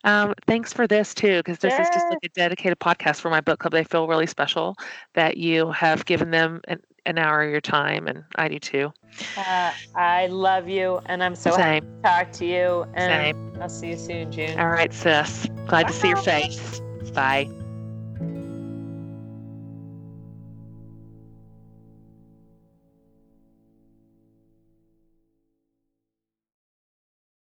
um, 0.05 0.33
thanks 0.47 0.73
for 0.73 0.87
this 0.87 1.13
too 1.13 1.39
because 1.41 1.59
this 1.59 1.79
is 1.79 1.87
just 1.91 2.07
like 2.09 2.19
a 2.25 2.29
dedicated 2.31 2.79
podcast 2.79 3.21
for 3.21 3.29
my 3.29 3.41
book 3.41 3.61
club 3.61 3.73
they 3.73 3.85
feel 3.85 4.09
really 4.09 4.27
special 4.27 4.75
that 5.13 5.37
you 5.37 5.71
have 5.71 6.05
given 6.07 6.31
them 6.31 6.61
an, 6.69 6.81
an 7.05 7.19
hour 7.19 7.43
of 7.43 7.51
your 7.51 7.61
time 7.61 8.07
and 8.07 8.25
i 8.37 8.49
do 8.49 8.59
too. 8.59 8.93
Uh, 9.37 9.73
I 9.97 10.29
love 10.29 10.69
you, 10.69 11.01
and 11.07 11.23
I'm 11.23 11.35
so 11.35 11.57
happy 11.57 11.81
to 11.81 12.03
talk 12.03 12.33
to 12.33 12.47
you. 12.47 12.87
And 12.95 13.37
same. 13.37 13.63
I'll 13.63 13.69
see 13.69 13.89
you 13.89 13.97
soon, 13.97 14.31
June. 14.31 14.59
all 14.59 14.69
right 14.69 14.93
sis. 14.93 15.47
Glad 15.67 15.89
to 15.89 15.93
see 15.93 16.09
your 16.09 16.17
face. 16.17 16.81
Bye 17.13 17.51